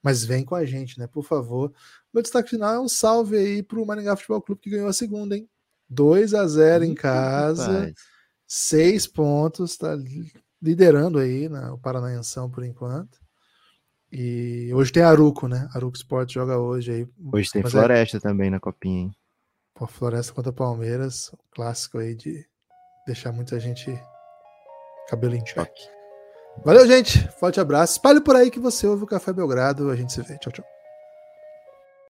Mas 0.00 0.24
vem 0.24 0.44
com 0.44 0.54
a 0.54 0.64
gente, 0.64 1.00
né? 1.00 1.08
Por 1.08 1.24
favor. 1.24 1.72
Meu 2.14 2.22
destaque 2.22 2.50
final 2.50 2.74
é 2.74 2.78
um 2.78 2.88
salve 2.88 3.36
aí 3.36 3.60
pro 3.60 3.84
Maringá 3.84 4.14
Futebol 4.14 4.40
Clube 4.40 4.60
que 4.60 4.70
ganhou 4.70 4.88
a 4.88 4.92
segunda, 4.92 5.36
hein? 5.36 5.48
2 5.90 6.32
a 6.32 6.46
0 6.46 6.84
em 6.84 6.94
casa. 6.94 7.92
Seis 8.46 9.04
pontos, 9.04 9.76
tá 9.76 9.96
liderando 10.62 11.18
aí 11.18 11.48
né, 11.48 11.70
o 11.70 11.78
Paranaenção 11.78 12.50
por 12.50 12.64
enquanto. 12.64 13.18
E 14.10 14.70
hoje 14.72 14.92
tem 14.92 15.02
Aruco, 15.02 15.48
né? 15.48 15.68
Aruco 15.74 15.96
Sport 15.96 16.32
joga 16.32 16.58
hoje 16.58 16.92
aí. 16.92 17.08
Hoje 17.32 17.50
tem 17.50 17.62
é 17.62 17.68
Floresta 17.68 18.16
é... 18.16 18.20
também 18.20 18.50
na 18.50 18.60
copinha, 18.60 19.02
hein? 19.02 19.16
Pô, 19.74 19.86
Floresta 19.86 20.32
contra 20.32 20.52
Palmeiras, 20.52 21.30
um 21.34 21.38
clássico 21.50 21.98
aí 21.98 22.14
de 22.14 22.46
deixar 23.06 23.32
muita 23.32 23.60
gente 23.60 23.92
cabelo 25.08 25.34
em 25.34 25.44
choque. 25.44 25.88
Valeu, 26.64 26.86
gente. 26.86 27.28
Forte 27.32 27.60
abraço. 27.60 27.94
Espalhe 27.94 28.20
por 28.20 28.34
aí 28.36 28.50
que 28.50 28.58
você 28.58 28.86
ouve 28.86 29.04
o 29.04 29.06
Café 29.06 29.32
Belgrado. 29.32 29.90
A 29.90 29.96
gente 29.96 30.12
se 30.12 30.22
vê. 30.22 30.38
Tchau, 30.38 30.52
tchau. 30.52 30.75